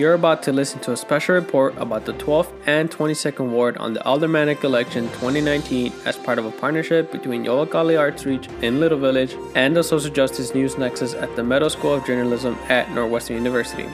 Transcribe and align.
You're 0.00 0.14
about 0.14 0.42
to 0.44 0.52
listen 0.54 0.80
to 0.80 0.92
a 0.92 0.96
special 0.96 1.34
report 1.34 1.76
about 1.76 2.06
the 2.06 2.14
12th 2.14 2.50
and 2.64 2.90
22nd 2.90 3.50
Ward 3.50 3.76
on 3.76 3.92
the 3.92 4.00
Aldermanic 4.00 4.64
election 4.64 5.04
2019 5.08 5.92
as 6.06 6.16
part 6.16 6.38
of 6.38 6.46
a 6.46 6.50
partnership 6.52 7.12
between 7.12 7.44
Yollocalli 7.44 8.00
Arts 8.00 8.24
Reach 8.24 8.48
in 8.62 8.80
Little 8.80 8.98
Village 8.98 9.36
and 9.54 9.76
the 9.76 9.84
Social 9.84 10.10
Justice 10.10 10.54
News 10.54 10.78
Nexus 10.78 11.12
at 11.12 11.36
the 11.36 11.44
Medill 11.44 11.68
School 11.68 11.92
of 11.92 12.06
Journalism 12.06 12.54
at 12.70 12.90
Northwestern 12.92 13.36
University. 13.36 13.84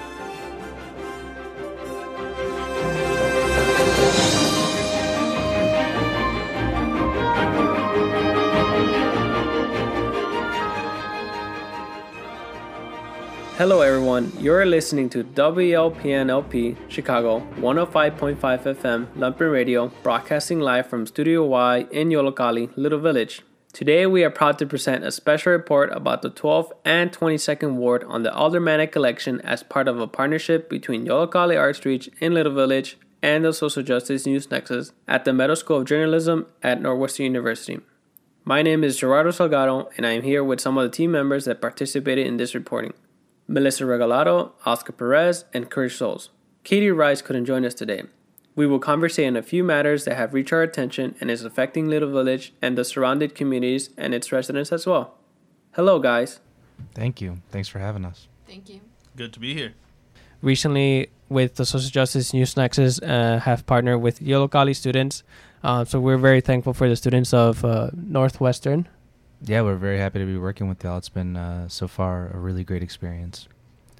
Hello, 13.58 13.80
everyone. 13.80 14.30
You're 14.38 14.66
listening 14.66 15.08
to 15.08 15.24
WLPNLP 15.24 16.76
Chicago 16.90 17.40
105.5 17.56 18.36
FM 18.36 19.06
Lumpen 19.16 19.50
Radio, 19.50 19.88
broadcasting 20.02 20.60
live 20.60 20.86
from 20.88 21.06
Studio 21.06 21.42
Y 21.46 21.86
in 21.90 22.10
Yollocalli, 22.10 22.70
Little 22.76 22.98
Village. 22.98 23.40
Today, 23.72 24.04
we 24.04 24.22
are 24.24 24.30
proud 24.30 24.58
to 24.58 24.66
present 24.66 25.04
a 25.04 25.10
special 25.10 25.52
report 25.52 25.90
about 25.94 26.20
the 26.20 26.30
12th 26.30 26.72
and 26.84 27.10
22nd 27.10 27.76
Ward 27.76 28.04
on 28.04 28.24
the 28.24 28.30
Aldermanic 28.30 28.94
election 28.94 29.40
as 29.40 29.62
part 29.62 29.88
of 29.88 29.98
a 29.98 30.06
partnership 30.06 30.68
between 30.68 31.06
Yollocalli 31.06 31.58
Arts 31.58 31.82
Reach 31.86 32.10
in 32.20 32.34
Little 32.34 32.52
Village 32.52 32.98
and 33.22 33.42
the 33.42 33.54
Social 33.54 33.82
Justice 33.82 34.26
News 34.26 34.50
Nexus 34.50 34.92
at 35.08 35.24
the 35.24 35.32
Medill 35.32 35.56
School 35.56 35.78
of 35.78 35.86
Journalism 35.86 36.44
at 36.62 36.82
Northwestern 36.82 37.24
University. 37.24 37.80
My 38.44 38.60
name 38.60 38.84
is 38.84 38.98
Gerardo 38.98 39.30
Salgado, 39.30 39.88
and 39.96 40.04
I 40.04 40.10
am 40.10 40.24
here 40.24 40.44
with 40.44 40.60
some 40.60 40.76
of 40.76 40.84
the 40.84 40.94
team 40.94 41.10
members 41.10 41.46
that 41.46 41.62
participated 41.62 42.26
in 42.26 42.36
this 42.36 42.54
reporting. 42.54 42.92
Melissa 43.48 43.84
Regalado, 43.84 44.52
Oscar 44.64 44.92
Perez, 44.92 45.44
and 45.54 45.70
Courage 45.70 45.96
Souls. 45.96 46.30
Katie 46.64 46.90
Rice 46.90 47.22
couldn't 47.22 47.44
join 47.44 47.64
us 47.64 47.74
today. 47.74 48.02
We 48.56 48.66
will 48.66 48.78
conversate 48.78 49.26
on 49.26 49.36
a 49.36 49.42
few 49.42 49.62
matters 49.62 50.04
that 50.04 50.16
have 50.16 50.34
reached 50.34 50.52
our 50.52 50.62
attention 50.62 51.14
and 51.20 51.30
is 51.30 51.44
affecting 51.44 51.88
Little 51.88 52.10
Village 52.10 52.54
and 52.60 52.76
the 52.76 52.84
surrounding 52.84 53.30
communities 53.30 53.90
and 53.96 54.14
its 54.14 54.32
residents 54.32 54.72
as 54.72 54.86
well. 54.86 55.14
Hello, 55.72 55.98
guys. 55.98 56.40
Thank 56.94 57.20
you. 57.20 57.42
Thanks 57.50 57.68
for 57.68 57.78
having 57.78 58.04
us. 58.04 58.28
Thank 58.46 58.68
you. 58.68 58.80
Good 59.14 59.32
to 59.34 59.40
be 59.40 59.54
here. 59.54 59.74
Recently, 60.42 61.10
with 61.28 61.56
the 61.56 61.66
Social 61.66 61.90
Justice 61.90 62.32
News 62.32 62.56
Nexus, 62.56 63.00
uh, 63.02 63.40
have 63.42 63.66
partnered 63.66 64.00
with 64.00 64.20
Yollocalli 64.20 64.74
students. 64.74 65.22
Uh, 65.62 65.84
so 65.84 66.00
we're 66.00 66.18
very 66.18 66.40
thankful 66.40 66.72
for 66.72 66.88
the 66.88 66.96
students 66.96 67.34
of 67.34 67.64
uh, 67.64 67.90
Northwestern 67.94 68.88
yeah, 69.42 69.62
we're 69.62 69.76
very 69.76 69.98
happy 69.98 70.18
to 70.18 70.26
be 70.26 70.38
working 70.38 70.68
with 70.68 70.82
y'all. 70.82 70.98
It's 70.98 71.08
been 71.08 71.36
uh, 71.36 71.68
so 71.68 71.88
far 71.88 72.30
a 72.32 72.38
really 72.38 72.64
great 72.64 72.82
experience. 72.82 73.48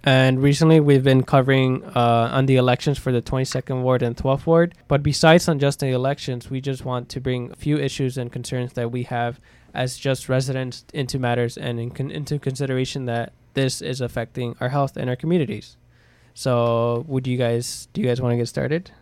And 0.04 0.40
recently, 0.40 0.78
we've 0.78 1.02
been 1.02 1.24
covering 1.24 1.84
uh, 1.84 2.30
on 2.32 2.46
the 2.46 2.56
elections 2.56 2.96
for 2.96 3.10
the 3.10 3.20
22nd 3.20 3.82
ward 3.82 4.02
and 4.02 4.16
12th 4.16 4.46
ward. 4.46 4.74
But 4.86 5.02
besides 5.02 5.48
on 5.48 5.58
just 5.58 5.80
the 5.80 5.88
elections, 5.88 6.48
we 6.48 6.60
just 6.60 6.84
want 6.84 7.08
to 7.08 7.20
bring 7.20 7.50
a 7.50 7.56
few 7.56 7.76
issues 7.76 8.16
and 8.16 8.30
concerns 8.30 8.74
that 8.74 8.92
we 8.92 9.02
have 9.04 9.40
as 9.74 9.98
just 9.98 10.28
residents 10.28 10.84
into 10.94 11.18
matters 11.18 11.58
and 11.58 11.80
in 11.80 11.90
con- 11.90 12.12
into 12.12 12.38
consideration 12.38 13.06
that 13.06 13.32
this 13.54 13.82
is 13.82 14.00
affecting 14.00 14.54
our 14.60 14.68
health 14.68 14.96
and 14.96 15.10
our 15.10 15.16
communities. 15.16 15.76
So, 16.34 17.04
would 17.08 17.26
you 17.26 17.36
guys 17.36 17.88
do 17.92 18.00
you 18.00 18.06
guys 18.06 18.20
want 18.20 18.32
to 18.32 18.36
get 18.36 18.46
started? 18.46 18.92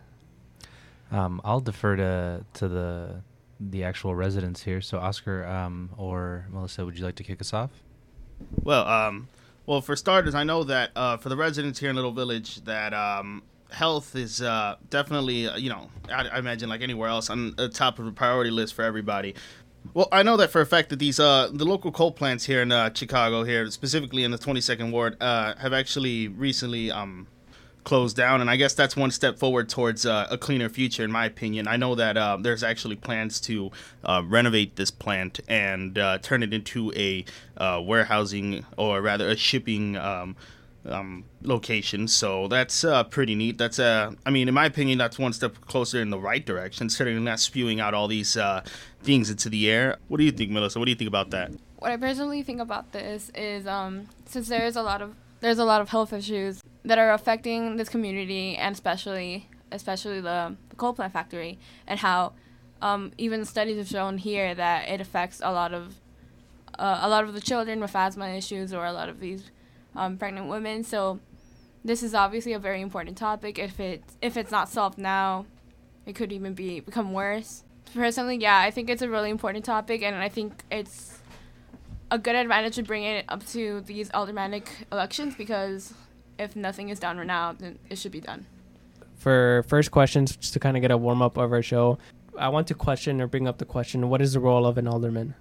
Um, 1.11 1.39
I'll 1.45 1.59
defer 1.59 1.95
to 1.97 2.45
to 2.55 2.67
the 2.67 3.21
the 3.59 3.83
actual 3.83 4.15
residents 4.15 4.63
here. 4.63 4.81
So, 4.81 4.99
Oscar 4.99 5.45
um, 5.45 5.89
or 5.97 6.47
Melissa, 6.51 6.85
would 6.85 6.97
you 6.97 7.05
like 7.05 7.15
to 7.15 7.23
kick 7.23 7.41
us 7.41 7.53
off? 7.53 7.71
Well, 8.63 8.87
um, 8.87 9.27
well, 9.65 9.81
for 9.81 9.95
starters, 9.95 10.35
I 10.35 10.43
know 10.43 10.63
that 10.65 10.91
uh, 10.95 11.17
for 11.17 11.29
the 11.29 11.37
residents 11.37 11.79
here 11.79 11.89
in 11.89 11.95
Little 11.95 12.11
Village, 12.11 12.63
that 12.65 12.93
um, 12.93 13.43
health 13.71 14.15
is 14.15 14.41
uh, 14.41 14.75
definitely, 14.89 15.47
uh, 15.47 15.57
you 15.57 15.69
know, 15.69 15.89
I, 16.09 16.27
I, 16.27 16.39
imagine 16.39 16.69
like 16.69 16.81
anywhere 16.81 17.09
else 17.09 17.29
on 17.29 17.55
the 17.55 17.69
top 17.69 17.99
of 17.99 18.05
the 18.05 18.11
priority 18.11 18.51
list 18.51 18.73
for 18.73 18.83
everybody. 18.83 19.35
Well, 19.93 20.07
I 20.11 20.23
know 20.23 20.37
that 20.37 20.51
for 20.51 20.61
a 20.61 20.65
fact 20.65 20.89
that 20.89 20.99
these 20.99 21.19
uh, 21.19 21.49
the 21.53 21.65
local 21.65 21.91
coal 21.91 22.11
plants 22.11 22.45
here 22.45 22.61
in 22.61 22.71
uh, 22.71 22.91
Chicago, 22.93 23.43
here 23.43 23.69
specifically 23.69 24.23
in 24.23 24.31
the 24.31 24.37
22nd 24.37 24.91
ward, 24.91 25.17
uh, 25.21 25.55
have 25.55 25.73
actually 25.73 26.27
recently 26.27 26.91
um, 26.91 27.27
closed 27.85 28.17
down, 28.17 28.41
and 28.41 28.49
I 28.49 28.57
guess 28.57 28.73
that's 28.73 28.97
one 28.97 29.11
step 29.11 29.39
forward 29.39 29.69
towards 29.69 30.05
uh, 30.05 30.27
a 30.29 30.37
cleaner 30.37 30.67
future, 30.67 31.05
in 31.05 31.11
my 31.11 31.25
opinion. 31.25 31.67
I 31.67 31.77
know 31.77 31.95
that 31.95 32.17
uh, 32.17 32.37
there's 32.41 32.63
actually 32.63 32.97
plans 32.97 33.39
to 33.41 33.71
uh, 34.03 34.21
renovate 34.25 34.75
this 34.75 34.91
plant 34.91 35.39
and 35.47 35.97
uh, 35.97 36.17
turn 36.17 36.43
it 36.43 36.53
into 36.53 36.91
a 36.93 37.23
uh, 37.55 37.81
warehousing 37.81 38.65
or 38.77 39.01
rather 39.01 39.29
a 39.29 39.37
shipping. 39.37 39.95
Um, 39.95 40.35
um, 40.87 41.23
location. 41.41 42.07
So 42.07 42.47
that's 42.47 42.83
uh, 42.83 43.05
pretty 43.05 43.33
neat. 43.33 43.57
That's 43.57 43.79
uh, 43.79 44.11
I 44.23 44.29
mean, 44.29 44.47
in 44.47 44.53
my 44.53 44.65
opinion, 44.65 44.99
that's 44.99 45.17
one 45.17 45.33
step 45.33 45.59
closer 45.61 45.99
in 45.99 46.11
the 46.11 46.19
right 46.19 46.45
direction. 46.45 46.91
Certainly 46.91 47.21
not 47.21 47.39
spewing 47.39 47.79
out 47.79 47.95
all 47.95 48.07
these 48.07 48.37
uh, 48.37 48.63
things 49.01 49.31
into 49.31 49.49
the 49.49 49.67
air. 49.67 49.97
What 50.09 50.17
do 50.17 50.23
you 50.23 50.31
think, 50.31 50.51
Melissa? 50.51 50.77
What 50.77 50.85
do 50.85 50.91
you 50.91 50.95
think 50.95 51.07
about 51.07 51.31
that? 51.31 51.51
What 51.77 51.91
I 51.91 51.97
personally 51.97 52.43
think 52.43 52.61
about 52.61 52.91
this 52.91 53.31
is, 53.33 53.67
um, 53.67 54.09
since 54.25 54.47
there's 54.47 54.75
a 54.75 54.83
lot 54.83 55.01
of 55.01 55.15
there's 55.45 55.59
a 55.59 55.63
lot 55.63 55.79
of 55.79 55.89
health 55.89 56.11
issues 56.11 56.63
that 56.83 56.97
are 56.97 57.13
affecting 57.13 57.75
this 57.75 57.87
community 57.87 58.57
and 58.57 58.73
especially 58.73 59.47
especially 59.71 60.19
the, 60.19 60.55
the 60.69 60.75
coal 60.75 60.91
plant 60.91 61.13
factory 61.13 61.59
and 61.85 61.99
how 61.99 62.33
um, 62.81 63.11
even 63.19 63.45
studies 63.45 63.77
have 63.77 63.87
shown 63.87 64.17
here 64.17 64.55
that 64.55 64.89
it 64.89 64.99
affects 64.99 65.41
a 65.43 65.51
lot 65.51 65.71
of 65.71 65.95
uh, 66.79 66.99
a 67.03 67.09
lot 67.09 67.23
of 67.23 67.33
the 67.33 67.41
children 67.41 67.79
with 67.79 67.95
asthma 67.95 68.27
issues 68.29 68.73
or 68.73 68.85
a 68.85 68.91
lot 68.91 69.07
of 69.07 69.19
these 69.19 69.51
um, 69.95 70.17
pregnant 70.17 70.47
women. 70.47 70.83
So 70.83 71.19
this 71.83 72.01
is 72.01 72.15
obviously 72.15 72.53
a 72.53 72.59
very 72.59 72.81
important 72.81 73.15
topic. 73.15 73.59
If 73.59 73.79
it 73.79 74.03
if 74.23 74.37
it's 74.37 74.51
not 74.51 74.67
solved 74.67 74.97
now, 74.97 75.45
it 76.07 76.15
could 76.15 76.31
even 76.31 76.55
be 76.55 76.79
become 76.79 77.13
worse. 77.13 77.63
Personally, 77.93 78.37
yeah, 78.37 78.57
I 78.57 78.71
think 78.71 78.89
it's 78.89 79.03
a 79.03 79.09
really 79.09 79.29
important 79.29 79.63
topic, 79.63 80.01
and 80.01 80.15
I 80.15 80.27
think 80.27 80.63
it's 80.71 81.14
a 82.11 82.17
good 82.17 82.35
advantage 82.35 82.75
to 82.75 82.83
bring 82.83 83.03
it 83.03 83.25
up 83.27 83.45
to 83.47 83.81
these 83.81 84.11
aldermanic 84.13 84.69
elections 84.91 85.35
because 85.35 85.93
if 86.37 86.55
nothing 86.55 86.89
is 86.89 86.99
done 86.99 87.17
right 87.17 87.27
now, 87.27 87.53
then 87.53 87.79
it 87.89 87.97
should 87.97 88.11
be 88.11 88.21
done. 88.21 88.45
For 89.15 89.63
first 89.67 89.91
questions, 89.91 90.35
just 90.35 90.53
to 90.53 90.59
kind 90.59 90.77
of 90.77 90.81
get 90.81 90.91
a 90.91 90.97
warm 90.97 91.21
up 91.21 91.37
of 91.37 91.51
our 91.51 91.61
show, 91.61 91.97
I 92.37 92.49
want 92.49 92.67
to 92.67 92.73
question 92.73 93.21
or 93.21 93.27
bring 93.27 93.47
up 93.47 93.57
the 93.57 93.65
question: 93.65 94.09
What 94.09 94.21
is 94.21 94.33
the 94.33 94.39
role 94.39 94.65
of 94.65 94.77
an 94.77 94.87
alderman? 94.87 95.35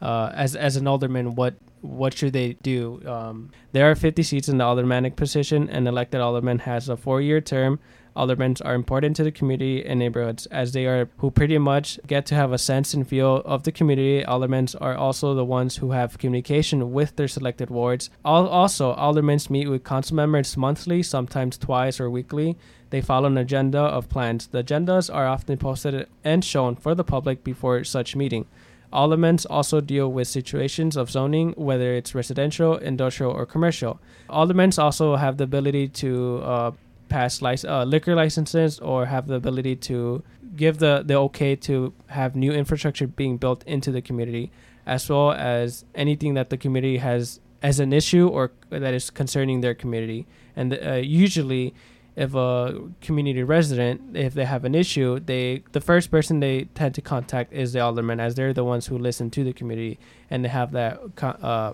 Uh, 0.00 0.32
as 0.34 0.56
as 0.56 0.76
an 0.76 0.86
alderman, 0.88 1.36
what 1.36 1.54
what 1.82 2.14
should 2.14 2.32
they 2.32 2.54
do? 2.54 3.02
Um, 3.06 3.50
there 3.72 3.90
are 3.90 3.94
50 3.94 4.22
seats 4.22 4.48
in 4.48 4.58
the 4.58 4.64
aldermanic 4.64 5.16
position, 5.16 5.68
and 5.68 5.86
elected 5.86 6.20
alderman 6.20 6.60
has 6.60 6.88
a 6.88 6.96
four 6.96 7.20
year 7.20 7.40
term 7.40 7.78
Aldermen 8.14 8.56
are 8.64 8.74
important 8.74 9.16
to 9.16 9.24
the 9.24 9.32
community 9.32 9.84
and 9.84 9.98
neighborhoods 9.98 10.46
as 10.46 10.72
they 10.72 10.86
are 10.86 11.08
who 11.18 11.30
pretty 11.30 11.56
much 11.58 11.98
get 12.06 12.26
to 12.26 12.34
have 12.34 12.52
a 12.52 12.58
sense 12.58 12.92
and 12.92 13.08
feel 13.08 13.36
of 13.44 13.62
the 13.62 13.72
community. 13.72 14.24
Aldermen 14.24 14.68
are 14.80 14.94
also 14.94 15.34
the 15.34 15.44
ones 15.44 15.76
who 15.76 15.92
have 15.92 16.18
communication 16.18 16.92
with 16.92 17.16
their 17.16 17.28
selected 17.28 17.70
wards. 17.70 18.10
Also, 18.24 18.92
aldermen 18.92 19.38
meet 19.48 19.68
with 19.68 19.84
council 19.84 20.16
members 20.16 20.56
monthly, 20.56 21.02
sometimes 21.02 21.56
twice 21.56 22.00
or 22.00 22.10
weekly. 22.10 22.56
They 22.90 23.00
follow 23.00 23.28
an 23.28 23.38
agenda 23.38 23.78
of 23.78 24.10
plans. 24.10 24.48
The 24.48 24.62
agendas 24.62 25.12
are 25.12 25.26
often 25.26 25.56
posted 25.56 26.06
and 26.22 26.44
shown 26.44 26.76
for 26.76 26.94
the 26.94 27.04
public 27.04 27.42
before 27.42 27.82
such 27.84 28.14
meeting. 28.14 28.46
Aldermen 28.92 29.38
also 29.48 29.80
deal 29.80 30.12
with 30.12 30.28
situations 30.28 30.96
of 30.96 31.10
zoning, 31.10 31.52
whether 31.56 31.94
it's 31.94 32.14
residential, 32.14 32.76
industrial, 32.76 33.32
or 33.32 33.46
commercial. 33.46 34.00
Aldermen 34.28 34.72
also 34.78 35.16
have 35.16 35.38
the 35.38 35.44
ability 35.44 35.88
to 35.88 36.40
uh, 36.42 36.70
pass 37.08 37.42
uh, 37.42 37.84
liquor 37.84 38.14
licenses 38.14 38.78
or 38.80 39.06
have 39.06 39.26
the 39.26 39.34
ability 39.34 39.76
to 39.76 40.22
give 40.56 40.78
the, 40.78 41.02
the 41.04 41.14
okay 41.14 41.56
to 41.56 41.92
have 42.08 42.36
new 42.36 42.52
infrastructure 42.52 43.06
being 43.06 43.36
built 43.36 43.64
into 43.66 43.90
the 43.90 44.02
community, 44.02 44.50
as 44.86 45.08
well 45.08 45.32
as 45.32 45.84
anything 45.94 46.34
that 46.34 46.50
the 46.50 46.56
community 46.56 46.98
has 46.98 47.40
as 47.62 47.78
an 47.78 47.92
issue 47.92 48.26
or 48.28 48.50
that 48.70 48.92
is 48.92 49.08
concerning 49.10 49.60
their 49.60 49.74
community. 49.74 50.26
And 50.56 50.74
uh, 50.74 50.94
usually, 50.94 51.74
if 52.14 52.34
a 52.34 52.90
community 53.00 53.42
resident, 53.42 54.16
if 54.16 54.34
they 54.34 54.44
have 54.44 54.64
an 54.64 54.74
issue, 54.74 55.18
they 55.20 55.64
the 55.72 55.80
first 55.80 56.10
person 56.10 56.40
they 56.40 56.64
tend 56.74 56.94
to 56.94 57.00
contact 57.00 57.52
is 57.52 57.72
the 57.72 57.80
alderman, 57.80 58.20
as 58.20 58.34
they're 58.34 58.52
the 58.52 58.64
ones 58.64 58.86
who 58.86 58.98
listen 58.98 59.30
to 59.30 59.44
the 59.44 59.52
community 59.52 59.98
and 60.28 60.44
they 60.44 60.48
have 60.48 60.72
that 60.72 61.00
uh, 61.22 61.72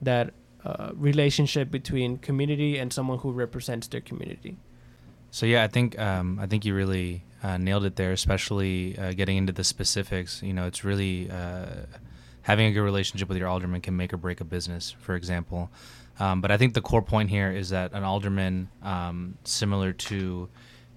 that 0.00 0.34
uh, 0.64 0.90
relationship 0.94 1.70
between 1.70 2.18
community 2.18 2.78
and 2.78 2.92
someone 2.92 3.18
who 3.18 3.32
represents 3.32 3.88
their 3.88 4.00
community. 4.00 4.56
So 5.30 5.46
yeah, 5.46 5.64
I 5.64 5.68
think 5.68 5.98
um, 5.98 6.38
I 6.38 6.46
think 6.46 6.64
you 6.64 6.74
really 6.74 7.24
uh, 7.42 7.56
nailed 7.56 7.84
it 7.84 7.96
there, 7.96 8.12
especially 8.12 8.96
uh, 8.98 9.12
getting 9.12 9.36
into 9.36 9.52
the 9.52 9.64
specifics. 9.64 10.42
You 10.42 10.52
know, 10.52 10.66
it's 10.66 10.84
really 10.84 11.28
uh, 11.30 11.86
having 12.42 12.66
a 12.66 12.72
good 12.72 12.82
relationship 12.82 13.28
with 13.28 13.38
your 13.38 13.48
alderman 13.48 13.80
can 13.80 13.96
make 13.96 14.12
or 14.12 14.16
break 14.18 14.40
a 14.40 14.44
business, 14.44 14.94
for 15.00 15.16
example. 15.16 15.70
Um, 16.18 16.40
but 16.40 16.50
I 16.50 16.56
think 16.56 16.74
the 16.74 16.82
core 16.82 17.02
point 17.02 17.30
here 17.30 17.50
is 17.50 17.70
that 17.70 17.92
an 17.92 18.04
alderman, 18.04 18.68
um, 18.82 19.38
similar 19.44 19.92
to 19.92 20.48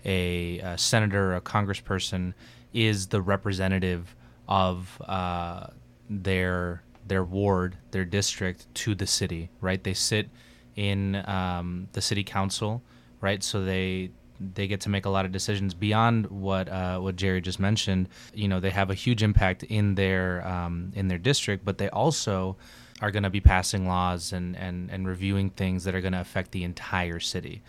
a, 0.03 0.59
a, 0.59 0.77
senator 0.77 1.31
or 1.31 1.35
a 1.37 1.41
congressperson, 1.41 2.33
is 2.73 3.07
the 3.07 3.21
representative 3.21 4.15
of 4.47 5.01
uh, 5.07 5.67
their 6.09 6.83
their 7.07 7.23
ward, 7.23 7.77
their 7.91 8.05
district 8.05 8.67
to 8.75 8.95
the 8.95 9.07
city. 9.07 9.49
Right? 9.61 9.83
They 9.83 9.93
sit 9.93 10.29
in 10.75 11.15
um, 11.27 11.87
the 11.93 12.01
city 12.01 12.23
council 12.23 12.81
right? 13.25 13.43
So 13.43 13.65
they 13.65 14.11
they 14.39 14.67
get 14.67 14.81
to 14.81 14.89
make 14.89 15.05
a 15.05 15.09
lot 15.09 15.25
of 15.25 15.31
decisions 15.31 15.73
beyond 15.73 16.27
what 16.27 16.69
uh, 16.69 16.99
what 16.99 17.15
Jerry 17.15 17.41
just 17.41 17.59
mentioned. 17.59 18.09
You 18.33 18.47
know, 18.47 18.59
they 18.59 18.69
have 18.69 18.89
a 18.91 18.93
huge 18.93 19.23
impact 19.23 19.63
in 19.63 19.95
their 19.95 20.45
um, 20.47 20.91
in 20.95 21.07
their 21.07 21.17
district, 21.17 21.65
but 21.65 21.77
they 21.77 21.89
also 21.89 22.55
are 23.01 23.11
going 23.11 23.23
to 23.23 23.29
be 23.29 23.41
passing 23.41 23.87
laws 23.87 24.31
and, 24.31 24.55
and, 24.55 24.89
and 24.89 25.07
reviewing 25.07 25.49
things 25.49 25.83
that 25.83 25.93
are 25.93 26.01
going 26.01 26.13
to 26.13 26.21
affect 26.21 26.51
the 26.51 26.63
entire 26.63 27.19
city. 27.19 27.61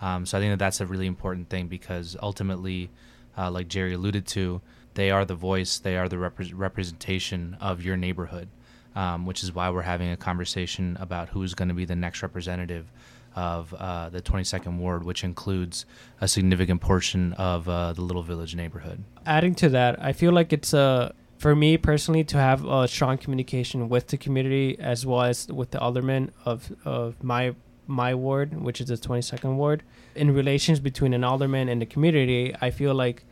Um, 0.00 0.26
so 0.26 0.36
I 0.36 0.40
think 0.40 0.52
that 0.52 0.58
that's 0.58 0.80
a 0.80 0.86
really 0.86 1.06
important 1.06 1.48
thing 1.48 1.68
because 1.68 2.16
ultimately, 2.20 2.90
uh, 3.38 3.50
like 3.50 3.68
Jerry 3.68 3.94
alluded 3.94 4.26
to, 4.28 4.60
they 4.94 5.10
are 5.10 5.24
the 5.24 5.36
voice, 5.36 5.78
they 5.78 5.96
are 5.96 6.08
the 6.08 6.16
repre- 6.16 6.52
representation 6.54 7.56
of 7.60 7.82
your 7.82 7.96
neighborhood, 7.96 8.48
um, 8.96 9.24
which 9.24 9.44
is 9.44 9.54
why 9.54 9.70
we're 9.70 9.82
having 9.82 10.10
a 10.10 10.16
conversation 10.16 10.96
about 11.00 11.28
who's 11.28 11.54
going 11.54 11.68
to 11.68 11.74
be 11.74 11.84
the 11.84 11.96
next 11.96 12.22
representative 12.22 12.90
of 13.34 13.72
uh, 13.74 14.10
the 14.10 14.20
22nd 14.20 14.78
Ward, 14.78 15.04
which 15.04 15.24
includes 15.24 15.86
a 16.20 16.28
significant 16.28 16.80
portion 16.80 17.32
of 17.34 17.68
uh, 17.68 17.92
the 17.92 18.02
Little 18.02 18.22
Village 18.22 18.54
neighborhood. 18.54 19.02
Adding 19.24 19.54
to 19.56 19.68
that, 19.70 20.02
I 20.02 20.12
feel 20.12 20.32
like 20.32 20.52
it's 20.52 20.74
a 20.74 21.14
for 21.42 21.56
me 21.56 21.76
personally 21.76 22.22
to 22.22 22.36
have 22.36 22.64
a 22.64 22.86
strong 22.86 23.18
communication 23.18 23.88
with 23.88 24.06
the 24.06 24.16
community 24.16 24.78
as 24.78 25.04
well 25.04 25.22
as 25.22 25.48
with 25.48 25.72
the 25.72 25.80
aldermen 25.80 26.30
of 26.44 26.72
of 26.84 27.20
my 27.20 27.52
my 27.88 28.14
ward, 28.14 28.62
which 28.62 28.80
is 28.80 28.86
the 28.86 28.94
22nd 28.94 29.56
ward, 29.56 29.82
in 30.14 30.32
relations 30.32 30.78
between 30.78 31.12
an 31.12 31.24
alderman 31.24 31.68
and 31.68 31.82
the 31.82 31.86
community, 31.94 32.54
I 32.60 32.70
feel 32.70 32.94
like 32.94 33.24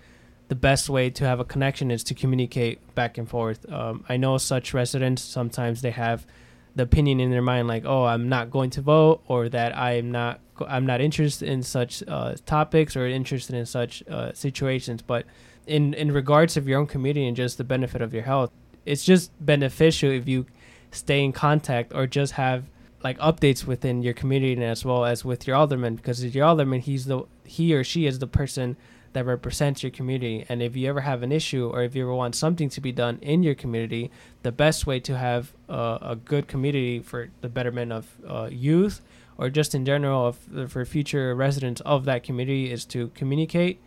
the 0.48 0.56
best 0.56 0.90
way 0.90 1.08
to 1.10 1.24
have 1.24 1.38
a 1.38 1.44
connection 1.44 1.92
is 1.92 2.02
to 2.02 2.14
communicate 2.14 2.76
back 2.96 3.16
and 3.16 3.28
forth. 3.28 3.60
Um, 3.70 4.04
I 4.08 4.16
know 4.16 4.38
such 4.38 4.74
residents 4.74 5.22
sometimes 5.22 5.80
they 5.80 5.92
have 5.92 6.26
the 6.74 6.82
opinion 6.82 7.20
in 7.20 7.30
their 7.30 7.42
mind 7.42 7.68
like, 7.68 7.84
"Oh, 7.84 8.06
I'm 8.06 8.28
not 8.28 8.50
going 8.50 8.70
to 8.70 8.80
vote," 8.80 9.22
or 9.28 9.48
that 9.50 9.76
I'm 9.78 10.10
not 10.10 10.40
I'm 10.66 10.84
not 10.84 11.00
interested 11.00 11.48
in 11.48 11.62
such 11.62 12.02
uh, 12.08 12.34
topics 12.44 12.96
or 12.96 13.06
interested 13.06 13.54
in 13.54 13.66
such 13.66 14.02
uh, 14.08 14.32
situations, 14.32 15.00
but 15.00 15.26
in 15.70 15.94
in 15.94 16.12
regards 16.12 16.56
of 16.56 16.68
your 16.68 16.80
own 16.80 16.86
community 16.86 17.26
and 17.26 17.36
just 17.36 17.56
the 17.56 17.64
benefit 17.64 18.02
of 18.02 18.12
your 18.12 18.24
health, 18.24 18.50
it's 18.84 19.04
just 19.04 19.30
beneficial 19.44 20.10
if 20.10 20.28
you 20.28 20.46
stay 20.90 21.24
in 21.24 21.32
contact 21.32 21.92
or 21.94 22.06
just 22.06 22.32
have 22.32 22.64
like 23.02 23.18
updates 23.18 23.64
within 23.64 24.02
your 24.02 24.12
community 24.12 24.62
as 24.62 24.84
well 24.84 25.04
as 25.04 25.24
with 25.24 25.46
your 25.46 25.56
alderman 25.56 25.94
because 25.94 26.22
your 26.34 26.44
alderman 26.44 26.80
he's 26.80 27.06
the 27.06 27.22
he 27.44 27.72
or 27.72 27.84
she 27.84 28.06
is 28.06 28.18
the 28.18 28.26
person 28.26 28.76
that 29.12 29.24
represents 29.26 29.82
your 29.82 29.90
community. 29.90 30.44
And 30.48 30.62
if 30.62 30.76
you 30.76 30.88
ever 30.88 31.00
have 31.00 31.24
an 31.24 31.32
issue 31.32 31.68
or 31.68 31.82
if 31.82 31.96
you 31.96 32.02
ever 32.02 32.14
want 32.14 32.36
something 32.36 32.68
to 32.68 32.80
be 32.80 32.92
done 32.92 33.18
in 33.22 33.42
your 33.42 33.54
community 33.54 34.10
the 34.42 34.52
best 34.52 34.86
way 34.86 35.00
to 35.00 35.16
have 35.16 35.52
a 35.68 36.16
good 36.24 36.48
community 36.48 37.00
for 37.00 37.30
the 37.40 37.48
betterment 37.48 37.92
of 37.92 38.16
uh, 38.26 38.48
youth 38.50 39.00
or 39.38 39.50
just 39.50 39.74
in 39.74 39.84
general 39.84 40.26
of, 40.26 40.70
for 40.70 40.84
future 40.84 41.34
residents 41.34 41.80
of 41.82 42.04
that 42.04 42.22
community 42.22 42.70
is 42.70 42.84
to 42.84 43.08
communicate 43.14 43.80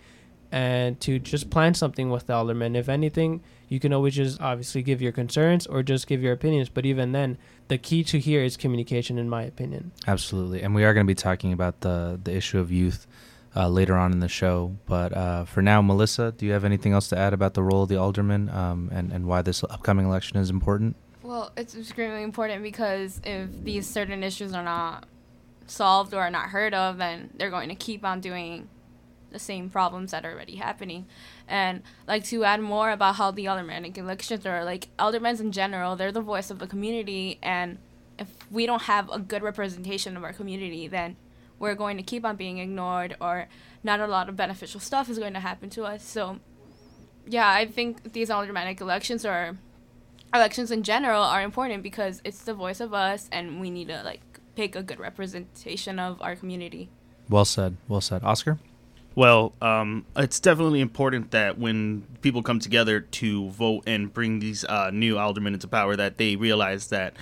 and 0.54 1.00
to 1.00 1.18
just 1.18 1.50
plan 1.50 1.74
something 1.74 2.12
with 2.12 2.28
the 2.28 2.34
alderman. 2.34 2.76
If 2.76 2.88
anything, 2.88 3.42
you 3.70 3.80
can 3.80 3.92
always 3.92 4.16
just 4.16 4.40
obviously 4.40 4.84
give 4.84 5.02
your 5.02 5.12
concerns 5.12 5.66
or 5.66 5.82
just 5.82 6.06
give 6.06 6.22
your 6.22 6.32
opinions. 6.32 6.70
But 6.70 6.86
even 6.86 7.12
then, 7.12 7.40
the 7.70 7.80
key 7.80 8.04
to 8.04 8.20
here 8.20 8.44
is 8.44 8.56
communication, 8.56 9.18
in 9.18 9.28
my 9.28 9.42
opinion. 9.42 9.92
Absolutely, 10.08 10.62
and 10.62 10.76
we 10.76 10.84
are 10.84 10.94
going 10.94 11.08
to 11.08 11.10
be 11.10 11.16
talking 11.16 11.52
about 11.52 11.82
the 11.82 12.20
the 12.24 12.36
issue 12.36 12.60
of 12.60 12.72
youth 12.72 13.08
uh, 13.56 13.68
later 13.68 13.98
on 13.98 14.12
in 14.12 14.20
the 14.20 14.28
show. 14.28 14.78
But 14.86 15.18
uh, 15.18 15.46
for 15.46 15.64
now, 15.64 15.82
Melissa, 15.82 16.32
do 16.38 16.46
you 16.46 16.52
have 16.52 16.66
anything 16.66 16.94
else 16.94 17.08
to 17.08 17.18
add 17.18 17.34
about 17.34 17.56
the 17.56 17.64
role 17.64 17.84
of 17.84 17.90
the 17.90 17.98
alderman 17.98 18.50
um, 18.50 18.90
and 18.94 19.12
and 19.12 19.26
why 19.26 19.42
this 19.42 19.64
upcoming 19.64 20.06
election 20.06 20.38
is 20.38 20.52
important? 20.52 20.96
Well, 21.24 21.52
it's 21.58 21.76
extremely 21.76 22.22
important 22.22 22.62
because 22.62 23.22
if 23.24 23.50
these 23.64 23.90
certain 23.90 24.22
issues 24.22 24.54
are 24.54 24.64
not 24.64 25.08
solved 25.66 26.14
or 26.14 26.20
are 26.20 26.30
not 26.30 26.50
heard 26.50 26.76
of, 26.76 27.00
then 27.00 27.32
they're 27.38 27.50
going 27.50 27.70
to 27.70 27.76
keep 27.76 28.06
on 28.06 28.22
doing 28.22 28.70
the 29.34 29.40
same 29.40 29.70
problems 29.70 30.12
that 30.12 30.26
are 30.26 30.32
already 30.32 30.56
happening. 30.56 31.06
And 31.48 31.84
like 32.08 32.24
to 32.26 32.44
add 32.46 32.62
more 32.62 32.92
about 32.92 33.16
how 33.16 33.32
the 33.32 33.48
aldermanic 33.48 33.98
elections 33.98 34.46
are 34.46 34.64
like 34.64 34.88
aldermen 34.98 35.40
in 35.40 35.52
general, 35.52 35.96
they're 35.96 36.12
the 36.12 36.22
voice 36.22 36.50
of 36.50 36.60
the 36.60 36.68
community 36.68 37.40
and 37.44 37.78
if 38.18 38.28
we 38.52 38.66
don't 38.66 38.84
have 38.84 39.10
a 39.12 39.20
good 39.20 39.42
representation 39.42 40.16
of 40.16 40.24
our 40.24 40.34
community, 40.34 40.88
then 40.88 41.16
we're 41.60 41.76
going 41.76 41.98
to 41.98 42.04
keep 42.04 42.26
on 42.26 42.36
being 42.36 42.60
ignored 42.60 43.16
or 43.20 43.48
not 43.84 44.00
a 44.00 44.08
lot 44.08 44.30
of 44.30 44.36
beneficial 44.36 44.80
stuff 44.80 45.10
is 45.10 45.20
going 45.20 45.34
to 45.34 45.40
happen 45.40 45.70
to 45.72 45.84
us. 45.84 46.04
So 46.04 46.40
yeah, 47.28 47.50
I 47.50 47.66
think 47.66 48.14
these 48.14 48.30
aldermanic 48.30 48.82
elections 48.82 49.26
are 49.26 49.58
elections 50.34 50.72
in 50.72 50.84
general 50.84 51.24
are 51.24 51.42
important 51.42 51.84
because 51.84 52.22
it's 52.24 52.44
the 52.44 52.54
voice 52.54 52.80
of 52.80 52.94
us 52.94 53.30
and 53.32 53.62
we 53.62 53.70
need 53.70 53.88
to 53.88 54.02
like 54.04 54.22
pick 54.56 54.76
a 54.76 54.84
good 54.84 55.00
representation 55.00 56.00
of 56.00 56.22
our 56.22 56.36
community. 56.36 56.90
Well 57.30 57.46
said. 57.46 57.78
Well 57.88 58.02
said. 58.02 58.24
Oscar? 58.24 58.60
Well, 59.16 59.54
um, 59.62 60.06
it's 60.16 60.40
definitely 60.40 60.82
important 60.82 61.32
that 61.32 61.60
when 61.60 62.08
people 62.22 62.42
come 62.42 62.60
together 62.60 63.02
to 63.02 63.50
vote 63.50 63.84
and 63.86 64.12
bring 64.12 64.40
these 64.40 64.66
uh, 64.66 64.90
new 64.92 65.20
aldermen 65.20 65.54
into 65.54 65.68
power, 65.68 65.96
that 65.96 66.18
they 66.18 66.36
realize 66.36 66.88
that 66.88 67.14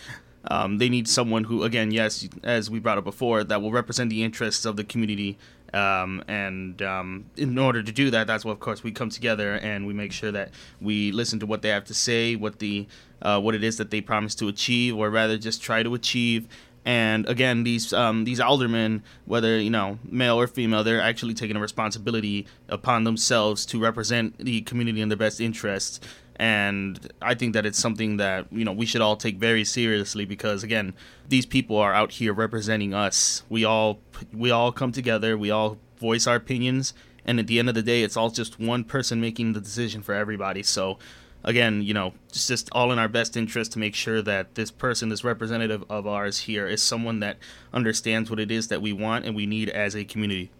um, 0.45 0.77
they 0.77 0.87
need 0.87 1.07
someone 1.07 1.43
who, 1.43 1.63
again, 1.63 1.91
yes, 1.91 2.27
as 2.43 2.69
we 2.69 2.79
brought 2.79 2.97
up 2.97 3.03
before, 3.03 3.43
that 3.43 3.61
will 3.61 3.71
represent 3.71 4.09
the 4.09 4.23
interests 4.23 4.65
of 4.65 4.77
the 4.77 4.85
community. 4.85 5.37
Um, 5.73 6.23
and 6.27 6.81
um, 6.81 7.25
in 7.37 7.57
order 7.57 7.83
to 7.83 7.91
do 7.91 8.09
that, 8.11 8.27
that's 8.27 8.45
of 8.45 8.59
course, 8.59 8.83
we 8.83 8.91
come 8.91 9.09
together 9.09 9.53
and 9.55 9.85
we 9.85 9.93
make 9.93 10.11
sure 10.11 10.31
that 10.31 10.51
we 10.81 11.11
listen 11.11 11.39
to 11.39 11.45
what 11.45 11.61
they 11.61 11.69
have 11.69 11.85
to 11.85 11.93
say, 11.93 12.35
what 12.35 12.59
the 12.59 12.87
uh, 13.21 13.39
what 13.39 13.53
it 13.53 13.63
is 13.63 13.77
that 13.77 13.91
they 13.91 14.01
promise 14.01 14.33
to 14.35 14.47
achieve, 14.47 14.97
or 14.97 15.09
rather 15.09 15.37
just 15.37 15.61
try 15.61 15.83
to 15.83 15.93
achieve, 15.93 16.47
and 16.85 17.27
again 17.29 17.63
these 17.63 17.93
um, 17.93 18.23
these 18.23 18.39
aldermen 18.39 19.03
whether 19.25 19.59
you 19.59 19.69
know 19.69 19.99
male 20.03 20.39
or 20.39 20.47
female 20.47 20.83
they're 20.83 21.01
actually 21.01 21.33
taking 21.33 21.55
a 21.55 21.59
responsibility 21.59 22.47
upon 22.69 23.03
themselves 23.03 23.65
to 23.67 23.79
represent 23.79 24.37
the 24.39 24.61
community 24.61 25.01
in 25.01 25.09
their 25.09 25.17
best 25.17 25.39
interests. 25.39 25.99
And 26.37 27.11
i 27.21 27.35
think 27.35 27.53
that 27.53 27.65
it's 27.67 27.77
something 27.77 28.17
that 28.17 28.47
you 28.51 28.65
know 28.65 28.71
we 28.71 28.87
should 28.87 29.01
all 29.01 29.15
take 29.15 29.37
very 29.37 29.63
seriously 29.63 30.25
because 30.25 30.63
again 30.63 30.93
these 31.27 31.45
people 31.45 31.77
are 31.77 31.93
out 31.93 32.13
here 32.13 32.33
representing 32.33 32.93
us. 32.93 33.43
We 33.47 33.63
all 33.63 33.99
we 34.33 34.49
all 34.49 34.71
come 34.71 34.91
together. 34.91 35.37
We 35.37 35.51
all 35.51 35.77
voice 35.97 36.25
our 36.25 36.35
opinions. 36.35 36.93
And 37.23 37.39
at 37.39 37.45
the 37.45 37.59
end 37.59 37.69
of 37.69 37.75
the 37.75 37.83
day 37.83 38.01
it's 38.01 38.17
all 38.17 38.31
just 38.31 38.59
one 38.59 38.83
person 38.83 39.21
making 39.21 39.53
the 39.53 39.61
decision 39.61 40.01
for 40.01 40.15
everybody. 40.15 40.63
So 40.63 40.97
again, 41.43 41.81
you 41.81 41.93
know, 41.93 42.13
it's 42.29 42.47
just 42.47 42.69
all 42.71 42.91
in 42.91 42.99
our 42.99 43.07
best 43.07 43.35
interest 43.35 43.71
to 43.73 43.79
make 43.79 43.95
sure 43.95 44.21
that 44.21 44.55
this 44.55 44.71
person, 44.71 45.09
this 45.09 45.23
representative 45.23 45.83
of 45.89 46.07
ours 46.07 46.39
here, 46.39 46.67
is 46.67 46.81
someone 46.81 47.19
that 47.19 47.37
understands 47.73 48.29
what 48.29 48.39
it 48.39 48.51
is 48.51 48.67
that 48.67 48.81
we 48.81 48.93
want 48.93 49.25
and 49.25 49.35
we 49.35 49.45
need 49.45 49.69
as 49.69 49.95
a 49.95 50.03
community. 50.03 50.51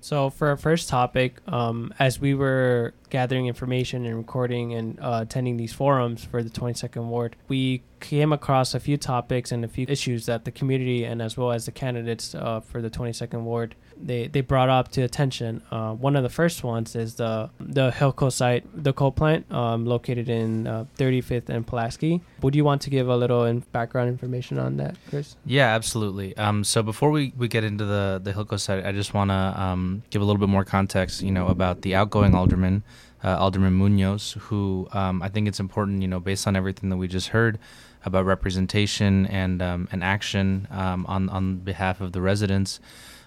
So, 0.00 0.28
for 0.28 0.48
our 0.48 0.58
first 0.58 0.90
topic, 0.90 1.40
um, 1.46 1.94
as 1.98 2.20
we 2.20 2.34
were 2.34 2.92
gathering 3.08 3.46
information 3.46 4.04
and 4.04 4.18
recording 4.18 4.74
and 4.74 5.00
uh, 5.00 5.20
attending 5.22 5.56
these 5.56 5.72
forums 5.72 6.22
for 6.22 6.42
the 6.42 6.50
22nd 6.50 7.06
Ward, 7.06 7.36
we 7.48 7.82
came 8.00 8.30
across 8.30 8.74
a 8.74 8.80
few 8.80 8.98
topics 8.98 9.50
and 9.50 9.64
a 9.64 9.68
few 9.68 9.86
issues 9.88 10.26
that 10.26 10.44
the 10.44 10.50
community 10.50 11.04
and 11.04 11.22
as 11.22 11.38
well 11.38 11.52
as 11.52 11.64
the 11.64 11.72
candidates 11.72 12.34
uh, 12.34 12.60
for 12.60 12.82
the 12.82 12.90
22nd 12.90 13.44
Ward 13.44 13.74
they, 14.00 14.26
they 14.28 14.40
brought 14.40 14.68
up 14.68 14.90
to 14.92 15.02
attention. 15.02 15.62
Uh, 15.70 15.92
one 15.92 16.16
of 16.16 16.22
the 16.22 16.28
first 16.28 16.64
ones 16.64 16.94
is 16.96 17.16
the 17.16 17.50
the 17.60 17.90
Hilco 17.90 18.30
site, 18.32 18.64
the 18.74 18.92
coal 18.92 19.12
plant 19.12 19.50
um, 19.52 19.86
located 19.86 20.28
in 20.28 20.66
uh, 20.66 20.84
35th 20.98 21.48
and 21.48 21.66
Pulaski. 21.66 22.20
Would 22.42 22.54
you 22.54 22.64
want 22.64 22.82
to 22.82 22.90
give 22.90 23.08
a 23.08 23.16
little 23.16 23.44
in 23.44 23.60
background 23.72 24.08
information 24.08 24.58
on 24.58 24.76
that, 24.78 24.96
Chris? 25.08 25.36
Yeah, 25.44 25.74
absolutely. 25.74 26.36
Um, 26.36 26.64
so 26.64 26.82
before 26.82 27.10
we, 27.10 27.32
we 27.36 27.48
get 27.48 27.64
into 27.64 27.84
the 27.84 28.20
the 28.22 28.32
Hilco 28.32 28.58
site, 28.58 28.84
I 28.84 28.92
just 28.92 29.14
want 29.14 29.30
to 29.30 29.54
um, 29.60 30.02
give 30.10 30.22
a 30.22 30.24
little 30.24 30.40
bit 30.40 30.48
more 30.48 30.64
context, 30.64 31.22
you 31.22 31.30
know, 31.30 31.48
about 31.48 31.82
the 31.82 31.94
outgoing 31.94 32.34
alderman, 32.34 32.82
uh, 33.22 33.36
Alderman 33.38 33.74
Munoz, 33.74 34.36
who 34.40 34.88
um, 34.92 35.22
I 35.22 35.28
think 35.28 35.48
it's 35.48 35.60
important, 35.60 36.02
you 36.02 36.08
know, 36.08 36.20
based 36.20 36.46
on 36.46 36.56
everything 36.56 36.90
that 36.90 36.96
we 36.96 37.08
just 37.08 37.28
heard 37.28 37.58
about 38.04 38.26
representation 38.26 39.26
and 39.26 39.62
um, 39.62 39.88
and 39.90 40.04
action 40.04 40.68
um, 40.70 41.06
on 41.06 41.28
on 41.30 41.56
behalf 41.56 42.00
of 42.00 42.12
the 42.12 42.20
residents. 42.20 42.80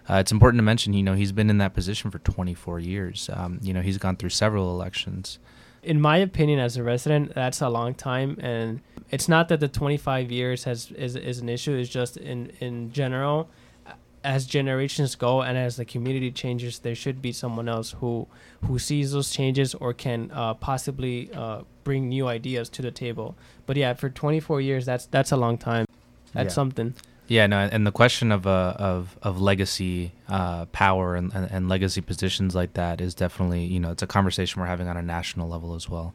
Uh, 0.09 0.15
it's 0.15 0.31
important 0.31 0.59
to 0.59 0.63
mention, 0.63 0.93
you 0.93 1.03
know, 1.03 1.13
he's 1.13 1.31
been 1.31 1.49
in 1.49 1.57
that 1.57 1.73
position 1.73 2.11
for 2.11 2.19
24 2.19 2.79
years. 2.79 3.29
Um, 3.33 3.59
you 3.61 3.73
know, 3.73 3.81
he's 3.81 3.97
gone 3.97 4.15
through 4.15 4.29
several 4.29 4.71
elections. 4.71 5.39
In 5.83 5.99
my 5.99 6.17
opinion, 6.17 6.59
as 6.59 6.77
a 6.77 6.83
resident, 6.83 7.33
that's 7.35 7.61
a 7.61 7.69
long 7.69 7.93
time, 7.93 8.37
and 8.41 8.81
it's 9.09 9.29
not 9.29 9.47
that 9.49 9.59
the 9.59 9.67
25 9.67 10.31
years 10.31 10.63
has 10.65 10.91
is, 10.91 11.15
is 11.15 11.39
an 11.39 11.49
issue. 11.49 11.73
It's 11.73 11.89
just 11.89 12.17
in 12.17 12.51
in 12.59 12.91
general, 12.91 13.49
as 14.23 14.45
generations 14.45 15.15
go 15.15 15.41
and 15.41 15.57
as 15.57 15.77
the 15.77 15.85
community 15.85 16.31
changes, 16.31 16.79
there 16.79 16.95
should 16.95 17.21
be 17.21 17.31
someone 17.31 17.69
else 17.69 17.91
who 17.99 18.27
who 18.65 18.79
sees 18.79 19.11
those 19.13 19.29
changes 19.29 19.73
or 19.75 19.93
can 19.93 20.29
uh, 20.33 20.53
possibly 20.55 21.31
uh, 21.33 21.61
bring 21.85 22.09
new 22.09 22.27
ideas 22.27 22.67
to 22.69 22.81
the 22.81 22.91
table. 22.91 23.35
But 23.65 23.77
yeah, 23.77 23.93
for 23.93 24.09
24 24.09 24.59
years, 24.59 24.85
that's 24.85 25.05
that's 25.05 25.31
a 25.31 25.37
long 25.37 25.57
time. 25.57 25.85
That's 26.33 26.51
yeah. 26.51 26.55
something. 26.55 26.95
Yeah, 27.27 27.45
no, 27.47 27.57
and 27.59 27.85
the 27.85 27.91
question 27.91 28.31
of 28.31 28.47
uh, 28.47 28.73
of 28.77 29.17
of 29.21 29.41
legacy 29.41 30.13
uh, 30.29 30.65
power 30.67 31.15
and, 31.15 31.33
and, 31.33 31.51
and, 31.51 31.67
legacy 31.67 31.99
positions 31.99 32.55
like 32.55 32.73
that 32.73 33.01
is 33.01 33.13
definitely 33.13 33.65
you 33.65 33.81
know 33.81 33.91
it's 33.91 34.01
a 34.01 34.07
conversation 34.07 34.61
we're 34.61 34.67
having 34.67 34.87
on 34.87 34.95
a 34.95 35.01
national 35.01 35.49
level 35.49 35.75
as 35.75 35.89
well. 35.89 36.13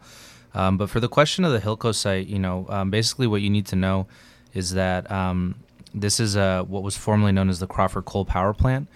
Um, 0.54 0.78
but 0.78 0.88
for 0.88 1.00
the 1.00 1.08
question 1.08 1.44
of 1.44 1.52
the 1.52 1.60
Hilco 1.60 1.94
site, 1.94 2.26
you 2.28 2.38
know, 2.38 2.66
um, 2.68 2.90
basically 2.90 3.26
what 3.26 3.42
you 3.42 3.50
need 3.50 3.66
to 3.66 3.76
know 3.76 4.06
is 4.54 4.72
that 4.72 5.10
um, 5.10 5.56
this 5.94 6.20
is 6.20 6.36
a, 6.36 6.62
what 6.62 6.82
was 6.82 6.96
formerly 6.96 7.32
known 7.32 7.48
as 7.48 7.58
the 7.58 7.66
Crawford 7.66 8.04
Coal 8.04 8.24
Power 8.24 8.52
Plant. 8.52 8.88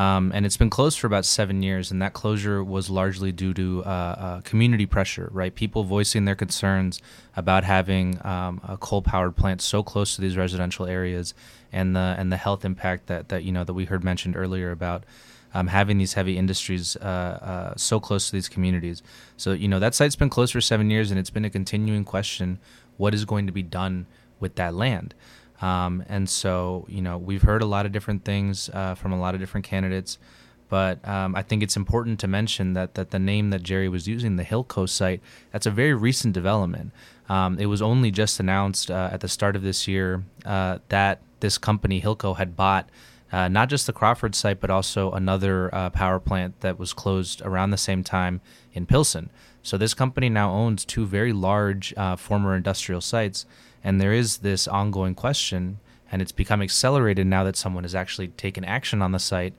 Um, 0.00 0.32
and 0.34 0.46
it's 0.46 0.56
been 0.56 0.70
closed 0.70 0.98
for 0.98 1.06
about 1.06 1.26
seven 1.26 1.62
years, 1.62 1.90
and 1.90 2.00
that 2.00 2.14
closure 2.14 2.64
was 2.64 2.88
largely 2.88 3.32
due 3.32 3.52
to 3.52 3.82
uh, 3.84 3.88
uh, 3.88 4.40
community 4.40 4.86
pressure, 4.86 5.28
right? 5.30 5.54
People 5.54 5.84
voicing 5.84 6.24
their 6.24 6.34
concerns 6.34 7.02
about 7.36 7.64
having 7.64 8.18
um, 8.24 8.62
a 8.66 8.78
coal-powered 8.78 9.36
plant 9.36 9.60
so 9.60 9.82
close 9.82 10.14
to 10.14 10.22
these 10.22 10.38
residential 10.38 10.86
areas, 10.86 11.34
and 11.70 11.94
the 11.94 12.16
and 12.16 12.32
the 12.32 12.38
health 12.38 12.64
impact 12.64 13.08
that 13.08 13.28
that 13.28 13.44
you 13.44 13.52
know 13.52 13.62
that 13.62 13.74
we 13.74 13.84
heard 13.84 14.02
mentioned 14.02 14.36
earlier 14.38 14.70
about 14.70 15.04
um, 15.52 15.66
having 15.66 15.98
these 15.98 16.14
heavy 16.14 16.38
industries 16.38 16.96
uh, 16.96 17.04
uh, 17.04 17.74
so 17.76 18.00
close 18.00 18.24
to 18.30 18.32
these 18.32 18.48
communities. 18.48 19.02
So 19.36 19.52
you 19.52 19.68
know 19.68 19.80
that 19.80 19.94
site's 19.94 20.16
been 20.16 20.30
closed 20.30 20.54
for 20.54 20.62
seven 20.62 20.88
years, 20.88 21.10
and 21.10 21.20
it's 21.20 21.28
been 21.28 21.44
a 21.44 21.50
continuing 21.50 22.06
question: 22.06 22.58
what 22.96 23.12
is 23.12 23.26
going 23.26 23.46
to 23.48 23.52
be 23.52 23.62
done 23.62 24.06
with 24.38 24.54
that 24.54 24.72
land? 24.72 25.14
Um, 25.60 26.02
and 26.08 26.28
so, 26.28 26.86
you 26.88 27.02
know, 27.02 27.18
we've 27.18 27.42
heard 27.42 27.62
a 27.62 27.66
lot 27.66 27.86
of 27.86 27.92
different 27.92 28.24
things 28.24 28.70
uh, 28.72 28.94
from 28.94 29.12
a 29.12 29.20
lot 29.20 29.34
of 29.34 29.40
different 29.40 29.66
candidates, 29.66 30.18
but 30.68 31.06
um, 31.06 31.34
I 31.34 31.42
think 31.42 31.62
it's 31.62 31.76
important 31.76 32.18
to 32.20 32.28
mention 32.28 32.72
that 32.74 32.94
that 32.94 33.10
the 33.10 33.18
name 33.18 33.50
that 33.50 33.62
Jerry 33.62 33.88
was 33.88 34.06
using, 34.06 34.36
the 34.36 34.44
Hilco 34.44 34.88
site, 34.88 35.20
that's 35.52 35.66
a 35.66 35.70
very 35.70 35.94
recent 35.94 36.32
development. 36.32 36.92
Um, 37.28 37.58
it 37.58 37.66
was 37.66 37.82
only 37.82 38.10
just 38.10 38.40
announced 38.40 38.90
uh, 38.90 39.10
at 39.12 39.20
the 39.20 39.28
start 39.28 39.54
of 39.56 39.62
this 39.62 39.86
year 39.86 40.24
uh, 40.44 40.78
that 40.88 41.20
this 41.40 41.58
company 41.58 42.00
Hilco 42.00 42.36
had 42.36 42.56
bought. 42.56 42.88
Uh, 43.32 43.46
not 43.46 43.68
just 43.68 43.86
the 43.86 43.92
Crawford 43.92 44.34
site, 44.34 44.60
but 44.60 44.70
also 44.70 45.12
another 45.12 45.72
uh, 45.72 45.90
power 45.90 46.18
plant 46.18 46.60
that 46.60 46.80
was 46.80 46.92
closed 46.92 47.40
around 47.42 47.70
the 47.70 47.76
same 47.76 48.02
time 48.02 48.40
in 48.72 48.86
Pilsen. 48.86 49.30
So 49.62 49.76
this 49.76 49.94
company 49.94 50.28
now 50.28 50.50
owns 50.50 50.84
two 50.84 51.06
very 51.06 51.32
large 51.32 51.94
uh, 51.96 52.16
former 52.16 52.56
industrial 52.56 53.00
sites, 53.00 53.46
and 53.84 54.00
there 54.00 54.12
is 54.12 54.38
this 54.38 54.66
ongoing 54.68 55.14
question, 55.14 55.78
and 56.10 56.20
it's 56.22 56.32
become 56.32 56.62
accelerated 56.62 57.26
now 57.26 57.44
that 57.44 57.56
someone 57.56 57.84
has 57.84 57.94
actually 57.94 58.28
taken 58.28 58.64
action 58.64 59.00
on 59.02 59.12
the 59.12 59.18
site 59.18 59.54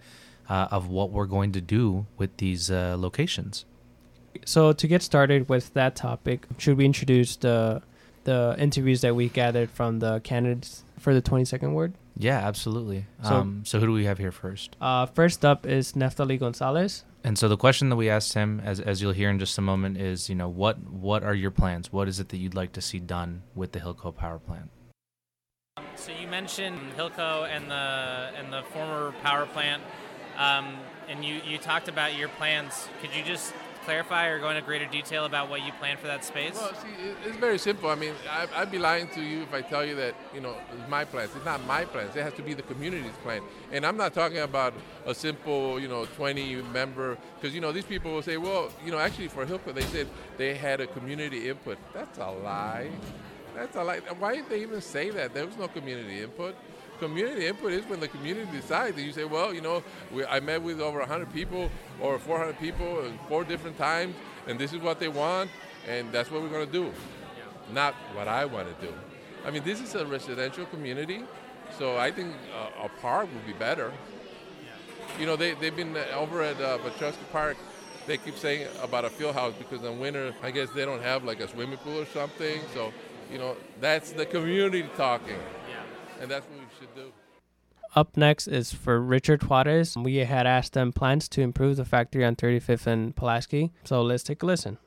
uh, 0.49 0.67
of 0.71 0.87
what 0.89 1.11
we're 1.11 1.25
going 1.25 1.51
to 1.53 1.61
do 1.61 2.05
with 2.17 2.35
these 2.37 2.69
uh, 2.69 2.95
locations. 2.97 3.65
So 4.45 4.73
to 4.73 4.87
get 4.87 5.01
started 5.01 5.49
with 5.49 5.73
that 5.73 5.95
topic, 5.95 6.45
should 6.57 6.77
we 6.77 6.85
introduce 6.85 7.35
the 7.35 7.81
the 8.23 8.55
interviews 8.59 9.01
that 9.01 9.15
we 9.15 9.29
gathered 9.29 9.71
from 9.71 9.97
the 9.97 10.19
candidates 10.19 10.83
for 10.99 11.11
the 11.11 11.21
22nd 11.23 11.71
ward? 11.73 11.93
Yeah, 12.15 12.37
absolutely. 12.37 13.07
So- 13.23 13.33
um, 13.35 13.63
so 13.65 13.79
who 13.79 13.87
do 13.87 13.91
we 13.93 14.05
have 14.05 14.19
here 14.19 14.31
first? 14.31 14.75
Uh, 14.79 15.07
first 15.07 15.43
up 15.43 15.65
is 15.65 15.93
Neftali 15.93 16.37
Gonzalez. 16.39 17.03
And 17.23 17.37
so 17.37 17.47
the 17.47 17.57
question 17.57 17.89
that 17.89 17.95
we 17.95 18.09
asked 18.09 18.33
him, 18.33 18.59
as, 18.65 18.79
as 18.79 19.01
you'll 19.01 19.11
hear 19.11 19.29
in 19.29 19.37
just 19.37 19.57
a 19.57 19.61
moment, 19.61 19.97
is 19.97 20.27
you 20.27 20.35
know 20.35 20.49
what 20.49 20.79
what 20.79 21.23
are 21.23 21.35
your 21.35 21.51
plans? 21.51 21.91
What 21.91 22.07
is 22.07 22.19
it 22.19 22.29
that 22.29 22.37
you'd 22.37 22.55
like 22.55 22.71
to 22.73 22.81
see 22.81 22.99
done 22.99 23.43
with 23.53 23.73
the 23.73 23.79
Hilco 23.79 24.15
power 24.15 24.39
plant? 24.39 24.71
So 25.95 26.11
you 26.11 26.27
mentioned 26.27 26.79
Hilco 26.97 27.47
and 27.47 27.69
the 27.69 28.31
and 28.35 28.51
the 28.51 28.63
former 28.73 29.13
power 29.23 29.45
plant, 29.45 29.83
um, 30.37 30.79
and 31.07 31.23
you, 31.23 31.41
you 31.45 31.59
talked 31.59 31.87
about 31.87 32.17
your 32.17 32.29
plans. 32.29 32.87
Could 33.01 33.15
you 33.15 33.23
just 33.23 33.53
clarify 33.83 34.27
or 34.27 34.39
go 34.39 34.49
into 34.49 34.61
greater 34.61 34.85
detail 34.85 35.25
about 35.25 35.49
what 35.49 35.65
you 35.65 35.71
plan 35.73 35.97
for 35.97 36.07
that 36.07 36.23
space? 36.23 36.53
Well, 36.55 36.73
see, 36.75 36.89
it's 37.25 37.37
very 37.37 37.57
simple. 37.57 37.89
I 37.89 37.95
mean, 37.95 38.13
I, 38.29 38.47
I'd 38.55 38.71
be 38.71 38.79
lying 38.79 39.07
to 39.09 39.21
you 39.21 39.41
if 39.43 39.53
I 39.53 39.61
tell 39.61 39.85
you 39.85 39.95
that, 39.95 40.15
you 40.33 40.41
know, 40.41 40.55
it's 40.77 40.89
my 40.89 41.05
plans. 41.05 41.31
It's 41.35 41.45
not 41.45 41.65
my 41.65 41.85
plans. 41.85 42.15
It 42.15 42.23
has 42.23 42.33
to 42.33 42.41
be 42.41 42.53
the 42.53 42.61
community's 42.63 43.17
plan. 43.23 43.41
And 43.71 43.85
I'm 43.85 43.97
not 43.97 44.13
talking 44.13 44.39
about 44.39 44.73
a 45.05 45.13
simple, 45.13 45.79
you 45.79 45.87
know, 45.87 46.05
20 46.05 46.61
member, 46.73 47.17
because, 47.35 47.53
you 47.53 47.61
know, 47.61 47.71
these 47.71 47.85
people 47.85 48.11
will 48.11 48.21
say, 48.21 48.37
well, 48.37 48.71
you 48.85 48.91
know, 48.91 48.99
actually 48.99 49.27
for 49.27 49.45
Hilco, 49.45 49.73
they 49.73 49.81
said 49.83 50.07
they 50.37 50.55
had 50.55 50.81
a 50.81 50.87
community 50.87 51.49
input. 51.49 51.77
That's 51.93 52.17
a 52.19 52.29
lie. 52.29 52.89
That's 53.55 53.75
a 53.75 53.83
lie. 53.83 53.99
Why 54.19 54.35
did 54.35 54.49
they 54.49 54.61
even 54.61 54.81
say 54.81 55.09
that? 55.09 55.33
There 55.33 55.45
was 55.45 55.57
no 55.57 55.67
community 55.67 56.21
input. 56.21 56.55
Community 57.01 57.47
input 57.47 57.71
is 57.71 57.83
when 57.87 57.99
the 57.99 58.07
community 58.07 58.47
decides. 58.51 58.95
And 58.95 59.03
you 59.03 59.11
say, 59.11 59.23
well, 59.23 59.55
you 59.55 59.61
know, 59.61 59.81
we, 60.13 60.23
I 60.23 60.39
met 60.39 60.61
with 60.61 60.79
over 60.79 60.99
100 60.99 61.33
people 61.33 61.71
or 61.99 62.19
400 62.19 62.59
people 62.59 63.03
in 63.05 63.17
four 63.27 63.43
different 63.43 63.75
times, 63.75 64.13
and 64.45 64.59
this 64.59 64.71
is 64.71 64.81
what 64.81 64.99
they 64.99 65.07
want, 65.07 65.49
and 65.87 66.11
that's 66.11 66.29
what 66.29 66.43
we're 66.43 66.49
going 66.49 66.67
to 66.67 66.71
do. 66.71 66.91
Not 67.73 67.95
what 68.13 68.27
I 68.27 68.45
want 68.45 68.67
to 68.67 68.85
do. 68.85 68.93
I 69.43 69.49
mean, 69.49 69.63
this 69.63 69.81
is 69.81 69.95
a 69.95 70.05
residential 70.05 70.67
community, 70.67 71.23
so 71.79 71.97
I 71.97 72.11
think 72.11 72.35
uh, 72.55 72.85
a 72.85 72.89
park 73.01 73.27
would 73.33 73.47
be 73.47 73.53
better. 73.53 73.91
You 75.19 75.25
know, 75.25 75.35
they, 75.35 75.55
they've 75.55 75.75
been 75.75 75.97
uh, 75.97 76.05
over 76.13 76.43
at 76.43 76.61
uh, 76.61 76.77
Piotrowski 76.77 77.31
Park. 77.31 77.57
They 78.05 78.17
keep 78.17 78.37
saying 78.37 78.67
about 78.83 79.05
a 79.05 79.09
field 79.09 79.33
house 79.33 79.55
because 79.57 79.83
in 79.83 79.99
winter, 79.99 80.35
I 80.43 80.51
guess 80.51 80.69
they 80.69 80.85
don't 80.85 81.01
have 81.01 81.23
like 81.23 81.39
a 81.39 81.47
swimming 81.47 81.77
pool 81.77 82.01
or 82.01 82.05
something. 82.05 82.61
So, 82.75 82.93
you 83.31 83.39
know, 83.39 83.57
that's 83.79 84.11
the 84.11 84.27
community 84.27 84.87
talking. 84.95 85.39
And 86.21 86.29
that's 86.29 86.45
what 86.45 86.59
we 86.59 86.65
should 86.79 86.95
do. 86.95 87.11
Up 87.93 88.15
next 88.15 88.47
is 88.47 88.71
for 88.71 89.01
Richard 89.01 89.43
Juarez. 89.43 89.97
We 89.97 90.17
had 90.17 90.47
asked 90.47 90.73
them 90.73 90.93
plans 90.93 91.27
to 91.29 91.41
improve 91.41 91.75
the 91.75 91.83
factory 91.83 92.23
on 92.23 92.35
35th 92.37 92.87
and 92.87 93.13
Pulaski. 93.15 93.71
So 93.83 94.01
let's 94.01 94.23
take 94.23 94.41
a 94.43 94.45
listen. 94.45 94.77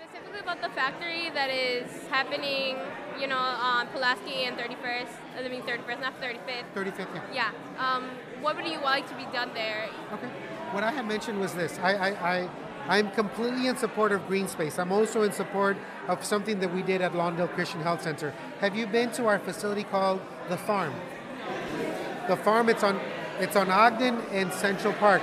Specifically 0.00 0.40
about 0.40 0.60
the 0.60 0.70
factory 0.70 1.30
that 1.30 1.50
is 1.50 1.88
happening, 2.08 2.76
you 3.20 3.28
know, 3.28 3.36
on 3.36 3.86
Pulaski 3.88 4.44
and 4.44 4.56
31st. 4.56 5.08
I 5.36 5.48
mean 5.48 5.62
31st, 5.62 6.00
not 6.00 6.20
35th. 6.20 6.64
35th, 6.74 7.06
yeah. 7.32 7.52
Yeah. 7.78 7.94
Um, 7.94 8.10
what 8.40 8.56
would 8.56 8.66
you 8.66 8.80
like 8.80 9.08
to 9.08 9.14
be 9.14 9.24
done 9.32 9.50
there? 9.54 9.88
Okay. 10.12 10.26
What 10.72 10.82
I 10.82 10.90
had 10.90 11.06
mentioned 11.06 11.38
was 11.38 11.54
this. 11.54 11.78
I, 11.78 11.94
I, 11.94 12.08
I, 12.08 12.48
I'm 12.88 13.10
completely 13.10 13.66
in 13.66 13.76
support 13.76 14.12
of 14.12 14.26
green 14.26 14.48
space. 14.48 14.78
I'm 14.78 14.92
also 14.92 15.22
in 15.22 15.32
support 15.32 15.76
of 16.08 16.24
something 16.24 16.58
that 16.60 16.74
we 16.74 16.82
did 16.82 17.02
at 17.02 17.12
Lawndale 17.12 17.52
Christian 17.54 17.82
Health 17.82 18.02
Center. 18.02 18.32
Have 18.60 18.74
you 18.74 18.86
been 18.86 19.10
to 19.12 19.26
our 19.26 19.38
facility 19.38 19.84
called 19.84 20.20
The 20.48 20.56
Farm? 20.56 20.94
The 22.28 22.36
Farm, 22.36 22.70
it's 22.70 22.82
on, 22.82 22.98
it's 23.40 23.56
on 23.56 23.70
Ogden 23.70 24.20
and 24.32 24.50
Central 24.52 24.94
Park. 24.94 25.20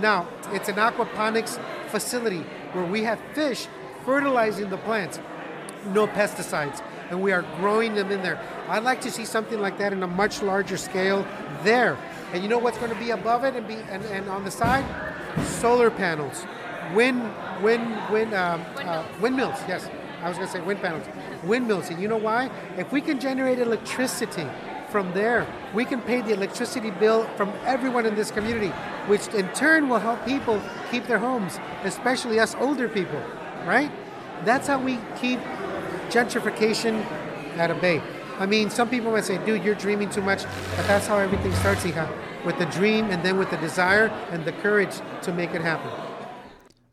Now, 0.00 0.28
it's 0.52 0.68
an 0.68 0.76
aquaponics 0.76 1.60
facility 1.88 2.44
where 2.72 2.84
we 2.84 3.02
have 3.02 3.18
fish 3.34 3.66
fertilizing 4.04 4.70
the 4.70 4.78
plants, 4.78 5.18
no 5.86 6.06
pesticides, 6.06 6.82
and 7.10 7.20
we 7.20 7.32
are 7.32 7.42
growing 7.56 7.94
them 7.94 8.12
in 8.12 8.22
there. 8.22 8.40
I'd 8.68 8.84
like 8.84 9.00
to 9.00 9.10
see 9.10 9.24
something 9.24 9.60
like 9.60 9.78
that 9.78 9.92
in 9.92 10.04
a 10.04 10.06
much 10.06 10.40
larger 10.40 10.76
scale 10.76 11.26
there. 11.64 11.98
And 12.32 12.44
you 12.44 12.48
know 12.48 12.58
what's 12.58 12.78
going 12.78 12.92
to 12.92 12.98
be 12.98 13.10
above 13.10 13.44
it 13.44 13.56
and 13.56 13.66
be 13.66 13.74
and, 13.74 14.04
and 14.04 14.28
on 14.28 14.44
the 14.44 14.50
side? 14.50 14.84
Solar 15.44 15.90
panels, 15.90 16.44
wind, 16.94 17.22
wind, 17.62 17.96
wind, 18.10 18.34
um, 18.34 18.64
uh, 18.78 19.04
windmills. 19.20 19.58
Yes, 19.68 19.88
I 20.22 20.28
was 20.28 20.36
going 20.36 20.48
to 20.48 20.52
say 20.52 20.60
wind 20.60 20.80
panels, 20.80 21.06
windmills. 21.44 21.90
And 21.90 22.00
you 22.00 22.08
know 22.08 22.16
why? 22.16 22.50
If 22.76 22.92
we 22.92 23.00
can 23.00 23.20
generate 23.20 23.58
electricity 23.58 24.46
from 24.90 25.12
there, 25.12 25.46
we 25.74 25.84
can 25.84 26.00
pay 26.00 26.22
the 26.22 26.32
electricity 26.32 26.90
bill 26.90 27.24
from 27.36 27.52
everyone 27.64 28.06
in 28.06 28.14
this 28.14 28.30
community, 28.30 28.70
which 29.06 29.28
in 29.28 29.48
turn 29.52 29.88
will 29.88 29.98
help 29.98 30.24
people 30.24 30.60
keep 30.90 31.06
their 31.06 31.18
homes, 31.18 31.58
especially 31.84 32.40
us 32.40 32.54
older 32.56 32.88
people, 32.88 33.22
right? 33.66 33.92
That's 34.44 34.66
how 34.66 34.80
we 34.80 34.98
keep 35.20 35.40
gentrification 36.08 37.04
at 37.56 37.70
a 37.70 37.74
bay. 37.74 38.02
I 38.38 38.46
mean, 38.46 38.70
some 38.70 38.88
people 38.88 39.10
might 39.10 39.24
say, 39.24 39.44
dude, 39.44 39.64
you're 39.64 39.74
dreaming 39.74 40.10
too 40.10 40.22
much, 40.22 40.44
but 40.76 40.86
that's 40.86 41.06
how 41.06 41.18
everything 41.18 41.52
starts, 41.56 41.84
hija. 41.84 42.08
With 42.44 42.58
the 42.58 42.66
dream 42.66 43.10
and 43.10 43.22
then 43.24 43.36
with 43.36 43.50
the 43.50 43.56
desire 43.56 44.06
and 44.30 44.44
the 44.44 44.52
courage 44.52 45.00
to 45.22 45.32
make 45.32 45.54
it 45.54 45.60
happen. 45.60 45.90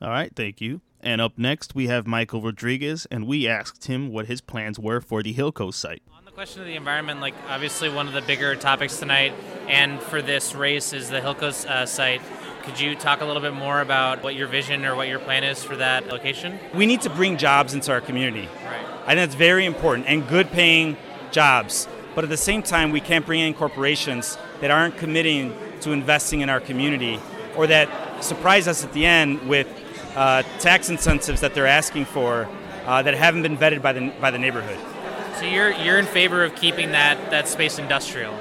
All 0.05 0.11
right, 0.11 0.31
thank 0.35 0.61
you. 0.61 0.81
And 1.01 1.19
up 1.19 1.35
next, 1.35 1.73
we 1.73 1.87
have 1.87 2.05
Michael 2.05 2.39
Rodriguez, 2.39 3.07
and 3.09 3.25
we 3.25 3.47
asked 3.47 3.85
him 3.85 4.09
what 4.09 4.27
his 4.27 4.39
plans 4.39 4.77
were 4.77 5.01
for 5.01 5.23
the 5.23 5.33
Hilco 5.33 5.73
site. 5.73 6.03
On 6.15 6.23
the 6.23 6.29
question 6.29 6.61
of 6.61 6.67
the 6.67 6.75
environment, 6.75 7.21
like 7.21 7.33
obviously 7.49 7.89
one 7.89 8.07
of 8.07 8.13
the 8.13 8.21
bigger 8.21 8.55
topics 8.55 8.99
tonight, 8.99 9.33
and 9.67 9.99
for 9.99 10.21
this 10.21 10.53
race 10.53 10.93
is 10.93 11.09
the 11.09 11.21
Hilco 11.21 11.65
uh, 11.65 11.87
site. 11.87 12.21
Could 12.61 12.79
you 12.79 12.93
talk 12.93 13.21
a 13.21 13.25
little 13.25 13.41
bit 13.41 13.55
more 13.55 13.81
about 13.81 14.21
what 14.21 14.35
your 14.35 14.47
vision 14.47 14.85
or 14.85 14.95
what 14.95 15.07
your 15.07 15.17
plan 15.17 15.43
is 15.43 15.63
for 15.63 15.75
that 15.77 16.05
location? 16.05 16.59
we 16.75 16.85
need 16.85 17.01
to 17.01 17.09
bring 17.09 17.35
jobs 17.35 17.73
into 17.73 17.91
our 17.91 18.01
community. 18.01 18.47
Right. 18.63 18.85
I 19.05 19.15
think 19.15 19.17
that's 19.17 19.35
very 19.35 19.65
important 19.65 20.07
and 20.07 20.27
good 20.27 20.51
paying 20.51 20.97
jobs. 21.31 21.87
But 22.13 22.23
at 22.23 22.29
the 22.29 22.37
same 22.37 22.61
time, 22.61 22.91
we 22.91 23.01
can't 23.01 23.25
bring 23.25 23.39
in 23.39 23.55
corporations 23.55 24.37
that 24.61 24.69
aren't 24.69 24.97
committing 24.97 25.55
to 25.81 25.93
investing 25.93 26.41
in 26.41 26.49
our 26.51 26.59
community 26.59 27.19
or 27.55 27.65
that 27.67 28.23
surprise 28.23 28.67
us 28.67 28.83
at 28.83 28.93
the 28.93 29.05
end 29.05 29.47
with 29.47 29.67
uh, 30.15 30.43
tax 30.59 30.89
incentives 30.89 31.41
that 31.41 31.53
they're 31.53 31.67
asking 31.67 32.05
for 32.05 32.47
uh, 32.85 33.01
that 33.01 33.13
haven't 33.13 33.41
been 33.41 33.57
vetted 33.57 33.81
by 33.81 33.93
the, 33.93 34.11
by 34.21 34.31
the 34.31 34.39
neighborhood. 34.39 34.79
So 35.39 35.45
you're 35.45 35.71
you're 35.71 35.99
in 35.99 36.05
favor 36.05 36.43
of 36.45 36.55
keeping 36.55 36.91
that 36.91 37.31
that 37.31 37.47
space 37.47 37.77
industrial. 37.77 38.33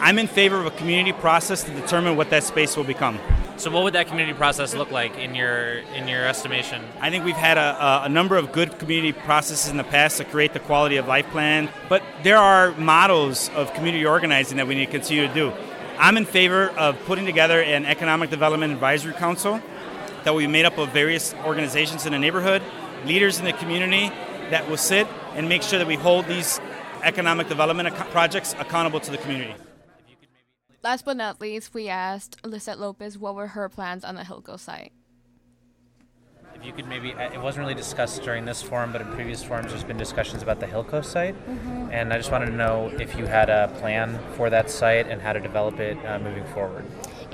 I'm 0.00 0.18
in 0.18 0.26
favor 0.26 0.60
of 0.60 0.66
a 0.66 0.72
community 0.72 1.12
process 1.12 1.62
to 1.62 1.70
determine 1.70 2.16
what 2.16 2.28
that 2.30 2.42
space 2.42 2.76
will 2.76 2.84
become. 2.84 3.18
So 3.56 3.70
what 3.70 3.84
would 3.84 3.94
that 3.94 4.08
community 4.08 4.36
process 4.36 4.74
look 4.74 4.90
like 4.90 5.16
in 5.16 5.34
your 5.34 5.78
in 5.94 6.06
your 6.06 6.26
estimation? 6.26 6.82
I 7.00 7.08
think 7.08 7.24
we've 7.24 7.34
had 7.34 7.56
a, 7.56 7.82
a, 7.82 8.02
a 8.04 8.08
number 8.08 8.36
of 8.36 8.52
good 8.52 8.78
community 8.78 9.12
processes 9.12 9.70
in 9.70 9.78
the 9.78 9.84
past 9.84 10.18
to 10.18 10.24
create 10.24 10.52
the 10.52 10.60
quality 10.60 10.96
of 10.96 11.06
life 11.06 11.26
plan, 11.30 11.70
but 11.88 12.02
there 12.22 12.36
are 12.36 12.72
models 12.72 13.48
of 13.54 13.72
community 13.72 14.04
organizing 14.04 14.58
that 14.58 14.66
we 14.66 14.74
need 14.74 14.86
to 14.86 14.92
continue 14.92 15.26
to 15.26 15.32
do. 15.32 15.52
I'm 15.96 16.16
in 16.16 16.26
favor 16.26 16.70
of 16.70 17.02
putting 17.04 17.24
together 17.24 17.62
an 17.62 17.86
economic 17.86 18.28
development 18.28 18.72
advisory 18.72 19.14
council 19.14 19.62
that 20.24 20.32
will 20.32 20.40
be 20.40 20.46
made 20.46 20.64
up 20.64 20.76
of 20.78 20.88
various 20.90 21.34
organizations 21.44 22.06
in 22.06 22.12
the 22.12 22.18
neighborhood, 22.18 22.62
leaders 23.04 23.38
in 23.38 23.44
the 23.44 23.52
community 23.52 24.10
that 24.50 24.68
will 24.68 24.76
sit 24.76 25.06
and 25.34 25.48
make 25.48 25.62
sure 25.62 25.78
that 25.78 25.86
we 25.86 25.96
hold 25.96 26.26
these 26.26 26.60
economic 27.02 27.48
development 27.48 27.88
ac- 27.88 28.04
projects 28.10 28.54
accountable 28.58 29.00
to 29.00 29.10
the 29.10 29.18
community. 29.18 29.54
last 30.82 31.04
but 31.04 31.16
not 31.16 31.40
least, 31.40 31.72
we 31.74 31.88
asked 31.88 32.44
Lisette 32.44 32.78
Lopez 32.78 33.16
what 33.18 33.34
were 33.34 33.48
her 33.48 33.68
plans 33.68 34.04
on 34.04 34.16
the 34.16 34.22
Hilco 34.22 34.58
site. 34.58 34.92
If 36.54 36.64
you 36.64 36.72
could 36.72 36.86
maybe, 36.88 37.12
uh, 37.12 37.32
it 37.32 37.40
wasn't 37.40 37.62
really 37.64 37.74
discussed 37.74 38.22
during 38.22 38.44
this 38.44 38.62
forum, 38.62 38.92
but 38.92 39.00
in 39.02 39.08
previous 39.08 39.42
forums, 39.42 39.70
there's 39.70 39.84
been 39.84 39.98
discussions 39.98 40.42
about 40.42 40.60
the 40.60 40.66
Hilco 40.66 41.04
site. 41.04 41.34
Mhm. 41.48 41.92
And 41.92 42.12
I 42.12 42.16
just 42.16 42.30
wanted 42.30 42.46
to 42.46 42.52
know 42.52 42.90
if 42.98 43.16
you 43.18 43.26
had 43.26 43.50
a 43.50 43.68
plan 43.80 44.18
for 44.36 44.48
that 44.50 44.70
site 44.70 45.06
and 45.08 45.20
how 45.20 45.32
to 45.34 45.40
develop 45.40 45.78
it 45.80 45.98
uh, 46.06 46.18
moving 46.18 46.44
forward. 46.54 46.84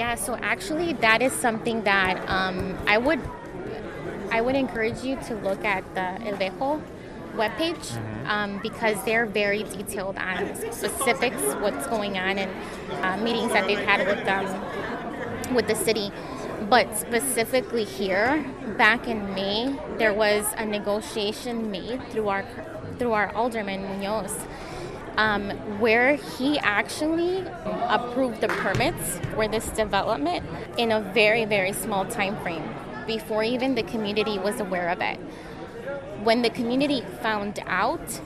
Yeah, 0.01 0.15
so 0.15 0.35
actually, 0.37 0.95
that 1.05 1.21
is 1.21 1.31
something 1.31 1.83
that 1.83 2.27
um, 2.27 2.75
I 2.87 2.97
would 2.97 3.21
I 4.33 4.41
would 4.41 4.55
encourage 4.55 5.03
you 5.03 5.17
to 5.27 5.35
look 5.35 5.63
at 5.63 5.85
the 5.95 6.25
LVEJO 6.25 6.83
webpage 7.35 8.27
um, 8.27 8.61
because 8.63 8.97
they're 9.05 9.27
very 9.27 9.63
detailed 9.65 10.17
on 10.17 10.57
specifics, 10.73 11.43
what's 11.61 11.87
going 11.89 12.17
on, 12.17 12.39
and 12.39 12.51
uh, 13.05 13.23
meetings 13.23 13.53
that 13.53 13.67
they've 13.67 13.79
had 13.79 14.07
with 14.07 14.27
um, 14.27 15.55
with 15.55 15.69
the 15.69 15.75
city. 15.75 16.11
But 16.71 16.97
specifically 16.97 17.85
here, 17.85 18.43
back 18.79 19.07
in 19.07 19.35
May, 19.35 19.79
there 19.99 20.15
was 20.15 20.47
a 20.57 20.65
negotiation 20.65 21.71
made 21.71 22.03
through 22.09 22.29
our 22.29 22.47
through 22.99 23.13
our 23.13 23.35
alderman 23.35 23.83
Munoz 23.83 24.35
um, 25.17 25.51
where 25.81 26.17
he 26.17 26.59
actually 26.59 27.45
approved 27.89 28.41
the 28.41 28.49
permits 28.49 29.19
for 29.35 29.49
this 29.49 29.67
development 29.71 30.45
in 30.79 30.93
a 30.93 31.01
very 31.01 31.45
very 31.45 31.73
small 31.73 32.05
time 32.05 32.37
frame 32.43 32.63
before 33.07 33.43
even 33.43 33.75
the 33.75 33.83
community 33.83 34.39
was 34.39 34.61
aware 34.61 34.89
of 34.89 35.01
it 35.01 35.17
when 36.23 36.43
the 36.43 36.51
community 36.51 37.03
found 37.23 37.59
out 37.67 38.21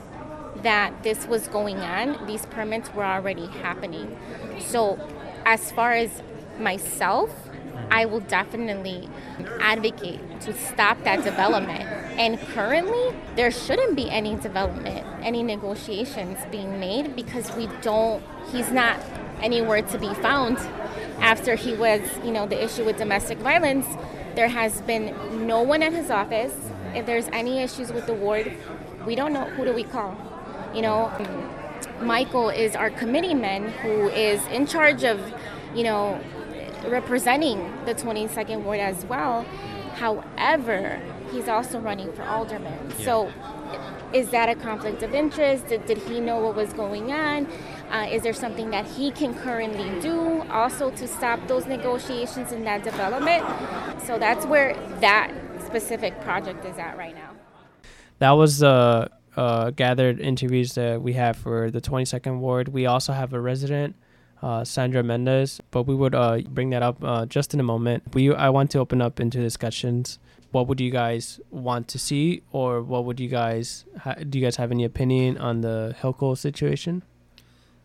that 0.63 1.03
this 1.03 1.27
was 1.27 1.49
going 1.49 1.79
on 1.79 2.27
these 2.27 2.47
permits 2.47 2.93
were 2.95 3.05
already 3.05 3.47
happening 3.47 4.17
so 4.59 4.99
as 5.45 5.71
far 5.73 5.93
as 5.93 6.23
myself 6.59 7.31
I 7.91 8.07
will 8.07 8.21
definitely 8.21 9.09
advocate 9.61 10.41
to 10.43 10.53
stop 10.53 11.03
that 11.05 11.25
development. 11.25 11.89
And 12.17 12.39
currently, 12.39 13.13
there 13.35 13.51
shouldn't 13.51 13.97
be 13.97 14.09
any 14.09 14.37
development, 14.37 15.05
any 15.23 15.43
negotiations 15.43 16.39
being 16.51 16.79
made 16.79 17.17
because 17.17 17.55
we 17.57 17.69
don't, 17.83 18.23
he's 18.53 18.71
not 18.71 19.01
anywhere 19.43 19.83
to 19.83 19.99
be 19.99 20.13
found. 20.15 20.59
After 21.19 21.57
he 21.57 21.75
was, 21.75 22.01
you 22.25 22.31
know, 22.31 22.47
the 22.47 22.63
issue 22.63 22.85
with 22.85 22.99
domestic 22.99 23.39
violence, 23.39 23.87
there 24.37 24.49
has 24.49 24.81
been 24.83 25.47
no 25.47 25.63
one 25.63 25.83
at 25.83 25.93
his 25.93 26.11
office. 26.11 26.55
If 26.95 27.07
there's 27.07 27.27
any 27.29 27.59
issues 27.59 27.93
with 27.93 28.07
the 28.07 28.15
ward, 28.15 28.53
we 29.07 29.17
don't 29.17 29.33
know 29.33 29.45
who 29.45 29.65
do 29.65 29.73
we 29.73 29.83
call. 29.85 30.17
You 30.73 30.83
know, 30.83 31.13
Michael 32.01 32.49
is 32.49 32.77
our 32.77 32.91
committeeman 32.91 33.71
who 33.71 34.09
is 34.09 34.45
in 34.47 34.67
charge 34.67 35.05
of, 35.05 35.21
you 35.75 35.83
know, 35.83 36.21
representing 36.87 37.59
the 37.87 37.95
22nd 37.95 38.63
ward 38.63 38.81
as 38.81 39.05
well. 39.07 39.43
However, 39.95 41.01
he's 41.35 41.49
also 41.49 41.79
running 41.81 42.13
for 42.13 42.23
alderman. 42.23 42.93
So, 43.01 43.33
is 44.13 44.31
that 44.31 44.49
a 44.49 44.55
conflict 44.55 45.03
of 45.03 45.15
interest? 45.15 45.67
Did, 45.67 45.87
did 45.87 45.99
he 45.99 46.21
know 46.21 46.39
what 46.39 46.55
was 46.55 46.73
going 46.73 47.13
on? 47.13 47.47
Uh, 47.91 48.07
is 48.11 48.23
there 48.23 48.33
something 48.33 48.71
that 48.71 48.87
he 48.87 49.11
can 49.11 49.35
currently 49.35 50.01
do 50.01 50.43
also 50.51 50.91
to 50.91 51.09
stop 51.09 51.47
those 51.49 51.67
negotiations 51.67 52.53
and 52.53 52.67
that 52.67 52.85
development? 52.85 53.45
So, 54.07 54.19
that's 54.19 54.47
where 54.47 54.75
that 55.01 55.33
specific 55.67 56.21
project 56.21 56.65
is 56.65 56.79
at 56.79 56.97
right 56.97 57.15
now. 57.15 57.31
That 58.21 58.33
was 58.33 58.59
the 58.59 59.11
uh, 59.37 59.71
gathered 59.71 60.21
interviews 60.21 60.75
that 60.75 61.03
we 61.03 61.15
have 61.15 61.37
for 61.37 61.71
the 61.71 61.81
22nd 61.81 62.39
ward. 62.39 62.69
We 62.69 62.87
also 62.87 63.13
have 63.13 63.33
a 63.33 63.41
resident 63.41 63.97
uh, 64.45 64.63
Sandra 64.63 65.03
Mendez, 65.03 65.61
but 65.71 65.85
we 65.85 65.95
would 65.95 66.15
uh, 66.15 66.39
bring 66.49 66.71
that 66.71 66.83
up 66.83 67.03
uh, 67.03 67.25
just 67.25 67.55
in 67.55 67.61
a 67.61 67.63
moment. 67.63 68.03
We 68.15 68.33
I 68.33 68.51
want 68.51 68.71
to 68.73 68.79
open 68.79 69.01
up 69.01 69.19
into 69.19 69.41
discussions. 69.41 70.19
What 70.55 70.69
would 70.69 70.81
you 70.81 70.93
guys 70.93 71.41
want 71.51 71.89
to 71.89 71.99
see, 71.99 72.45
or 72.53 72.81
what 72.81 73.05
would 73.07 73.19
you 73.19 73.27
guys 73.27 73.85
ha- 73.99 74.15
do? 74.15 74.39
You 74.39 74.45
guys 74.45 74.55
have 74.55 74.71
any 74.71 74.85
opinion 74.85 75.37
on 75.37 75.63
the 75.63 75.97
Hilco 76.01 76.39
situation? 76.39 77.03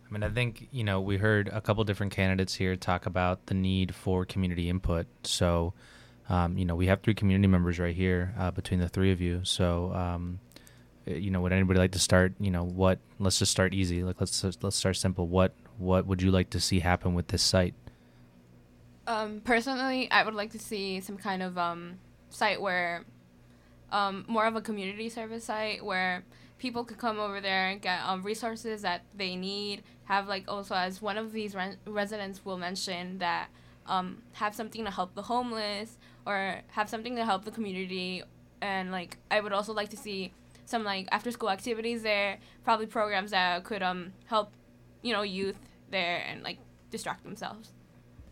I 0.08 0.14
mean, 0.14 0.22
I 0.22 0.30
think 0.30 0.68
you 0.72 0.84
know 0.84 1.02
we 1.02 1.18
heard 1.18 1.48
a 1.48 1.62
couple 1.62 1.84
different 1.84 2.12
candidates 2.12 2.54
here 2.54 2.76
talk 2.76 3.08
about 3.08 3.48
the 3.48 3.56
need 3.56 3.96
for 3.96 4.24
community 4.24 4.70
input. 4.70 5.08
So, 5.24 5.74
um, 6.30 6.60
you 6.60 6.66
know, 6.66 6.76
we 6.76 6.86
have 6.86 7.02
three 7.02 7.16
community 7.16 7.48
members 7.48 7.80
right 7.80 7.96
here 7.96 8.36
uh, 8.38 8.52
between 8.52 8.80
the 8.80 8.88
three 8.88 9.12
of 9.12 9.20
you. 9.20 9.42
So, 9.46 9.92
um, 9.96 10.40
you 11.08 11.32
know, 11.32 11.42
would 11.42 11.52
anybody 11.52 11.80
like 11.80 11.94
to 11.94 12.00
start? 12.00 12.34
You 12.40 12.52
know, 12.52 12.66
what? 12.66 13.00
Let's 13.18 13.40
just 13.40 13.52
start 13.52 13.74
easy. 13.74 14.04
Like 14.04 14.18
let's 14.20 14.44
let's 14.62 14.76
start 14.76 14.96
simple. 14.96 15.26
What 15.26 15.56
what 15.80 16.06
would 16.06 16.22
you 16.22 16.30
like 16.30 16.52
to 16.52 16.60
see 16.60 16.82
happen 16.82 17.16
with 17.16 17.30
this 17.30 17.42
site? 17.42 17.74
Um, 19.08 19.42
personally, 19.44 20.12
I 20.12 20.22
would 20.22 20.36
like 20.36 20.52
to 20.52 20.60
see 20.60 21.00
some 21.00 21.18
kind 21.18 21.42
of 21.42 21.58
um, 21.58 21.98
site 22.30 22.62
where 22.62 23.06
um, 23.92 24.26
more 24.28 24.46
of 24.46 24.56
a 24.56 24.62
community 24.62 25.10
service 25.10 25.46
site 25.46 25.84
where 25.84 26.24
people 26.58 26.84
could 26.84 26.98
come 26.98 27.20
over 27.20 27.42
there 27.42 27.70
and 27.70 27.82
get 27.82 28.02
um, 28.06 28.22
resources 28.24 28.82
that 28.82 29.02
they 29.16 29.36
need. 29.36 29.84
Have 30.06 30.28
like 30.28 30.46
also 30.48 30.76
as 30.76 31.02
one 31.02 31.18
of 31.18 31.32
these 31.32 31.56
re- 31.56 31.78
residents 31.86 32.44
will 32.44 32.58
mention 32.58 33.20
that 33.20 33.50
um, 33.88 34.22
have 34.34 34.56
something 34.56 34.84
to 34.86 34.92
help 34.92 35.16
the 35.16 35.24
homeless 35.24 35.98
or 36.26 36.62
have 36.72 36.90
something 36.90 37.16
to 37.16 37.26
help 37.26 37.46
the 37.46 37.52
community. 37.52 38.24
And 38.62 38.92
like 38.92 39.18
I 39.32 39.40
would 39.40 39.54
also 39.54 39.74
like 39.74 39.90
to 39.90 39.98
see 39.98 40.34
some 40.66 40.84
like 40.84 41.08
after 41.12 41.32
school 41.32 41.50
activities 41.50 42.04
there, 42.04 42.38
probably 42.64 42.86
programs 42.86 43.32
that 43.32 43.64
could 43.64 43.82
um 43.82 44.14
help 44.26 44.52
you 45.02 45.14
know 45.14 45.22
youth 45.22 45.58
there 45.90 46.24
and 46.28 46.44
like 46.44 46.58
distract 46.92 47.24
themselves. 47.24 47.72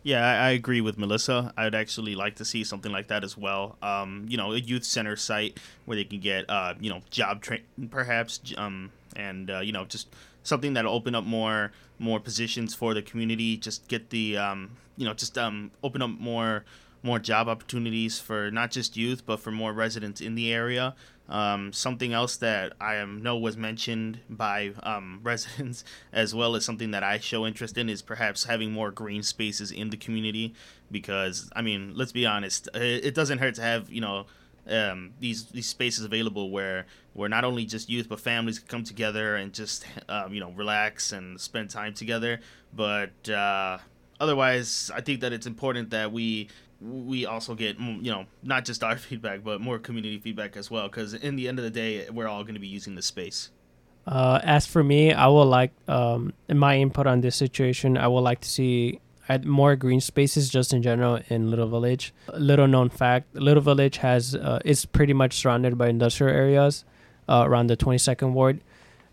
Yeah, 0.04 0.26
I, 0.26 0.48
I 0.48 0.50
agree 0.52 0.82
with 0.82 0.98
Melissa. 0.98 1.54
I'd 1.58 1.76
actually 1.76 2.16
like 2.16 2.36
to 2.38 2.46
see 2.46 2.64
something 2.64 2.92
like 2.92 3.08
that 3.08 3.24
as 3.24 3.38
well. 3.38 3.78
Um, 3.82 4.26
you 4.30 4.38
know, 4.38 4.54
a 4.54 4.58
youth 4.58 4.86
center 4.86 5.16
site 5.16 5.60
where 5.86 5.98
they 5.98 6.06
can 6.06 6.20
get, 6.20 6.50
uh, 6.50 6.76
you 6.80 6.90
know, 6.90 7.02
job 7.10 7.42
train 7.42 7.62
perhaps, 7.90 8.40
um, 8.58 8.92
and 9.16 9.50
uh, 9.50 9.60
you 9.60 9.72
know, 9.72 9.86
just 9.86 10.08
something 10.44 10.74
that'll 10.74 10.94
open 10.94 11.16
up 11.16 11.26
more 11.26 11.72
more 12.00 12.20
positions 12.20 12.74
for 12.74 12.94
the 12.94 13.02
community. 13.02 13.58
Just 13.58 13.88
get 13.88 14.10
the, 14.10 14.38
um, 14.38 14.78
you 14.96 15.06
know, 15.06 15.14
just 15.14 15.38
um, 15.38 15.72
open 15.84 16.02
up 16.02 16.12
more 16.12 16.64
more 17.04 17.20
job 17.20 17.48
opportunities 17.48 18.20
for 18.20 18.50
not 18.52 18.72
just 18.72 18.98
youth 18.98 19.24
but 19.26 19.40
for 19.40 19.52
more 19.52 19.72
residents 19.72 20.20
in 20.22 20.36
the 20.36 20.52
area. 20.54 20.96
Um, 21.30 21.74
something 21.74 22.14
else 22.14 22.38
that 22.38 22.74
I 22.80 23.04
know 23.04 23.38
was 23.38 23.58
mentioned 23.58 24.20
by 24.30 24.72
um, 24.84 25.20
residents 25.24 25.84
as 26.14 26.34
well 26.34 26.56
as 26.56 26.64
something 26.64 26.92
that 26.92 27.04
I 27.04 27.20
show 27.20 27.46
interest 27.46 27.78
in 27.78 27.90
is 27.90 28.02
perhaps 28.02 28.46
having 28.46 28.72
more 28.72 28.92
green 28.92 29.24
spaces 29.24 29.72
in 29.72 29.90
the 29.90 29.98
community. 29.98 30.54
Because 30.90 31.50
I 31.56 31.62
mean 31.62 31.94
let's 31.96 32.14
be 32.14 32.26
honest 32.26 32.70
it, 32.74 33.06
it 33.06 33.16
doesn't 33.16 33.40
hurt 33.40 33.56
to 33.56 33.62
have 33.62 33.90
you 33.90 34.00
know 34.00 34.26
um, 34.70 35.12
these 35.20 35.46
these 35.48 35.68
spaces 35.68 36.06
available 36.06 36.50
where 36.50 36.86
where 37.14 37.30
not 37.30 37.44
only 37.44 37.66
just 37.66 37.90
youth 37.90 38.08
but 38.08 38.20
families 38.20 38.60
can 38.60 38.68
come 38.68 38.84
together 38.84 39.36
and 39.36 39.54
just 39.54 39.86
um, 40.10 40.34
you 40.34 40.40
know 40.40 40.52
relax 40.52 41.12
and 41.12 41.40
spend 41.40 41.70
time 41.70 41.94
together. 41.94 42.40
But 42.74 43.30
uh, 43.30 43.80
otherwise 44.20 44.92
I 44.96 45.02
think 45.02 45.22
that 45.22 45.34
it's 45.34 45.46
important 45.46 45.90
that 45.90 46.12
we 46.12 46.48
we 46.82 47.26
also 47.26 47.56
get 47.56 47.80
mm, 47.80 48.04
you 48.04 48.12
know 48.12 48.26
not 48.44 48.66
just 48.66 48.84
our 48.84 48.98
feedback 49.06 49.44
but 49.44 49.60
more 49.62 49.80
community 49.80 50.18
feedback 50.20 50.56
as 50.58 50.70
well 50.70 50.88
because 50.88 51.14
in 51.14 51.36
the 51.36 51.48
end 51.48 51.60
of 51.60 51.64
the 51.64 51.72
day 51.72 52.10
we're 52.10 52.28
all 52.28 52.44
going 52.44 52.54
to 52.54 52.60
be 52.62 52.68
using 52.68 52.96
the 52.96 53.02
space 53.02 53.50
Uh, 54.08 54.40
as 54.44 54.66
for 54.66 54.84
me, 54.84 55.12
I 55.12 55.28
would 55.28 55.52
like 55.52 55.74
um, 55.90 56.32
my 56.48 56.78
input 56.78 57.08
on 57.08 57.20
this 57.20 57.36
situation. 57.36 57.98
I 57.98 58.08
would 58.08 58.22
like 58.22 58.40
to 58.40 58.48
see 58.48 59.02
uh, 59.28 59.40
more 59.44 59.76
green 59.76 60.00
spaces 60.00 60.48
just 60.50 60.72
in 60.72 60.82
general 60.82 61.20
in 61.28 61.52
Little 61.52 61.68
Village. 61.68 62.14
Little 62.34 62.68
known 62.68 62.88
fact: 62.90 63.36
Little 63.36 63.62
Village 63.62 63.98
has 63.98 64.34
uh, 64.34 64.60
is 64.64 64.86
pretty 64.86 65.12
much 65.12 65.34
surrounded 65.36 65.78
by 65.78 65.90
industrial 65.90 66.34
areas 66.34 66.86
uh, 67.28 67.44
around 67.46 67.68
the 67.68 67.76
22nd 67.76 68.32
ward, 68.32 68.64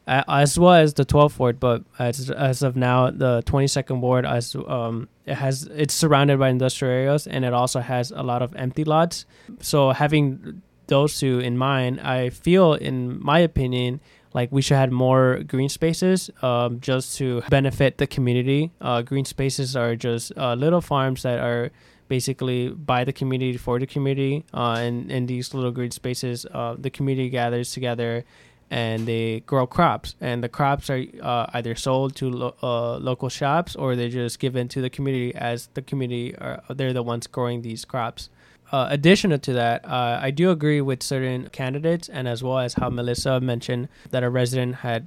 as 0.07 0.59
well 0.59 0.75
as 0.75 0.95
the 0.95 1.05
12th 1.05 1.39
ward. 1.39 1.61
But 1.61 1.83
as 1.99 2.31
as 2.31 2.63
of 2.63 2.77
now, 2.77 3.11
the 3.11 3.43
22nd 3.47 4.01
ward 4.01 4.27
as 4.27 4.55
um, 4.69 5.09
it 5.27 5.35
has 5.35 5.65
it's 5.75 5.95
surrounded 5.95 6.39
by 6.39 6.51
industrial 6.51 6.93
areas 6.93 7.27
and 7.27 7.45
it 7.45 7.53
also 7.53 7.81
has 7.81 8.11
a 8.11 8.23
lot 8.23 8.43
of 8.43 8.55
empty 8.57 8.85
lots. 8.85 9.27
So 9.61 9.91
having 9.91 10.63
those 10.87 11.19
two 11.19 11.41
in 11.41 11.57
mind, 11.57 12.01
I 12.01 12.31
feel, 12.31 12.75
in 12.75 13.23
my 13.23 13.39
opinion, 13.39 14.01
like 14.35 14.51
we 14.51 14.61
should 14.63 14.77
have 14.77 14.91
more 14.91 15.41
green 15.47 15.69
spaces 15.69 16.31
um, 16.43 16.81
just 16.81 17.17
to 17.19 17.43
benefit 17.49 17.99
the 17.99 18.07
community. 18.07 18.73
Uh, 18.81 19.01
green 19.03 19.25
spaces 19.25 19.77
are 19.77 19.95
just 19.97 20.33
uh, 20.37 20.55
little 20.55 20.81
farms 20.81 21.23
that 21.23 21.39
are 21.39 21.71
basically 22.09 22.69
by 22.69 23.05
the 23.05 23.13
community 23.13 23.57
for 23.57 23.79
the 23.79 23.87
community. 23.87 24.45
Uh, 24.53 24.77
and 24.79 25.11
in 25.11 25.27
these 25.27 25.55
little 25.55 25.71
green 25.71 25.93
spaces, 25.93 26.45
uh, 26.53 26.75
the 26.79 26.91
community 26.91 27.31
gathers 27.31 27.73
together 27.73 28.25
and 28.71 29.07
they 29.07 29.41
grow 29.41 29.67
crops. 29.67 30.15
And 30.21 30.43
the 30.43 30.49
crops 30.49 30.91
are 30.91 31.05
uh, 31.23 31.47
either 31.53 31.75
sold 31.75 32.17
to 32.17 32.31
lo- 32.31 32.55
uh, 32.63 32.97
local 32.99 33.29
shops 33.29 33.77
or 33.77 33.97
they're 33.97 34.09
just 34.09 34.39
given 34.39 34.69
to 34.69 34.81
the 34.81 34.91
community 34.91 35.35
as 35.35 35.69
the 35.75 35.83
community 35.83 36.37
are 36.37 36.63
they're 36.69 36.93
the 36.93 37.03
ones 37.03 37.27
growing 37.27 37.63
these 37.63 37.85
crops. 37.85 38.31
Uh, 38.73 38.89
additional 38.91 39.39
to 39.39 39.53
that, 39.53 39.85
uh, 39.85 40.19
I 40.21 40.31
do 40.31 40.51
agree 40.51 40.81
with 40.81 41.03
certain 41.03 41.49
candidates, 41.51 42.09
and 42.09 42.27
as 42.27 42.43
well 42.43 42.59
as 42.59 42.75
how 42.75 42.89
Melissa 42.89 43.39
mentioned 43.39 43.89
that 44.11 44.25
a 44.25 44.31
resident 44.31 44.77
had 44.77 45.07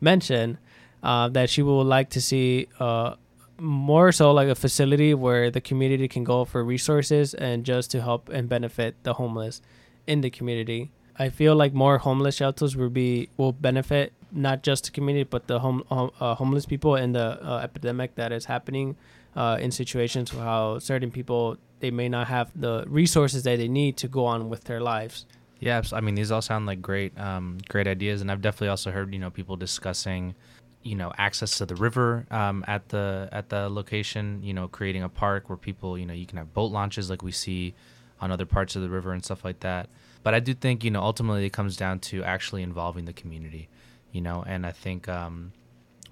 mentioned 0.00 0.58
uh, 1.02 1.28
that 1.28 1.48
she 1.48 1.62
would 1.62 1.84
like 1.84 2.10
to 2.10 2.20
see 2.20 2.68
uh, 2.80 3.14
more 3.58 4.10
so 4.12 4.32
like 4.32 4.48
a 4.48 4.54
facility 4.54 5.14
where 5.14 5.50
the 5.50 5.60
community 5.60 6.08
can 6.08 6.24
go 6.24 6.44
for 6.44 6.64
resources 6.64 7.32
and 7.34 7.64
just 7.64 7.90
to 7.92 8.02
help 8.02 8.28
and 8.28 8.48
benefit 8.48 8.96
the 9.04 9.14
homeless 9.14 9.62
in 10.06 10.20
the 10.20 10.30
community. 10.30 10.90
I 11.22 11.28
feel 11.30 11.54
like 11.54 11.72
more 11.72 11.98
homeless 11.98 12.34
shelters 12.34 12.74
will 12.76 12.90
be 12.90 13.28
will 13.36 13.52
benefit 13.52 14.12
not 14.32 14.62
just 14.68 14.86
the 14.86 14.90
community 14.90 15.28
but 15.34 15.46
the 15.46 15.58
home 15.60 15.84
uh, 15.90 16.34
homeless 16.34 16.66
people 16.66 16.96
and 16.96 17.14
the 17.14 17.28
uh, 17.50 17.58
epidemic 17.68 18.16
that 18.16 18.32
is 18.32 18.44
happening 18.46 18.96
uh, 19.36 19.56
in 19.60 19.70
situations 19.70 20.34
where 20.34 20.44
how 20.44 20.80
certain 20.80 21.12
people 21.12 21.56
they 21.78 21.92
may 21.92 22.08
not 22.08 22.26
have 22.26 22.50
the 22.56 22.84
resources 22.88 23.44
that 23.44 23.56
they 23.62 23.68
need 23.68 23.96
to 23.98 24.08
go 24.08 24.24
on 24.24 24.48
with 24.48 24.64
their 24.64 24.80
lives. 24.80 25.26
Yeah, 25.60 25.80
I 25.92 26.00
mean 26.00 26.16
these 26.16 26.32
all 26.32 26.42
sound 26.42 26.66
like 26.66 26.82
great, 26.82 27.16
um, 27.18 27.58
great 27.68 27.86
ideas, 27.86 28.20
and 28.20 28.28
I've 28.30 28.42
definitely 28.42 28.72
also 28.74 28.90
heard 28.90 29.12
you 29.14 29.20
know 29.20 29.30
people 29.30 29.56
discussing, 29.56 30.34
you 30.82 30.96
know, 30.96 31.12
access 31.18 31.58
to 31.58 31.66
the 31.66 31.76
river 31.76 32.26
um, 32.32 32.64
at 32.66 32.88
the 32.88 33.28
at 33.30 33.48
the 33.48 33.68
location. 33.68 34.42
You 34.42 34.54
know, 34.54 34.66
creating 34.66 35.04
a 35.04 35.08
park 35.08 35.48
where 35.48 35.56
people, 35.56 35.96
you 35.96 36.06
know, 36.06 36.14
you 36.14 36.26
can 36.26 36.38
have 36.38 36.52
boat 36.52 36.72
launches 36.72 37.10
like 37.10 37.22
we 37.22 37.30
see 37.30 37.74
on 38.20 38.32
other 38.32 38.46
parts 38.46 38.74
of 38.74 38.82
the 38.82 38.88
river 38.88 39.12
and 39.12 39.24
stuff 39.24 39.44
like 39.44 39.60
that. 39.60 39.88
But 40.22 40.34
I 40.34 40.40
do 40.40 40.54
think 40.54 40.84
you 40.84 40.90
know 40.90 41.02
ultimately 41.02 41.44
it 41.46 41.52
comes 41.52 41.76
down 41.76 41.98
to 42.00 42.22
actually 42.24 42.62
involving 42.62 43.04
the 43.04 43.12
community, 43.12 43.68
you 44.12 44.20
know, 44.20 44.44
and 44.46 44.66
I 44.66 44.72
think 44.72 45.08
um, 45.08 45.52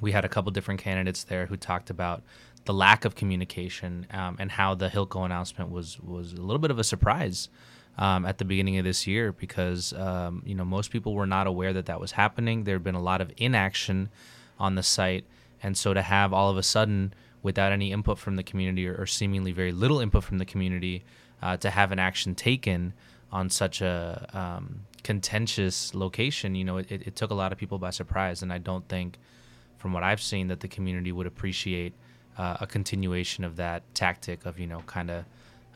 we 0.01 0.13
had 0.13 0.25
a 0.25 0.29
couple 0.29 0.51
different 0.53 0.81
candidates 0.81 1.25
there 1.25 1.47
who 1.47 1.57
talked 1.57 1.91
about 1.91 2.23
the 2.65 2.75
lack 2.75 3.05
of 3.05 3.15
communication 3.15 4.07
um, 4.13 4.37
and 4.39 4.51
how 4.51 4.75
the 4.75 4.89
Hilco 4.89 5.25
announcement 5.25 5.71
was 5.71 5.99
was 6.01 6.33
a 6.33 6.41
little 6.41 6.59
bit 6.59 6.71
of 6.71 6.79
a 6.79 6.85
surprise 6.85 7.49
um, 7.99 8.25
at 8.25 8.39
the 8.39 8.45
beginning 8.45 8.79
of 8.79 8.85
this 8.85 9.07
year 9.07 9.33
because 9.33 9.93
um, 9.95 10.43
you 10.45 10.55
know 10.55 10.65
most 10.65 10.91
people 10.91 11.15
were 11.15 11.27
not 11.27 11.47
aware 11.47 11.73
that 11.73 11.87
that 11.87 12.01
was 12.01 12.13
happening. 12.13 12.65
There 12.65 12.75
had 12.75 12.85
been 12.85 12.95
a 12.95 13.03
lot 13.03 13.21
of 13.21 13.33
inaction 13.37 14.09
on 14.59 14.75
the 14.75 14.83
site, 14.83 15.25
and 15.63 15.77
so 15.77 15.95
to 15.95 16.03
have 16.03 16.33
all 16.33 16.51
of 16.51 16.57
a 16.57 16.63
sudden, 16.63 17.15
without 17.43 17.73
any 17.73 17.93
input 17.93 18.19
from 18.19 18.37
the 18.37 18.43
community 18.43 18.87
or, 18.87 18.95
or 18.95 19.07
seemingly 19.07 19.53
very 19.53 19.73
little 19.73 20.01
input 20.01 20.25
from 20.25 20.39
the 20.39 20.45
community, 20.45 21.05
uh, 21.43 21.57
to 21.57 21.71
have 21.71 21.93
an 21.93 21.99
action 21.99 22.35
taken 22.35 22.93
on 23.33 23.51
such 23.51 23.81
a 23.81 24.29
um, 24.33 24.87
contentious 25.03 25.95
location, 25.95 26.55
you 26.55 26.65
know, 26.65 26.79
it, 26.79 26.91
it 26.91 27.17
took 27.17 27.31
a 27.31 27.35
lot 27.35 27.53
of 27.53 27.59
people 27.59 27.79
by 27.79 27.91
surprise, 27.91 28.43
and 28.43 28.53
I 28.53 28.59
don't 28.59 28.87
think, 28.89 29.19
from 29.79 29.93
what 29.93 30.03
I've 30.03 30.21
seen, 30.21 30.49
that 30.49 30.61
the 30.61 30.69
community 30.69 31.13
would 31.13 31.27
appreciate 31.27 31.95
uh, 32.37 32.57
a 32.61 32.67
continuation 32.67 33.45
of 33.45 33.57
that 33.57 33.83
tactic 33.95 34.47
of 34.47 34.59
you 34.59 34.67
know 34.67 34.81
kind 34.87 35.11
of 35.11 35.25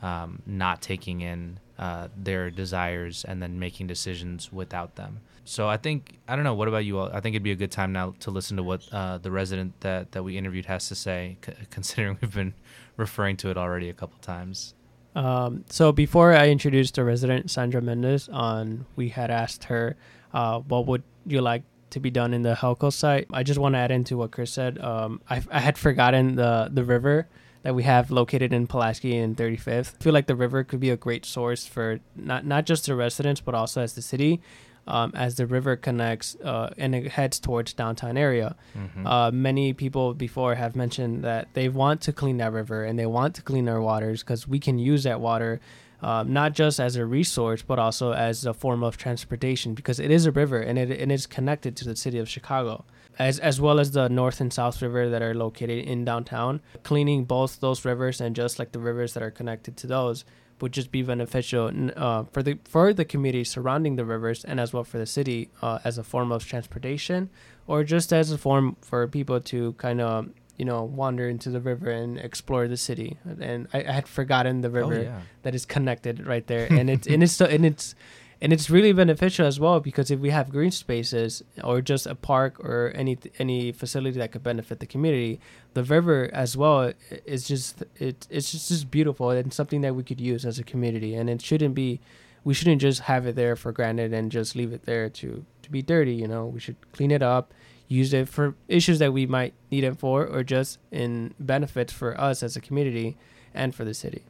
um, 0.02 0.42
not 0.46 0.82
taking 0.82 1.20
in 1.20 1.58
uh, 1.78 2.08
their 2.16 2.50
desires 2.50 3.24
and 3.24 3.42
then 3.42 3.58
making 3.58 3.86
decisions 3.86 4.52
without 4.52 4.96
them. 4.96 5.20
So 5.44 5.68
I 5.68 5.76
think 5.76 6.18
I 6.26 6.36
don't 6.36 6.44
know. 6.44 6.54
What 6.54 6.68
about 6.68 6.84
you 6.84 6.98
all? 6.98 7.10
I 7.12 7.20
think 7.20 7.34
it'd 7.34 7.42
be 7.42 7.52
a 7.52 7.56
good 7.56 7.72
time 7.72 7.92
now 7.92 8.14
to 8.20 8.30
listen 8.30 8.56
to 8.56 8.62
what 8.62 8.86
uh, 8.92 9.18
the 9.18 9.30
resident 9.30 9.78
that 9.80 10.12
that 10.12 10.22
we 10.22 10.38
interviewed 10.38 10.66
has 10.66 10.88
to 10.88 10.94
say, 10.94 11.36
c- 11.44 11.52
considering 11.70 12.18
we've 12.20 12.34
been 12.34 12.54
referring 12.96 13.36
to 13.38 13.50
it 13.50 13.58
already 13.58 13.88
a 13.88 13.94
couple 13.94 14.18
times. 14.20 14.74
Um, 15.14 15.64
so 15.68 15.92
before 15.92 16.34
I 16.34 16.48
introduced 16.48 16.96
the 16.96 17.04
resident 17.04 17.50
Sandra 17.50 17.80
Mendez 17.80 18.28
on, 18.28 18.86
we 18.96 19.10
had 19.10 19.30
asked 19.30 19.64
her, 19.64 19.96
uh, 20.32 20.60
"What 20.60 20.86
would 20.86 21.02
you 21.26 21.40
like 21.40 21.62
to 21.90 22.00
be 22.00 22.10
done 22.10 22.34
in 22.34 22.42
the 22.42 22.54
Hilco 22.54 22.92
site?" 22.92 23.26
I 23.32 23.42
just 23.42 23.58
want 23.58 23.74
to 23.74 23.78
add 23.78 23.90
into 23.90 24.16
what 24.16 24.32
Chris 24.32 24.50
said. 24.50 24.78
Um, 24.78 25.20
I, 25.30 25.42
I 25.50 25.60
had 25.60 25.78
forgotten 25.78 26.36
the 26.36 26.68
the 26.72 26.84
river 26.84 27.28
that 27.62 27.74
we 27.74 27.82
have 27.84 28.10
located 28.10 28.52
in 28.52 28.66
Pulaski 28.66 29.16
and 29.16 29.36
35th. 29.36 29.94
I 29.98 30.02
feel 30.04 30.12
like 30.12 30.26
the 30.26 30.36
river 30.36 30.64
could 30.64 30.80
be 30.80 30.90
a 30.90 30.96
great 30.96 31.24
source 31.24 31.66
for 31.66 32.00
not 32.14 32.44
not 32.44 32.66
just 32.66 32.86
the 32.86 32.94
residents 32.94 33.40
but 33.40 33.54
also 33.54 33.80
as 33.82 33.94
the 33.94 34.02
city. 34.02 34.40
Um, 34.86 35.12
as 35.14 35.36
the 35.36 35.46
river 35.46 35.76
connects 35.76 36.36
uh, 36.44 36.74
and 36.76 36.94
it 36.94 37.12
heads 37.12 37.40
towards 37.40 37.72
downtown 37.72 38.18
area. 38.18 38.54
Mm-hmm. 38.76 39.06
Uh, 39.06 39.30
many 39.30 39.72
people 39.72 40.12
before 40.12 40.56
have 40.56 40.76
mentioned 40.76 41.24
that 41.24 41.48
they 41.54 41.70
want 41.70 42.02
to 42.02 42.12
clean 42.12 42.36
that 42.36 42.52
river 42.52 42.84
and 42.84 42.98
they 42.98 43.06
want 43.06 43.34
to 43.36 43.42
clean 43.42 43.66
our 43.66 43.80
waters 43.80 44.22
because 44.22 44.46
we 44.46 44.58
can 44.58 44.78
use 44.78 45.04
that 45.04 45.20
water 45.20 45.58
um, 46.02 46.34
not 46.34 46.52
just 46.52 46.80
as 46.80 46.96
a 46.96 47.06
resource 47.06 47.62
but 47.62 47.78
also 47.78 48.12
as 48.12 48.44
a 48.44 48.52
form 48.52 48.82
of 48.82 48.98
transportation 48.98 49.72
because 49.72 49.98
it 49.98 50.10
is 50.10 50.26
a 50.26 50.32
river 50.32 50.60
and 50.60 50.78
it, 50.78 50.90
it 50.90 51.10
is 51.10 51.26
connected 51.26 51.76
to 51.76 51.84
the 51.86 51.96
city 51.96 52.18
of 52.18 52.28
Chicago 52.28 52.84
as 53.18 53.38
as 53.38 53.60
well 53.60 53.80
as 53.80 53.92
the 53.92 54.08
North 54.08 54.40
and 54.40 54.52
South 54.52 54.82
River 54.82 55.08
that 55.08 55.22
are 55.22 55.34
located 55.34 55.86
in 55.86 56.04
downtown. 56.04 56.60
Cleaning 56.82 57.24
both 57.24 57.60
those 57.60 57.84
rivers 57.84 58.20
and 58.20 58.34
just 58.34 58.58
like 58.58 58.72
the 58.72 58.78
rivers 58.78 59.14
that 59.14 59.22
are 59.22 59.30
connected 59.30 59.76
to 59.78 59.86
those 59.86 60.24
would 60.64 60.72
just 60.72 60.90
be 60.90 61.02
beneficial 61.02 61.70
uh, 61.94 62.24
for 62.32 62.42
the 62.42 62.56
for 62.64 62.94
the 62.94 63.04
community 63.04 63.44
surrounding 63.44 63.96
the 63.96 64.04
rivers 64.14 64.46
and 64.46 64.58
as 64.58 64.72
well 64.72 64.82
for 64.82 64.96
the 64.96 65.04
city 65.18 65.50
uh, 65.60 65.78
as 65.84 65.98
a 65.98 66.02
form 66.02 66.32
of 66.32 66.46
transportation 66.46 67.28
or 67.66 67.84
just 67.84 68.14
as 68.14 68.32
a 68.32 68.38
form 68.38 68.74
for 68.80 69.06
people 69.06 69.38
to 69.52 69.74
kind 69.74 70.00
of 70.00 70.30
you 70.56 70.64
know 70.64 70.82
wander 70.82 71.28
into 71.28 71.50
the 71.50 71.60
river 71.60 71.90
and 71.90 72.16
explore 72.18 72.66
the 72.66 72.78
city 72.78 73.18
and 73.40 73.68
I, 73.74 73.80
I 73.84 73.92
had 73.92 74.08
forgotten 74.08 74.62
the 74.62 74.68
oh, 74.68 74.80
river 74.80 74.94
oh, 74.94 75.02
yeah. 75.02 75.20
that 75.42 75.54
is 75.54 75.66
connected 75.66 76.26
right 76.26 76.46
there 76.46 76.66
and 76.78 76.88
it's 76.88 77.06
and 77.06 77.22
it's 77.22 77.38
and 77.42 77.66
it's 77.66 77.94
and 78.40 78.52
it's 78.52 78.68
really 78.68 78.92
beneficial 78.92 79.46
as 79.46 79.60
well 79.60 79.80
because 79.80 80.10
if 80.10 80.20
we 80.20 80.30
have 80.30 80.50
green 80.50 80.70
spaces 80.70 81.42
or 81.62 81.80
just 81.80 82.06
a 82.06 82.14
park 82.14 82.60
or 82.60 82.92
any 82.94 83.18
any 83.38 83.72
facility 83.72 84.18
that 84.18 84.32
could 84.32 84.42
benefit 84.42 84.80
the 84.80 84.86
community 84.86 85.40
the 85.74 85.84
river 85.84 86.30
as 86.32 86.56
well 86.56 86.92
is 87.24 87.46
just 87.46 87.82
it 87.96 88.26
it's 88.30 88.52
just, 88.52 88.68
just 88.68 88.90
beautiful 88.90 89.30
and 89.30 89.52
something 89.52 89.80
that 89.82 89.94
we 89.94 90.02
could 90.02 90.20
use 90.20 90.44
as 90.44 90.58
a 90.58 90.64
community. 90.64 91.14
And 91.14 91.28
it 91.28 91.42
shouldn't 91.42 91.74
be 91.74 92.00
we 92.44 92.54
shouldn't 92.54 92.80
just 92.80 93.02
have 93.02 93.26
it 93.26 93.36
there 93.36 93.56
for 93.56 93.72
granted 93.72 94.12
and 94.12 94.30
just 94.30 94.54
leave 94.54 94.72
it 94.72 94.84
there 94.84 95.08
to 95.08 95.44
to 95.62 95.70
be 95.70 95.82
dirty 95.82 96.14
you 96.14 96.28
know? 96.28 96.46
We 96.46 96.60
should 96.60 96.76
clean 96.92 97.10
it 97.10 97.22
up 97.22 97.52
use 97.86 98.14
it 98.14 98.28
for 98.28 98.54
issues 98.66 98.98
that 98.98 99.12
we 99.12 99.26
might 99.26 99.52
need 99.70 99.84
it 99.84 99.98
for 99.98 100.26
or 100.26 100.42
just 100.42 100.78
in 100.90 101.34
benefits 101.38 101.92
for 101.92 102.18
us 102.18 102.42
as 102.42 102.56
a 102.56 102.60
community 102.60 103.16
and 103.52 103.74
for 103.74 103.84
the 103.84 103.94
city 103.94 104.24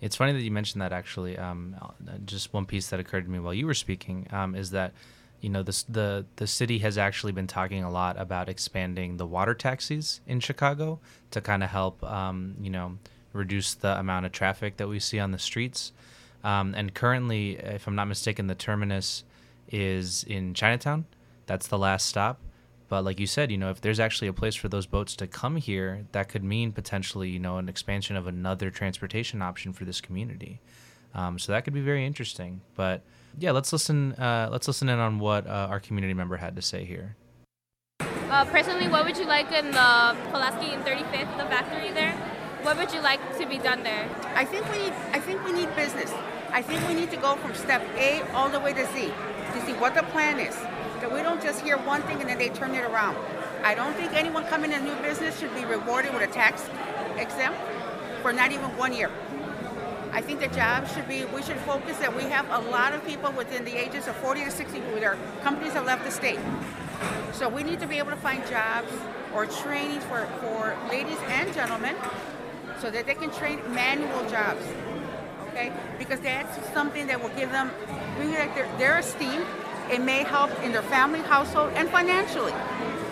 it's 0.00 0.16
funny 0.16 0.32
that 0.32 0.42
you 0.42 0.50
mentioned 0.50 0.82
that. 0.82 0.92
Actually, 0.92 1.36
um, 1.38 1.76
just 2.24 2.52
one 2.52 2.66
piece 2.66 2.88
that 2.88 3.00
occurred 3.00 3.24
to 3.24 3.30
me 3.30 3.38
while 3.38 3.54
you 3.54 3.66
were 3.66 3.74
speaking 3.74 4.26
um, 4.30 4.54
is 4.54 4.70
that 4.70 4.92
you 5.40 5.48
know 5.48 5.62
the 5.62 6.26
the 6.36 6.46
city 6.46 6.78
has 6.78 6.98
actually 6.98 7.32
been 7.32 7.46
talking 7.46 7.84
a 7.84 7.90
lot 7.90 8.18
about 8.18 8.48
expanding 8.48 9.16
the 9.16 9.26
water 9.26 9.54
taxis 9.54 10.20
in 10.26 10.40
Chicago 10.40 11.00
to 11.30 11.40
kind 11.40 11.62
of 11.62 11.70
help 11.70 12.02
um, 12.04 12.56
you 12.60 12.70
know 12.70 12.98
reduce 13.32 13.74
the 13.74 13.98
amount 13.98 14.26
of 14.26 14.32
traffic 14.32 14.76
that 14.78 14.88
we 14.88 14.98
see 14.98 15.18
on 15.18 15.32
the 15.32 15.38
streets. 15.38 15.92
Um, 16.44 16.74
and 16.74 16.94
currently, 16.94 17.56
if 17.56 17.86
I'm 17.86 17.94
not 17.94 18.06
mistaken, 18.06 18.46
the 18.46 18.54
terminus 18.54 19.24
is 19.70 20.24
in 20.24 20.54
Chinatown. 20.54 21.04
That's 21.46 21.66
the 21.66 21.78
last 21.78 22.06
stop. 22.06 22.40
But 22.88 23.04
like 23.04 23.20
you 23.20 23.26
said, 23.26 23.50
you 23.50 23.58
know, 23.58 23.70
if 23.70 23.80
there's 23.80 24.00
actually 24.00 24.28
a 24.28 24.32
place 24.32 24.54
for 24.54 24.68
those 24.68 24.86
boats 24.86 25.14
to 25.16 25.26
come 25.26 25.56
here, 25.56 26.06
that 26.12 26.28
could 26.28 26.42
mean 26.42 26.72
potentially, 26.72 27.28
you 27.28 27.38
know, 27.38 27.58
an 27.58 27.68
expansion 27.68 28.16
of 28.16 28.26
another 28.26 28.70
transportation 28.70 29.42
option 29.42 29.72
for 29.72 29.84
this 29.84 30.00
community. 30.00 30.60
Um, 31.14 31.38
so 31.38 31.52
that 31.52 31.64
could 31.64 31.74
be 31.74 31.80
very 31.80 32.06
interesting. 32.06 32.62
But 32.76 33.02
yeah, 33.38 33.50
let's 33.50 33.72
listen. 33.72 34.12
Uh, 34.14 34.48
let's 34.50 34.66
listen 34.66 34.88
in 34.88 34.98
on 34.98 35.18
what 35.18 35.46
uh, 35.46 35.68
our 35.70 35.80
community 35.80 36.14
member 36.14 36.36
had 36.36 36.56
to 36.56 36.62
say 36.62 36.84
here. 36.84 37.16
Uh, 38.00 38.44
personally, 38.46 38.88
what 38.88 39.04
would 39.04 39.16
you 39.16 39.24
like 39.26 39.50
in 39.52 39.70
the 39.70 40.16
Pulaski 40.30 40.72
and 40.72 40.84
35th, 40.84 41.36
the 41.36 41.44
factory 41.44 41.90
there? 41.92 42.12
What 42.62 42.76
would 42.76 42.92
you 42.92 43.00
like 43.00 43.20
to 43.38 43.46
be 43.46 43.58
done 43.58 43.82
there? 43.82 44.08
I 44.34 44.44
think 44.44 44.70
we 44.72 44.78
need. 44.82 44.92
I 45.12 45.20
think 45.20 45.44
we 45.44 45.52
need 45.52 45.74
business. 45.76 46.12
I 46.50 46.62
think 46.62 46.86
we 46.88 46.94
need 46.94 47.10
to 47.10 47.16
go 47.16 47.36
from 47.36 47.54
step 47.54 47.82
A 47.96 48.22
all 48.32 48.48
the 48.48 48.60
way 48.60 48.72
to 48.72 48.86
Z 48.94 49.12
to 49.52 49.66
see 49.66 49.72
what 49.74 49.94
the 49.94 50.02
plan 50.04 50.40
is 50.40 50.56
that 51.00 51.12
we 51.12 51.22
don't 51.22 51.42
just 51.42 51.60
hear 51.60 51.76
one 51.78 52.02
thing 52.02 52.20
and 52.20 52.28
then 52.28 52.38
they 52.38 52.48
turn 52.48 52.74
it 52.74 52.84
around. 52.84 53.16
I 53.62 53.74
don't 53.74 53.94
think 53.94 54.12
anyone 54.12 54.44
coming 54.46 54.72
in 54.72 54.80
a 54.80 54.84
new 54.84 54.94
business 55.02 55.38
should 55.38 55.54
be 55.54 55.64
rewarded 55.64 56.12
with 56.12 56.22
a 56.22 56.32
tax 56.32 56.64
exempt 57.16 57.58
for 58.22 58.32
not 58.32 58.52
even 58.52 58.76
one 58.76 58.92
year. 58.92 59.10
I 60.12 60.22
think 60.22 60.40
the 60.40 60.48
job 60.48 60.88
should 60.88 61.06
be, 61.06 61.24
we 61.26 61.42
should 61.42 61.58
focus 61.58 61.98
that 61.98 62.16
we 62.16 62.24
have 62.24 62.48
a 62.50 62.70
lot 62.70 62.94
of 62.94 63.04
people 63.06 63.30
within 63.32 63.64
the 63.64 63.76
ages 63.76 64.08
of 64.08 64.16
40 64.16 64.44
to 64.44 64.50
60 64.50 64.80
who 64.80 65.00
their 65.00 65.18
companies 65.42 65.74
have 65.74 65.86
left 65.86 66.04
the 66.04 66.10
state. 66.10 66.40
So 67.32 67.48
we 67.48 67.62
need 67.62 67.78
to 67.80 67.86
be 67.86 67.98
able 67.98 68.10
to 68.10 68.16
find 68.16 68.44
jobs 68.48 68.90
or 69.34 69.46
training 69.46 70.00
for, 70.00 70.26
for 70.40 70.76
ladies 70.88 71.18
and 71.28 71.52
gentlemen 71.52 71.94
so 72.80 72.90
that 72.90 73.06
they 73.06 73.14
can 73.14 73.30
train 73.30 73.60
manual 73.72 74.28
jobs. 74.30 74.64
Okay? 75.48 75.72
Because 75.98 76.20
that's 76.20 76.72
something 76.72 77.06
that 77.06 77.22
will 77.22 77.34
give 77.36 77.50
them, 77.50 77.70
bring 78.16 78.30
their, 78.30 78.48
their 78.78 78.98
esteem 78.98 79.44
it 79.90 80.00
may 80.02 80.22
help 80.22 80.50
in 80.62 80.72
their 80.72 80.82
family, 80.82 81.20
household, 81.20 81.72
and 81.74 81.88
financially. 81.88 82.52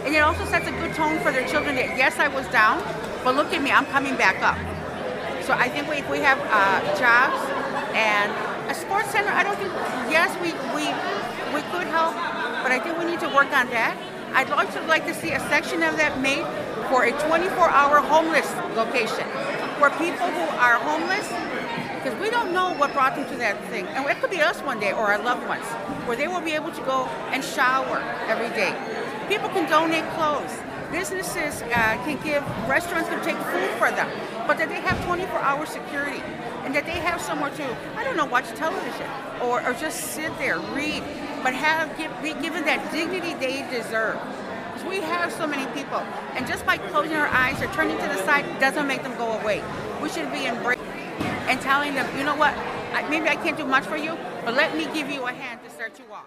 And 0.05 0.15
it 0.15 0.21
also 0.21 0.45
sets 0.45 0.69
a 0.69 0.73
good 0.73 0.95
tone 0.95 1.19
for 1.21 1.33
their 1.33 1.47
children 1.49 1.75
that, 1.77 1.97
yes, 1.97 2.19
I 2.19 2.29
was 2.29 2.47
down, 2.49 2.83
but 3.25 3.35
look 3.35 3.53
at 3.53 3.62
me, 3.62 3.71
I'm 3.71 3.87
coming 3.87 4.17
back 4.17 4.43
up. 4.43 4.59
So 5.45 5.53
I 5.53 5.69
think 5.69 5.89
we, 5.89 5.97
if 5.97 6.11
we 6.11 6.19
have 6.21 6.39
uh, 6.51 6.83
jobs 6.99 7.39
and 7.95 8.31
a 8.71 8.75
sports 8.75 9.11
center, 9.11 9.31
I 9.31 9.43
don't 9.43 9.57
think, 9.57 9.73
yes, 10.11 10.31
we, 10.43 10.53
we, 10.75 10.87
we 11.55 11.62
could 11.73 11.87
help, 11.89 12.15
but 12.62 12.73
I 12.73 12.79
think 12.79 12.99
we 12.99 13.05
need 13.05 13.21
to 13.21 13.29
work 13.29 13.51
on 13.55 13.71
that. 13.71 13.97
I'd 14.35 14.51
also 14.51 14.85
like 14.87 15.07
to 15.07 15.15
see 15.15 15.31
a 15.33 15.41
section 15.49 15.83
of 15.83 15.97
that 15.97 16.21
made 16.21 16.45
for 16.91 17.05
a 17.05 17.12
24-hour 17.12 18.01
homeless 18.01 18.47
location, 18.77 19.27
where 19.79 19.91
people 19.91 20.27
who 20.27 20.47
are 20.57 20.79
homeless 20.81 21.29
because 22.07 22.21
we 22.21 22.31
don't 22.31 22.53
know 22.53 22.73
what 22.75 22.93
brought 22.93 23.17
them 23.17 23.29
to 23.29 23.37
that 23.37 23.62
thing. 23.69 23.87
And 23.89 24.07
it 24.07 24.21
could 24.21 24.31
be 24.31 24.41
us 24.41 24.61
one 24.62 24.79
day 24.79 24.93
or 24.93 25.11
our 25.12 25.23
loved 25.23 25.47
ones, 25.49 25.65
where 26.07 26.17
they 26.17 26.29
will 26.29 26.41
be 26.41 26.53
able 26.53 26.71
to 26.71 26.81
go 26.83 27.07
and 27.35 27.45
shower 27.45 27.99
every 28.29 28.49
day. 28.51 28.73
People 29.29 29.49
can 29.49 29.69
donate 29.69 30.05
clothes. 30.15 30.55
businesses 30.93 31.62
uh, 31.62 31.99
can 32.07 32.17
give, 32.23 32.43
restaurants 32.69 33.09
can 33.09 33.23
take 33.25 33.37
food 33.51 33.71
for 33.77 33.91
them, 33.91 34.09
but 34.47 34.57
that 34.57 34.69
they 34.69 34.81
have 34.81 35.05
24 35.05 35.39
hour 35.41 35.67
security 35.67 36.23
and 36.65 36.75
that 36.75 36.85
they 36.87 36.93
have 36.93 37.21
somewhere 37.21 37.51
to, 37.51 37.77
I 37.97 38.05
don't 38.05 38.17
know, 38.17 38.25
watch 38.25 38.47
television 38.55 39.11
or, 39.43 39.61
or 39.67 39.73
just 39.75 40.15
sit 40.15 40.31
there, 40.39 40.59
read, 40.75 41.03
but 41.43 41.55
have 41.55 41.97
give, 41.99 42.11
be 42.23 42.35
given 42.41 42.65
that 42.65 42.93
dignity 42.93 43.35
they 43.35 43.69
deserve. 43.69 44.19
We 44.88 45.01
have 45.01 45.33
so 45.33 45.46
many 45.46 45.66
people, 45.79 45.99
and 46.35 46.46
just 46.46 46.64
by 46.64 46.79
closing 46.79 47.16
our 47.16 47.27
eyes 47.29 47.61
or 47.62 47.66
turning 47.72 47.99
to 47.99 48.05
the 48.05 48.22
side 48.25 48.44
doesn't 48.61 48.87
make 48.87 49.03
them 49.03 49.16
go 49.16 49.33
away. 49.40 49.62
We 50.03 50.09
should 50.09 50.31
be 50.33 50.46
embracing 50.46 50.85
and 51.49 51.61
telling 51.61 51.94
them, 51.94 52.07
you 52.18 52.25
know 52.25 52.37
what, 52.37 52.55
maybe 53.11 53.29
I 53.29 53.37
can't 53.37 53.57
do 53.57 53.64
much 53.64 53.85
for 53.85 53.96
you, 53.96 54.16
but 54.44 54.55
let 54.55 54.77
me 54.77 54.85
give 54.94 55.11
you 55.11 55.25
a 55.25 55.33
hand 55.33 55.61
to 55.64 55.70
start 55.70 55.99
you 55.99 56.05
off. 56.12 56.27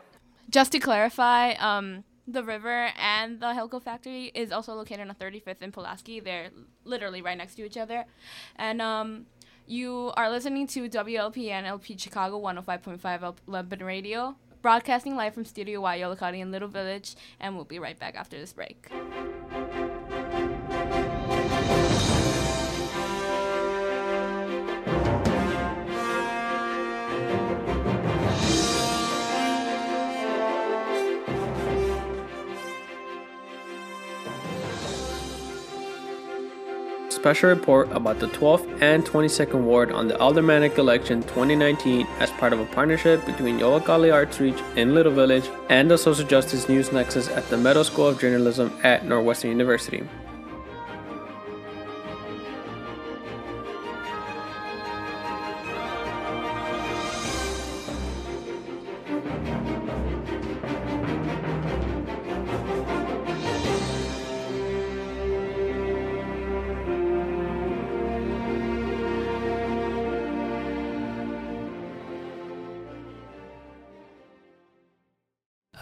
Just 0.50 0.72
to 0.74 0.80
clarify, 0.80 1.54
um, 1.54 2.04
the 2.28 2.44
river 2.44 2.92
and 2.98 3.40
the 3.40 3.48
Hilco 3.48 3.82
factory 3.82 4.32
is 4.34 4.52
also 4.52 4.74
located 4.74 5.08
on 5.08 5.16
35th 5.16 5.62
in 5.62 5.72
Pulaski. 5.72 6.20
They're 6.20 6.50
literally 6.84 7.22
right 7.22 7.38
next 7.38 7.56
to 7.56 7.66
each 7.66 7.78
other. 7.78 8.06
And 8.56 8.82
um, 8.82 9.26
you 9.66 10.12
are 10.16 10.30
listening 10.30 10.68
to 10.68 10.90
WLPN 10.90 11.66
LP 11.66 11.98
Chicago 11.98 12.42
105.5 12.42 13.36
Lumpen 13.48 13.84
Radio, 13.84 14.36
broadcasting 14.62 15.16
live 15.16 15.34
from 15.34 15.46
Studio 15.46 15.82
Y, 15.82 16.00
Yollocalli 16.00 16.40
in 16.40 16.52
Little 16.52 16.68
Village, 16.68 17.16
and 17.40 17.56
we'll 17.56 17.66
be 17.66 17.80
right 17.80 17.98
back 17.98 18.16
after 18.16 18.38
this 18.38 18.54
break. 18.54 18.90
Special 37.20 37.50
report 37.50 37.92
about 37.92 38.20
the 38.20 38.28
12th 38.28 38.82
and 38.82 39.06
22nd 39.06 39.64
Ward 39.64 39.92
on 39.92 40.08
the 40.08 40.18
Aldermanic 40.22 40.78
Election 40.78 41.22
2019 41.24 42.08
as 42.20 42.32
part 42.32 42.54
of 42.54 42.62
a 42.62 42.66
partnership 42.68 43.26
between 43.26 43.60
Yollocalli 43.60 44.14
Arts 44.14 44.40
Reach 44.40 44.58
in 44.78 44.96
Little 44.96 45.12
Village 45.12 45.50
and 45.68 45.92
the 45.92 45.98
Social 45.98 46.26
Justice 46.26 46.70
News 46.70 46.94
Nexus 46.94 47.28
at 47.28 47.46
the 47.50 47.58
Medill 47.58 47.84
School 47.84 48.08
of 48.08 48.22
Journalism 48.22 48.72
at 48.86 49.06
Northwestern 49.06 49.52
University. 49.52 50.08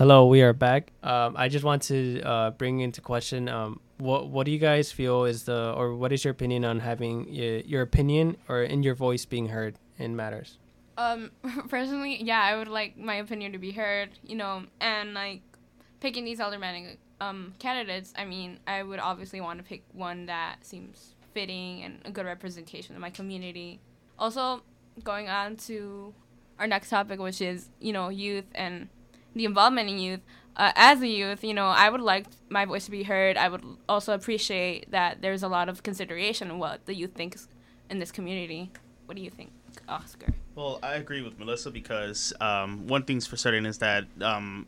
Hello, 0.08 0.26
we 0.26 0.42
are 0.42 0.54
back. 0.54 0.94
Um, 1.04 1.36
I 1.36 1.50
just 1.50 1.66
want 1.66 1.82
to 1.92 2.22
uh, 2.22 2.52
bring 2.52 2.80
into 2.80 3.02
question 3.02 3.50
um, 3.50 3.82
what 3.98 4.30
what 4.30 4.46
do 4.46 4.54
you 4.54 4.58
guys 4.58 4.90
feel 4.90 5.26
is 5.26 5.44
the 5.44 5.74
or 5.74 5.96
what 5.98 6.14
is 6.14 6.24
your 6.24 6.32
opinion 6.32 6.64
on 6.64 6.80
having 6.80 7.26
y- 7.26 7.64
your 7.66 7.82
opinion 7.82 8.38
or 8.48 8.64
in 8.64 8.84
your 8.84 8.96
voice 8.96 9.26
being 9.26 9.50
heard 9.50 9.78
in 9.98 10.16
matters? 10.16 10.60
Um, 10.98 11.32
personally, 11.68 12.24
yeah, 12.24 12.40
I 12.42 12.56
would 12.56 12.70
like 12.70 12.98
my 12.98 13.16
opinion 13.16 13.52
to 13.52 13.58
be 13.58 13.72
heard, 13.72 14.12
you 14.24 14.38
know, 14.38 14.64
and 14.80 15.14
like 15.14 15.42
picking 16.00 16.24
these 16.24 16.40
aldermanic 16.40 17.00
um 17.20 17.54
candidates. 17.60 18.14
I 18.18 18.24
mean, 18.24 18.62
I 18.66 18.84
would 18.84 19.00
obviously 19.00 19.42
want 19.42 19.60
to 19.60 19.66
pick 19.66 19.84
one 19.92 20.28
that 20.28 20.60
seems 20.62 21.16
fitting 21.34 21.84
and 21.84 22.00
a 22.06 22.12
good 22.12 22.26
representation 22.26 22.96
of 22.96 23.02
my 23.02 23.10
community. 23.10 23.82
Also, 24.18 24.62
going 25.04 25.28
on 25.28 25.58
to 25.68 26.14
our 26.60 26.66
next 26.66 26.92
topic, 26.92 27.20
which 27.20 27.42
is 27.42 27.68
you 27.82 27.92
know 27.92 28.08
youth 28.08 28.46
and 28.56 28.88
the 29.38 29.46
involvement 29.46 29.90
in 29.90 30.00
youth. 30.00 30.20
Uh, 30.56 30.72
as 30.76 31.02
a 31.02 31.08
youth, 31.08 31.44
you 31.44 31.54
know, 31.54 31.68
I 31.68 31.90
would 31.90 32.02
like 32.02 32.26
my 32.50 32.66
voice 32.66 32.86
to 32.86 32.92
be 32.92 33.04
heard. 33.04 33.38
I 33.38 33.48
would 33.48 33.64
also 33.88 34.14
appreciate 34.14 34.90
that 34.90 35.22
there's 35.22 35.44
a 35.44 35.48
lot 35.48 35.70
of 35.70 35.84
consideration 35.84 36.50
of 36.50 36.58
what 36.58 36.86
the 36.88 36.96
youth 36.96 37.14
thinks 37.14 37.48
in 37.92 38.00
this 38.00 38.12
community. 38.12 38.72
What 39.06 39.16
do 39.16 39.24
you 39.24 39.30
think, 39.30 39.52
Oscar? 39.88 40.34
Well, 40.56 40.80
I 40.82 40.96
agree 40.96 41.22
with 41.22 41.38
Melissa 41.38 41.70
because 41.70 42.34
um, 42.42 42.88
one 42.88 43.04
thing's 43.04 43.28
for 43.28 43.38
certain 43.38 43.68
is 43.68 43.78
that 43.78 44.06
um, 44.22 44.66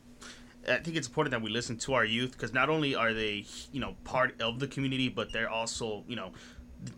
I 0.68 0.78
think 0.78 0.96
it's 0.96 1.08
important 1.08 1.32
that 1.32 1.42
we 1.42 1.50
listen 1.50 1.78
to 1.78 1.96
our 1.96 2.06
youth 2.06 2.34
because 2.34 2.54
not 2.54 2.70
only 2.70 2.94
are 2.94 3.14
they, 3.14 3.46
you 3.72 3.80
know, 3.80 3.96
part 4.04 4.40
of 4.42 4.60
the 4.60 4.68
community, 4.68 5.10
but 5.10 5.34
they're 5.34 5.50
also, 5.50 6.04
you 6.08 6.16
know, 6.16 6.32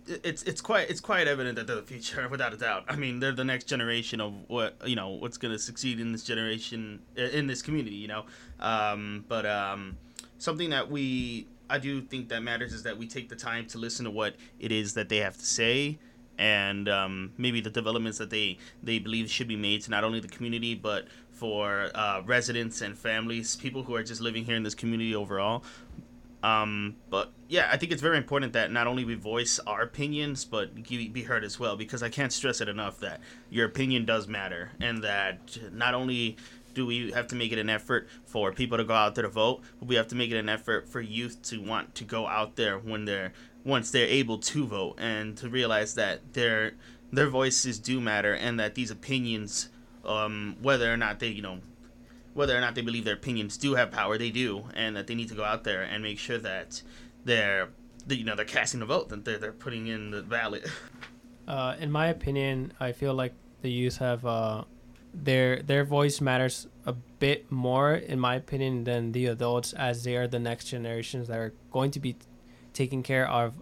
it's 0.07 0.43
it's 0.43 0.61
quite 0.61 0.89
it's 0.89 0.99
quite 0.99 1.27
evident 1.27 1.55
that 1.55 1.67
they're 1.67 1.77
the 1.77 1.81
future 1.81 2.27
without 2.31 2.53
a 2.53 2.57
doubt. 2.57 2.85
I 2.87 2.95
mean, 2.95 3.19
they're 3.19 3.31
the 3.31 3.43
next 3.43 3.65
generation 3.65 4.21
of 4.21 4.33
what 4.47 4.75
you 4.85 4.95
know 4.95 5.09
what's 5.09 5.37
going 5.37 5.53
to 5.53 5.59
succeed 5.59 5.99
in 5.99 6.11
this 6.11 6.23
generation 6.23 7.01
in 7.15 7.47
this 7.47 7.61
community. 7.61 7.95
You 7.95 8.07
know, 8.07 8.25
um, 8.59 9.25
but 9.27 9.45
um, 9.45 9.97
something 10.37 10.69
that 10.69 10.89
we 10.89 11.47
I 11.69 11.77
do 11.77 12.01
think 12.01 12.29
that 12.29 12.43
matters 12.43 12.73
is 12.73 12.83
that 12.83 12.97
we 12.97 13.07
take 13.07 13.29
the 13.29 13.35
time 13.35 13.65
to 13.67 13.77
listen 13.77 14.05
to 14.05 14.11
what 14.11 14.35
it 14.59 14.71
is 14.71 14.93
that 14.95 15.09
they 15.09 15.17
have 15.17 15.37
to 15.37 15.45
say 15.45 15.99
and 16.37 16.89
um, 16.89 17.33
maybe 17.37 17.61
the 17.61 17.69
developments 17.69 18.17
that 18.17 18.29
they 18.29 18.57
they 18.81 18.99
believe 18.99 19.29
should 19.29 19.47
be 19.47 19.55
made 19.55 19.81
to 19.81 19.91
not 19.91 20.03
only 20.03 20.19
the 20.19 20.27
community 20.27 20.73
but 20.73 21.05
for 21.41 21.89
uh, 21.95 22.21
residents 22.27 22.81
and 22.81 22.95
families, 22.95 23.55
people 23.55 23.81
who 23.81 23.95
are 23.95 24.03
just 24.03 24.21
living 24.21 24.45
here 24.45 24.55
in 24.55 24.61
this 24.61 24.75
community 24.75 25.15
overall. 25.15 25.63
Um, 26.43 26.95
but 27.09 27.31
yeah, 27.49 27.69
I 27.71 27.77
think 27.77 27.91
it's 27.91 28.01
very 28.01 28.17
important 28.17 28.53
that 28.53 28.71
not 28.71 28.87
only 28.87 29.05
we 29.05 29.15
voice 29.15 29.59
our 29.67 29.81
opinions, 29.81 30.45
but 30.45 30.83
be 30.83 31.23
heard 31.23 31.43
as 31.43 31.59
well, 31.59 31.75
because 31.75 32.01
I 32.01 32.09
can't 32.09 32.33
stress 32.33 32.61
it 32.61 32.69
enough 32.69 32.99
that 32.99 33.21
your 33.49 33.65
opinion 33.65 34.05
does 34.05 34.27
matter, 34.27 34.71
and 34.79 35.03
that 35.03 35.57
not 35.71 35.93
only 35.93 36.37
do 36.73 36.85
we 36.85 37.11
have 37.11 37.27
to 37.27 37.35
make 37.35 37.51
it 37.51 37.59
an 37.59 37.69
effort 37.69 38.07
for 38.25 38.51
people 38.53 38.77
to 38.77 38.83
go 38.83 38.93
out 38.93 39.15
there 39.15 39.23
to 39.23 39.29
vote, 39.29 39.61
but 39.79 39.87
we 39.87 39.95
have 39.95 40.07
to 40.07 40.15
make 40.15 40.31
it 40.31 40.37
an 40.37 40.49
effort 40.49 40.87
for 40.87 41.01
youth 41.01 41.41
to 41.43 41.57
want 41.57 41.93
to 41.95 42.03
go 42.03 42.27
out 42.27 42.55
there 42.55 42.79
when 42.79 43.05
they're 43.05 43.33
once 43.63 43.91
they're 43.91 44.07
able 44.07 44.39
to 44.39 44.65
vote, 44.65 44.95
and 44.97 45.37
to 45.37 45.49
realize 45.49 45.93
that 45.95 46.33
their 46.33 46.73
their 47.11 47.27
voices 47.27 47.77
do 47.77 48.01
matter, 48.01 48.33
and 48.33 48.59
that 48.59 48.73
these 48.73 48.89
opinions, 48.89 49.69
um, 50.05 50.55
whether 50.61 50.91
or 50.91 50.97
not 50.97 51.19
they 51.19 51.27
you 51.27 51.41
know 51.41 51.59
whether 52.33 52.57
or 52.57 52.61
not 52.61 52.75
they 52.75 52.81
believe 52.81 53.05
their 53.05 53.15
opinions 53.15 53.57
do 53.57 53.75
have 53.75 53.91
power, 53.91 54.17
they 54.17 54.29
do, 54.29 54.65
and 54.73 54.95
that 54.95 55.07
they 55.07 55.15
need 55.15 55.29
to 55.29 55.35
go 55.35 55.43
out 55.43 55.63
there 55.63 55.83
and 55.83 56.01
make 56.01 56.17
sure 56.17 56.37
that 56.37 56.81
they're, 57.25 57.69
you 58.07 58.23
know, 58.23 58.35
they're 58.35 58.45
casting 58.45 58.81
a 58.81 58.85
vote, 58.85 59.09
that 59.09 59.25
they're, 59.25 59.37
they're 59.37 59.51
putting 59.51 59.87
in 59.87 60.11
the 60.11 60.21
ballot. 60.21 60.67
Uh, 61.47 61.75
in 61.79 61.91
my 61.91 62.07
opinion, 62.07 62.71
I 62.79 62.91
feel 62.93 63.13
like 63.13 63.33
the 63.61 63.69
youth 63.69 63.97
have 63.97 64.25
uh, 64.25 64.63
their 65.13 65.61
their 65.61 65.83
voice 65.83 66.21
matters 66.21 66.67
a 66.85 66.93
bit 66.93 67.51
more, 67.51 67.93
in 67.95 68.19
my 68.19 68.35
opinion, 68.35 68.83
than 68.83 69.11
the 69.11 69.25
adults, 69.25 69.73
as 69.73 70.03
they 70.03 70.15
are 70.15 70.27
the 70.27 70.39
next 70.39 70.65
generations 70.65 71.27
that 71.27 71.37
are 71.37 71.53
going 71.71 71.91
to 71.91 71.99
be 71.99 72.15
taking 72.73 73.03
care 73.03 73.27
of 73.27 73.55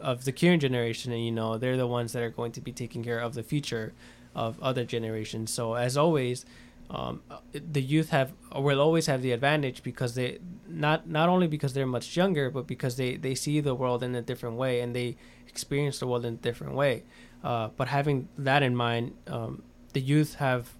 of 0.00 0.24
the 0.24 0.32
current 0.32 0.62
generation, 0.62 1.12
and 1.12 1.24
you 1.24 1.32
know 1.32 1.58
they're 1.58 1.76
the 1.76 1.86
ones 1.86 2.12
that 2.12 2.22
are 2.22 2.30
going 2.30 2.52
to 2.52 2.60
be 2.60 2.72
taking 2.72 3.04
care 3.04 3.18
of 3.18 3.34
the 3.34 3.42
future 3.42 3.92
of 4.34 4.60
other 4.62 4.84
generations. 4.84 5.50
So 5.50 5.74
as 5.74 5.96
always 5.96 6.46
um, 6.90 7.22
the 7.52 7.82
youth 7.82 8.10
have 8.10 8.32
will 8.54 8.80
always 8.80 9.06
have 9.06 9.22
the 9.22 9.32
advantage 9.32 9.82
because 9.82 10.14
they 10.14 10.38
not 10.68 11.08
not 11.08 11.28
only 11.28 11.46
because 11.48 11.72
they're 11.74 11.86
much 11.86 12.16
younger, 12.16 12.50
but 12.50 12.66
because 12.66 12.96
they 12.96 13.16
they 13.16 13.34
see 13.34 13.60
the 13.60 13.74
world 13.74 14.02
in 14.02 14.14
a 14.14 14.22
different 14.22 14.56
way 14.56 14.80
and 14.80 14.94
they 14.94 15.16
experience 15.48 15.98
the 15.98 16.06
world 16.06 16.24
in 16.24 16.34
a 16.34 16.36
different 16.36 16.74
way. 16.74 17.04
Uh, 17.42 17.68
but 17.76 17.88
having 17.88 18.28
that 18.38 18.62
in 18.62 18.74
mind, 18.76 19.14
um, 19.26 19.62
the 19.92 20.00
youth 20.00 20.34
have 20.36 20.74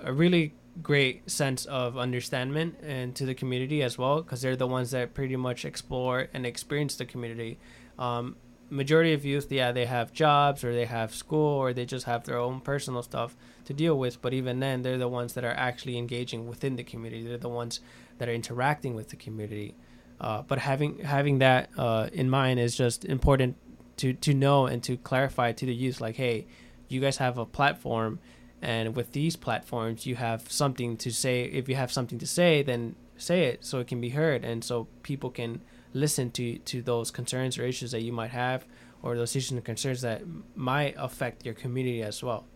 a 0.00 0.12
really 0.12 0.54
great 0.82 1.30
sense 1.30 1.66
of 1.66 1.98
understanding 1.98 2.74
and 2.82 3.14
to 3.14 3.26
the 3.26 3.34
community 3.34 3.82
as 3.82 3.98
well 3.98 4.22
because 4.22 4.40
they're 4.40 4.56
the 4.56 4.66
ones 4.66 4.90
that 4.92 5.12
pretty 5.14 5.36
much 5.36 5.64
explore 5.64 6.28
and 6.32 6.46
experience 6.46 6.96
the 6.96 7.04
community. 7.04 7.58
Um, 7.98 8.36
majority 8.72 9.12
of 9.12 9.24
youth, 9.24 9.52
yeah, 9.52 9.70
they 9.70 9.84
have 9.84 10.12
jobs 10.12 10.64
or 10.64 10.72
they 10.72 10.86
have 10.86 11.14
school 11.14 11.60
or 11.60 11.72
they 11.72 11.84
just 11.84 12.06
have 12.06 12.24
their 12.24 12.38
own 12.38 12.60
personal 12.60 13.02
stuff 13.02 13.36
to 13.66 13.74
deal 13.74 13.98
with. 13.98 14.20
But 14.22 14.32
even 14.32 14.60
then, 14.60 14.82
they're 14.82 14.98
the 14.98 15.08
ones 15.08 15.34
that 15.34 15.44
are 15.44 15.54
actually 15.54 15.98
engaging 15.98 16.48
within 16.48 16.76
the 16.76 16.82
community. 16.82 17.26
They're 17.26 17.36
the 17.36 17.48
ones 17.48 17.80
that 18.18 18.28
are 18.28 18.32
interacting 18.32 18.94
with 18.94 19.10
the 19.10 19.16
community. 19.16 19.74
Uh, 20.20 20.42
but 20.42 20.58
having 20.58 21.00
having 21.00 21.38
that 21.38 21.68
uh, 21.76 22.08
in 22.12 22.30
mind 22.30 22.60
is 22.60 22.76
just 22.76 23.04
important 23.04 23.56
to 23.98 24.14
to 24.14 24.32
know 24.32 24.66
and 24.66 24.82
to 24.84 24.96
clarify 24.96 25.52
to 25.52 25.66
the 25.66 25.74
youth, 25.74 26.00
like, 26.00 26.16
hey, 26.16 26.46
you 26.88 27.00
guys 27.00 27.18
have 27.18 27.38
a 27.38 27.44
platform, 27.44 28.20
and 28.60 28.94
with 28.96 29.12
these 29.12 29.36
platforms, 29.36 30.06
you 30.06 30.16
have 30.16 30.50
something 30.50 30.96
to 30.98 31.12
say. 31.12 31.44
If 31.44 31.68
you 31.68 31.74
have 31.74 31.92
something 31.92 32.18
to 32.18 32.26
say, 32.26 32.62
then 32.62 32.94
say 33.16 33.44
it 33.44 33.64
so 33.64 33.80
it 33.80 33.86
can 33.86 34.00
be 34.00 34.10
heard, 34.10 34.44
and 34.44 34.64
so 34.64 34.86
people 35.02 35.30
can 35.30 35.60
listen 35.92 36.30
to 36.30 36.58
to 36.58 36.82
those 36.82 37.10
concerns 37.10 37.58
or 37.58 37.64
issues 37.64 37.90
that 37.92 38.02
you 38.02 38.12
might 38.12 38.30
have 38.30 38.64
or 39.02 39.16
those 39.16 39.34
issues 39.34 39.50
and 39.50 39.64
concerns 39.64 40.00
that 40.02 40.22
might 40.54 40.94
affect 40.98 41.44
your 41.44 41.54
community 41.54 42.02
as 42.02 42.22
well 42.22 42.46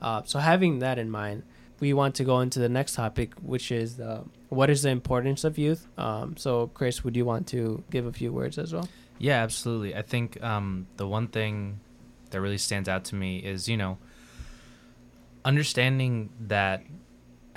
uh, 0.00 0.22
so 0.24 0.38
having 0.38 0.78
that 0.78 0.98
in 0.98 1.10
mind 1.10 1.42
we 1.80 1.92
want 1.92 2.14
to 2.16 2.24
go 2.24 2.40
into 2.40 2.58
the 2.58 2.68
next 2.68 2.94
topic, 2.94 3.34
which 3.42 3.70
is 3.70 4.00
what 4.48 4.70
is 4.70 4.82
the 4.82 4.90
importance 4.90 5.44
of 5.44 5.58
youth. 5.58 5.86
Um, 5.96 6.36
so, 6.36 6.68
Chris, 6.68 7.04
would 7.04 7.16
you 7.16 7.24
want 7.24 7.46
to 7.48 7.82
give 7.90 8.06
a 8.06 8.12
few 8.12 8.32
words 8.32 8.58
as 8.58 8.72
well? 8.72 8.88
Yeah, 9.18 9.42
absolutely. 9.42 9.94
I 9.94 10.02
think 10.02 10.42
um, 10.42 10.86
the 10.96 11.06
one 11.06 11.28
thing 11.28 11.80
that 12.30 12.40
really 12.40 12.58
stands 12.58 12.88
out 12.88 13.04
to 13.06 13.14
me 13.14 13.38
is, 13.38 13.68
you 13.68 13.76
know, 13.76 13.98
understanding 15.44 16.30
that 16.40 16.82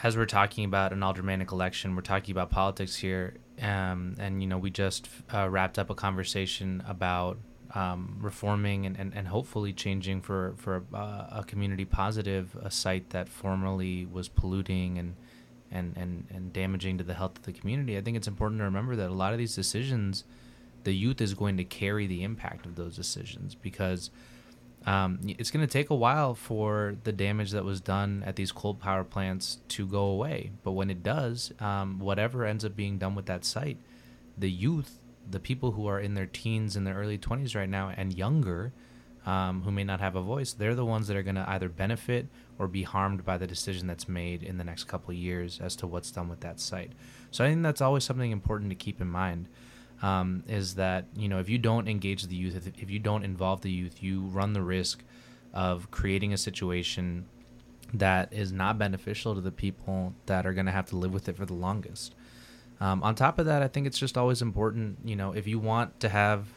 as 0.04 0.18
we're 0.18 0.26
talking 0.26 0.66
about 0.66 0.94
an 0.94 1.04
aldermanic 1.04 1.52
election, 1.52 1.96
we're 1.96 2.02
talking 2.02 2.32
about 2.32 2.50
politics 2.50 2.96
here. 2.96 3.36
Um, 3.62 4.16
and, 4.20 4.42
you 4.42 4.48
know, 4.48 4.58
we 4.58 4.72
just 4.72 5.08
uh, 5.34 5.48
wrapped 5.50 5.78
up 5.78 5.90
a 5.90 5.96
conversation 5.96 6.84
about 6.88 7.38
um, 7.76 8.18
reforming 8.20 8.86
and, 8.86 8.98
and, 8.98 9.14
and 9.16 9.28
hopefully 9.28 9.72
changing 9.72 10.22
for, 10.22 10.56
for 10.58 10.84
uh, 10.94 11.28
a 11.32 11.44
community 11.46 11.86
positive, 11.86 12.56
a 12.62 12.72
site 12.72 13.12
that 13.12 13.30
formerly 13.30 14.06
was 14.06 14.28
polluting 14.28 14.98
and, 14.98 15.16
and, 15.72 15.96
and, 15.96 16.26
and 16.34 16.52
damaging 16.52 16.98
to 16.98 17.04
the 17.04 17.14
health 17.14 17.38
of 17.38 17.44
the 17.44 17.54
community. 17.54 17.98
I 17.98 18.02
think 18.02 18.18
it's 18.18 18.28
important 18.28 18.60
to 18.60 18.66
remember 18.66 18.96
that 18.96 19.10
a 19.10 19.14
lot 19.14 19.32
of 19.32 19.38
these 19.38 19.56
decisions, 19.56 20.24
the 20.84 20.94
youth 20.94 21.22
is 21.22 21.34
going 21.34 21.58
to 21.58 21.64
carry 21.64 22.08
the 22.08 22.24
impact 22.24 22.66
of 22.66 22.76
those 22.76 22.96
decisions 22.96 23.56
because 23.56 24.10
um, 24.86 25.20
it's 25.24 25.52
going 25.52 25.66
to 25.66 25.72
take 25.72 25.90
a 25.92 25.96
while 25.96 26.34
for 26.34 26.96
the 27.04 27.12
damage 27.12 27.52
that 27.52 27.64
was 27.64 27.80
done 27.80 28.24
at 28.26 28.36
these 28.36 28.52
coal 28.52 28.74
power 28.74 29.04
plants 29.04 29.60
to 29.70 29.86
go 29.86 30.06
away. 30.06 30.52
But 30.64 30.72
when 30.72 30.90
it 30.90 31.04
does, 31.04 31.54
um, 31.60 32.00
whatever 32.00 32.46
ends 32.46 32.66
up 32.66 32.76
being 32.76 32.98
done 32.98 33.14
with 33.14 33.28
that 33.28 33.46
site, 33.46 33.78
the 34.38 34.50
youth, 34.50 34.98
the 35.30 35.40
people 35.40 35.72
who 35.72 35.86
are 35.86 36.00
in 36.00 36.16
their 36.16 36.26
teens 36.26 36.76
and 36.76 36.86
their 36.88 36.96
early 36.96 37.20
20s 37.20 37.56
right 37.56 37.70
now 37.70 37.94
and 37.96 38.18
younger, 38.18 38.74
um, 39.24 39.62
who 39.62 39.72
may 39.72 39.84
not 39.84 40.00
have 40.00 40.16
a 40.16 40.22
voice, 40.22 40.54
they're 40.54 40.74
the 40.74 40.86
ones 40.86 41.08
that 41.08 41.16
are 41.16 41.22
going 41.22 41.36
to 41.36 41.48
either 41.48 41.70
benefit 41.70 42.28
or 42.58 42.68
be 42.68 42.82
harmed 42.82 43.24
by 43.24 43.38
the 43.38 43.46
decision 43.46 43.86
that's 43.86 44.10
made 44.10 44.42
in 44.42 44.58
the 44.58 44.64
next 44.64 44.86
couple 44.86 45.14
years 45.14 45.60
as 45.62 45.76
to 45.76 45.86
what's 45.86 46.10
done 46.10 46.28
with 46.28 46.40
that 46.40 46.60
site. 46.60 46.92
So 47.30 47.46
I 47.46 47.50
think 47.50 47.62
that's 47.62 47.82
always 47.82 48.04
something 48.04 48.32
important 48.32 48.72
to 48.72 48.76
keep 48.76 49.00
in 49.00 49.08
mind 49.08 49.48
um, 50.02 50.44
is 50.48 50.76
that 50.76 51.06
you 51.16 51.30
know 51.30 51.40
if 51.40 51.50
you 51.50 51.58
don't 51.58 51.88
engage 51.88 52.24
the 52.24 52.36
youth, 52.36 52.56
if, 52.56 52.68
if 52.82 52.90
you 52.90 53.00
don't 53.00 53.24
involve 53.24 53.62
the 53.62 53.72
youth, 53.72 54.02
you 54.02 54.22
run 54.22 54.54
the 54.54 54.62
risk 54.62 55.04
of 55.54 55.92
creating 55.92 56.34
a 56.34 56.38
situation 56.38 57.26
that 57.94 58.32
is 58.32 58.52
not 58.52 58.78
beneficial 58.78 59.36
to 59.36 59.42
the 59.42 59.52
people 59.52 60.14
that 60.26 60.46
are 60.46 60.54
going 60.54 60.66
to 60.66 60.72
have 60.72 60.86
to 60.88 60.96
live 60.96 61.14
with 61.14 61.28
it 61.28 61.36
for 61.36 61.46
the 61.46 61.54
longest. 61.54 62.16
Um, 62.80 63.04
on 63.04 63.16
top 63.16 63.38
of 63.38 63.46
that, 63.46 63.62
I 63.62 63.68
think 63.68 63.86
it's 63.86 64.00
just 64.00 64.18
always 64.18 64.42
important, 64.42 65.00
you 65.04 65.16
know, 65.16 65.34
if 65.34 65.46
you 65.46 65.60
want 65.60 66.00
to 66.00 66.10
have 66.10 66.48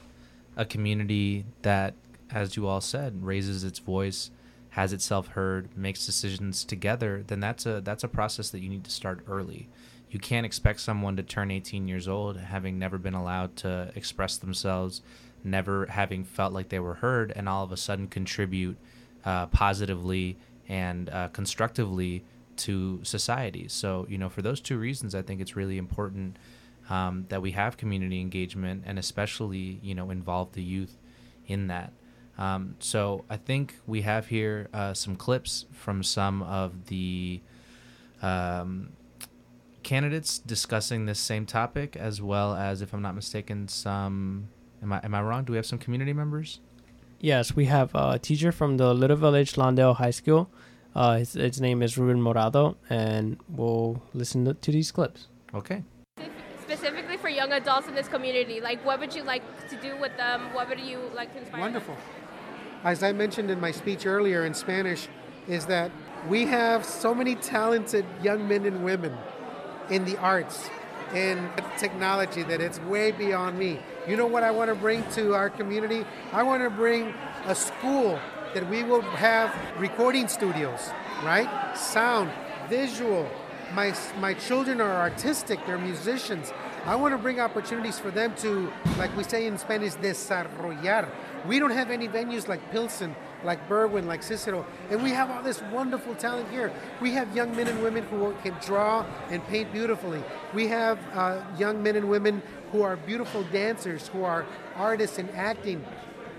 a 0.56 0.64
community 0.64 1.44
that, 1.62 1.94
as 2.30 2.56
you 2.56 2.66
all 2.66 2.80
said, 2.80 3.24
raises 3.24 3.64
its 3.64 3.78
voice, 3.78 4.30
has 4.70 4.92
itself 4.92 5.28
heard, 5.28 5.76
makes 5.76 6.06
decisions 6.06 6.64
together, 6.64 7.24
then 7.26 7.40
that's 7.40 7.66
a 7.66 7.80
that's 7.80 8.04
a 8.04 8.08
process 8.08 8.50
that 8.50 8.60
you 8.60 8.68
need 8.68 8.84
to 8.84 8.90
start 8.90 9.24
early 9.28 9.68
you 10.14 10.20
can't 10.20 10.46
expect 10.46 10.78
someone 10.78 11.16
to 11.16 11.24
turn 11.24 11.50
18 11.50 11.88
years 11.88 12.06
old 12.06 12.36
having 12.36 12.78
never 12.78 12.98
been 12.98 13.14
allowed 13.14 13.56
to 13.56 13.90
express 13.96 14.36
themselves, 14.36 15.02
never 15.42 15.86
having 15.86 16.22
felt 16.22 16.52
like 16.52 16.68
they 16.68 16.78
were 16.78 16.94
heard, 16.94 17.32
and 17.34 17.48
all 17.48 17.64
of 17.64 17.72
a 17.72 17.76
sudden 17.76 18.06
contribute 18.06 18.76
uh, 19.24 19.46
positively 19.46 20.38
and 20.68 21.10
uh, 21.10 21.26
constructively 21.32 22.22
to 22.54 23.00
society. 23.02 23.66
So, 23.66 24.06
you 24.08 24.16
know, 24.16 24.28
for 24.28 24.40
those 24.40 24.60
two 24.60 24.78
reasons, 24.78 25.16
I 25.16 25.22
think 25.22 25.40
it's 25.40 25.56
really 25.56 25.78
important 25.78 26.36
um, 26.88 27.26
that 27.28 27.42
we 27.42 27.50
have 27.50 27.76
community 27.76 28.20
engagement 28.20 28.84
and 28.86 29.00
especially, 29.00 29.80
you 29.82 29.96
know, 29.96 30.10
involve 30.10 30.52
the 30.52 30.62
youth 30.62 30.96
in 31.48 31.66
that. 31.66 31.92
Um, 32.38 32.76
so 32.78 33.24
I 33.28 33.36
think 33.36 33.80
we 33.84 34.02
have 34.02 34.28
here 34.28 34.68
uh, 34.72 34.94
some 34.94 35.16
clips 35.16 35.66
from 35.72 36.04
some 36.04 36.40
of 36.44 36.86
the 36.86 37.40
um, 38.22 38.90
candidates 39.84 40.38
discussing 40.38 41.06
this 41.06 41.20
same 41.20 41.46
topic, 41.46 41.96
as 41.96 42.20
well 42.20 42.54
as, 42.54 42.82
if 42.82 42.92
I'm 42.92 43.02
not 43.02 43.14
mistaken, 43.14 43.68
some. 43.68 44.48
Am 44.82 44.92
I 44.92 45.00
am 45.04 45.14
I 45.14 45.22
wrong? 45.22 45.44
Do 45.44 45.52
we 45.52 45.56
have 45.56 45.66
some 45.66 45.78
community 45.78 46.12
members? 46.12 46.60
Yes, 47.20 47.54
we 47.54 47.66
have 47.66 47.94
a 47.94 48.18
teacher 48.18 48.52
from 48.52 48.76
the 48.76 48.92
Little 48.92 49.16
Village 49.16 49.54
Lawndale 49.54 49.96
High 49.96 50.10
School. 50.10 50.50
Uh, 50.94 51.18
his, 51.18 51.32
his 51.32 51.60
name 51.60 51.82
is 51.82 51.96
Ruben 51.96 52.20
Morado, 52.20 52.76
and 52.90 53.38
we'll 53.48 54.02
listen 54.12 54.44
to, 54.44 54.54
to 54.54 54.70
these 54.70 54.92
clips. 54.92 55.28
Okay. 55.54 55.82
Specifically 56.60 57.16
for 57.16 57.28
young 57.28 57.52
adults 57.52 57.88
in 57.88 57.94
this 57.94 58.08
community, 58.08 58.60
like 58.60 58.84
what 58.84 59.00
would 59.00 59.14
you 59.14 59.22
like 59.22 59.42
to 59.68 59.76
do 59.76 59.96
with 59.96 60.16
them? 60.16 60.52
What 60.52 60.68
would 60.68 60.80
you 60.80 60.98
like 61.14 61.32
to 61.32 61.38
inspire? 61.38 61.60
Wonderful. 61.60 61.96
As 62.84 63.02
I 63.02 63.12
mentioned 63.12 63.50
in 63.50 63.60
my 63.60 63.70
speech 63.70 64.04
earlier 64.04 64.44
in 64.44 64.52
Spanish, 64.52 65.08
is 65.48 65.66
that 65.66 65.90
we 66.28 66.44
have 66.46 66.84
so 66.84 67.14
many 67.14 67.34
talented 67.36 68.04
young 68.22 68.46
men 68.46 68.66
and 68.66 68.84
women 68.84 69.16
in 69.90 70.04
the 70.04 70.16
arts, 70.18 70.68
in 71.14 71.50
technology 71.78 72.42
that 72.42 72.60
it's 72.60 72.80
way 72.80 73.12
beyond 73.12 73.58
me. 73.58 73.80
You 74.08 74.16
know 74.16 74.26
what 74.26 74.42
I 74.42 74.50
want 74.50 74.68
to 74.68 74.74
bring 74.74 75.04
to 75.12 75.34
our 75.34 75.50
community? 75.50 76.04
I 76.32 76.42
want 76.42 76.62
to 76.62 76.70
bring 76.70 77.14
a 77.46 77.54
school 77.54 78.18
that 78.54 78.68
we 78.68 78.82
will 78.82 79.02
have 79.02 79.54
recording 79.78 80.28
studios, 80.28 80.90
right? 81.24 81.76
Sound, 81.76 82.30
visual. 82.68 83.28
My, 83.72 83.94
my 84.20 84.34
children 84.34 84.80
are 84.80 84.92
artistic, 84.92 85.58
they're 85.66 85.78
musicians. 85.78 86.52
I 86.84 86.96
want 86.96 87.14
to 87.14 87.18
bring 87.18 87.40
opportunities 87.40 87.98
for 87.98 88.10
them 88.10 88.34
to, 88.36 88.70
like 88.98 89.16
we 89.16 89.24
say 89.24 89.46
in 89.46 89.56
Spanish, 89.58 89.94
desarrollar. 89.94 91.10
We 91.46 91.58
don't 91.58 91.70
have 91.70 91.90
any 91.90 92.08
venues 92.08 92.46
like 92.46 92.70
Pilsen 92.70 93.16
like 93.44 93.68
Berwyn, 93.68 94.06
like 94.06 94.22
Cicero, 94.22 94.66
and 94.90 95.02
we 95.02 95.10
have 95.10 95.30
all 95.30 95.42
this 95.42 95.62
wonderful 95.72 96.14
talent 96.14 96.50
here. 96.50 96.72
We 97.00 97.12
have 97.12 97.34
young 97.36 97.54
men 97.54 97.68
and 97.68 97.82
women 97.82 98.04
who 98.04 98.34
can 98.42 98.54
draw 98.64 99.04
and 99.30 99.46
paint 99.46 99.72
beautifully. 99.72 100.22
We 100.52 100.66
have 100.68 100.98
uh, 101.12 101.42
young 101.58 101.82
men 101.82 101.96
and 101.96 102.08
women 102.08 102.42
who 102.72 102.82
are 102.82 102.96
beautiful 102.96 103.44
dancers, 103.44 104.08
who 104.08 104.24
are 104.24 104.46
artists 104.74 105.18
in 105.18 105.28
acting. 105.30 105.84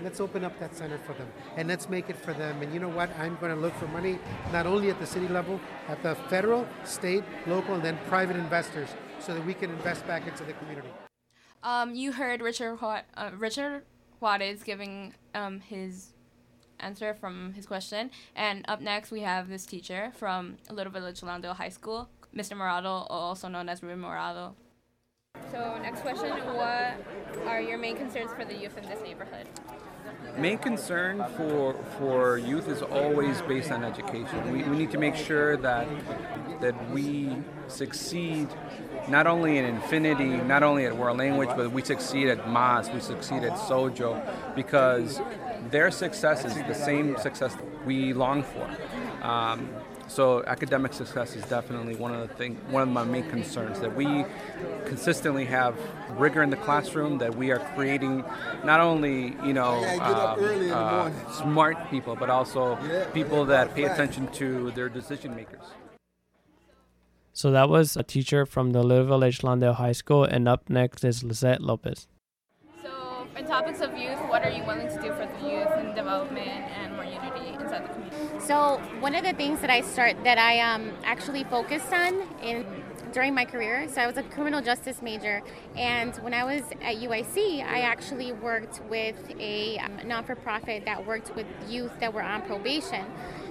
Let's 0.02 0.20
open 0.20 0.44
up 0.44 0.58
that 0.60 0.76
center 0.76 0.98
for 0.98 1.14
them 1.14 1.28
and 1.56 1.68
let's 1.68 1.88
make 1.88 2.10
it 2.10 2.16
for 2.16 2.34
them. 2.34 2.60
And 2.60 2.72
you 2.74 2.80
know 2.80 2.88
what? 2.88 3.08
I'm 3.18 3.36
going 3.36 3.54
to 3.54 3.58
look 3.58 3.74
for 3.76 3.88
money 3.88 4.18
not 4.52 4.66
only 4.66 4.90
at 4.90 5.00
the 5.00 5.06
city 5.06 5.26
level, 5.28 5.58
at 5.88 6.02
the 6.02 6.14
federal, 6.28 6.66
state, 6.84 7.24
local, 7.46 7.76
and 7.76 7.82
then 7.82 7.98
private 8.08 8.36
investors 8.36 8.90
so 9.18 9.32
that 9.32 9.44
we 9.46 9.54
can 9.54 9.70
invest 9.70 10.06
back 10.06 10.26
into 10.26 10.44
the 10.44 10.52
community. 10.54 10.88
Um, 11.62 11.94
you 11.94 12.12
heard 12.12 12.42
Richard 12.42 12.78
uh, 12.82 13.30
Richard 13.38 13.84
Juarez 14.20 14.62
giving 14.62 15.14
um, 15.34 15.60
his 15.60 16.12
answer 16.80 17.14
from 17.14 17.52
his 17.54 17.66
question. 17.66 18.10
And 18.34 18.64
up 18.68 18.80
next, 18.80 19.10
we 19.10 19.20
have 19.20 19.48
this 19.48 19.66
teacher 19.66 20.12
from 20.16 20.56
Little 20.70 20.92
Village 20.92 21.20
Lawndale 21.20 21.54
High 21.54 21.70
School, 21.70 22.08
Mr. 22.34 22.56
Morado, 22.56 23.06
also 23.08 23.48
known 23.48 23.68
as 23.68 23.82
Ruben 23.82 24.02
Morado. 24.02 24.54
So, 25.50 25.78
next 25.82 26.00
question 26.00 26.30
What 26.30 26.94
are 27.46 27.60
your 27.60 27.78
main 27.78 27.96
concerns 27.96 28.32
for 28.32 28.44
the 28.44 28.54
youth 28.54 28.76
in 28.76 28.88
this 28.88 29.02
neighborhood? 29.02 29.46
Main 30.38 30.58
concern 30.58 31.24
for 31.36 31.74
for 31.98 32.38
youth 32.38 32.68
is 32.68 32.82
always 32.82 33.40
based 33.42 33.70
on 33.70 33.84
education. 33.84 34.52
We, 34.52 34.62
we 34.64 34.76
need 34.76 34.90
to 34.90 34.98
make 34.98 35.16
sure 35.16 35.56
that 35.58 35.88
that 36.60 36.90
we 36.90 37.36
succeed 37.68 38.48
not 39.08 39.26
only 39.26 39.58
in 39.58 39.64
Infinity, 39.64 40.28
not 40.28 40.62
only 40.62 40.84
at 40.84 40.96
World 40.96 41.18
Language, 41.18 41.50
but 41.56 41.70
we 41.70 41.82
succeed 41.82 42.28
at 42.28 42.50
MAS, 42.50 42.90
we 42.90 43.00
succeed 43.00 43.44
at 43.44 43.52
Sojo, 43.52 44.20
because 44.54 45.20
their 45.70 45.90
success 45.90 46.44
is 46.44 46.54
the 46.54 46.74
same 46.74 47.16
success 47.18 47.56
we 47.84 48.12
long 48.12 48.42
for. 48.42 48.68
Um, 49.22 49.68
so 50.08 50.44
academic 50.46 50.92
success 50.92 51.34
is 51.34 51.44
definitely 51.46 51.96
one 51.96 52.14
of 52.14 52.28
the 52.28 52.34
thing, 52.34 52.54
one 52.70 52.82
of 52.82 52.88
my 52.88 53.04
main 53.04 53.28
concerns 53.28 53.80
that 53.80 53.94
we 53.94 54.24
consistently 54.84 55.44
have 55.46 55.76
rigor 56.10 56.42
in 56.42 56.50
the 56.50 56.56
classroom, 56.56 57.18
that 57.18 57.34
we 57.34 57.50
are 57.50 57.58
creating 57.74 58.24
not 58.64 58.80
only 58.80 59.34
you 59.44 59.52
know 59.52 59.84
um, 60.00 60.72
uh, 60.72 61.32
smart 61.32 61.90
people, 61.90 62.14
but 62.14 62.30
also 62.30 62.78
people 63.12 63.44
that 63.46 63.74
pay 63.74 63.84
attention 63.84 64.28
to 64.28 64.70
their 64.72 64.88
decision 64.88 65.34
makers. 65.34 65.64
So 67.32 67.50
that 67.50 67.68
was 67.68 67.96
a 67.96 68.02
teacher 68.02 68.46
from 68.46 68.70
the 68.70 68.82
Little 68.82 69.06
Village 69.06 69.40
Lawndale 69.40 69.74
High 69.74 69.92
School, 69.92 70.24
and 70.24 70.48
up 70.48 70.70
next 70.70 71.04
is 71.04 71.22
Lizette 71.22 71.60
Lopez 71.60 72.06
in 73.36 73.46
topics 73.46 73.80
of 73.80 73.96
youth, 73.96 74.18
what 74.28 74.42
are 74.44 74.50
you 74.50 74.64
willing 74.64 74.88
to 74.88 74.94
do 74.94 75.12
for 75.12 75.26
the 75.26 75.48
youth 75.48 75.68
and 75.76 75.94
development 75.94 76.48
and 76.48 76.94
more 76.94 77.04
unity 77.04 77.48
inside 77.50 77.84
the 77.84 77.92
community? 77.92 78.40
So 78.40 78.80
one 79.00 79.14
of 79.14 79.24
the 79.24 79.34
things 79.34 79.60
that 79.60 79.70
I 79.70 79.82
start 79.82 80.16
that 80.24 80.38
I 80.38 80.60
um, 80.60 80.90
actually 81.04 81.44
focused 81.44 81.92
on 81.92 82.22
in 82.42 82.64
during 83.12 83.34
my 83.34 83.44
career. 83.44 83.88
So 83.88 84.00
I 84.00 84.06
was 84.06 84.16
a 84.16 84.22
criminal 84.22 84.60
justice 84.60 85.00
major, 85.00 85.42
and 85.76 86.14
when 86.16 86.34
I 86.34 86.44
was 86.44 86.62
at 86.82 86.96
UIC, 86.96 87.64
I 87.64 87.80
actually 87.80 88.32
worked 88.32 88.82
with 88.90 89.16
a 89.38 89.78
um, 89.78 89.98
non-for-profit 90.06 90.84
that 90.84 91.06
worked 91.06 91.34
with 91.34 91.46
youth 91.68 91.92
that 92.00 92.12
were 92.12 92.22
on 92.22 92.42
probation. 92.42 93.06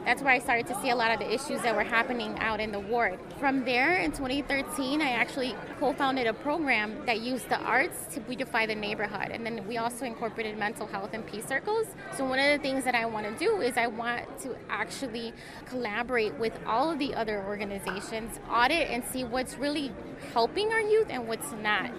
That's 0.06 0.22
where 0.22 0.32
I 0.32 0.40
started 0.40 0.68
to 0.68 0.80
see 0.82 0.92
a 0.92 0.96
lot 0.96 1.12
of 1.12 1.20
the 1.20 1.34
issues 1.34 1.62
that 1.64 1.76
were 1.76 1.84
happening 1.84 2.38
out 2.40 2.60
in 2.60 2.72
the 2.72 2.80
ward. 2.80 3.18
From 3.40 3.66
there, 3.66 3.98
in 3.98 4.12
2013, 4.12 5.02
I 5.02 5.10
actually 5.10 5.56
co 5.80 5.94
founded 5.94 6.28
a 6.28 6.34
program 6.34 7.06
that 7.08 7.22
used 7.22 7.50
the 7.50 7.60
arts 7.60 8.14
to 8.14 8.20
beautify 8.20 8.68
the 8.68 8.76
neighborhood. 8.76 9.32
And 9.32 9.44
then 9.44 9.68
we 9.68 9.78
also 9.78 10.06
incorporated 10.06 10.58
mental 10.58 10.86
health 10.86 11.14
and 11.14 11.26
peace 11.26 11.48
circles. 11.48 11.88
So, 12.16 12.24
one 12.24 12.38
of 12.38 12.46
the 12.52 12.60
things 12.60 12.84
that 12.84 12.94
I 12.94 13.06
want 13.08 13.26
to 13.26 13.44
do 13.44 13.62
is 13.62 13.78
I 13.78 13.88
want 13.88 14.26
to 14.42 14.56
actually 14.70 15.34
collaborate 15.66 16.36
with 16.36 16.54
all 16.68 16.92
of 16.92 17.00
the 17.00 17.16
other 17.16 17.44
organizations, 17.44 18.40
audit 18.50 18.90
and 18.90 19.04
see 19.06 19.24
what's 19.24 19.58
really 19.58 19.92
helping 20.34 20.72
our 20.72 20.82
youth 20.82 21.08
and 21.10 21.28
what's 21.28 21.52
not 21.64 21.92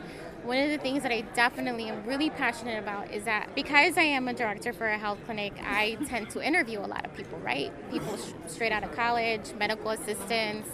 one 0.47 0.59
of 0.59 0.71
the 0.71 0.79
things 0.79 1.03
that 1.03 1.11
I 1.11 1.23
definitely 1.35 1.89
am 1.89 2.05
really 2.07 2.31
passionate 2.31 2.79
about 2.79 3.13
is 3.13 3.25
that 3.25 3.53
because 3.57 3.99
I 3.99 4.03
am 4.03 4.29
a 4.29 4.33
director 4.33 4.73
for 4.73 4.87
a 4.87 4.97
health 4.97 5.19
clinic, 5.27 5.53
I 5.61 5.99
tend 6.07 6.31
to 6.31 6.41
interview 6.41 6.79
a 6.79 6.87
lot 6.87 7.05
of 7.05 7.13
people, 7.15 7.39
right? 7.41 7.73
People 7.91 8.17
straight 8.47 8.71
out 8.71 8.85
of 8.85 8.93
college, 8.95 9.53
medical 9.59 9.91
assistants. 9.91 10.69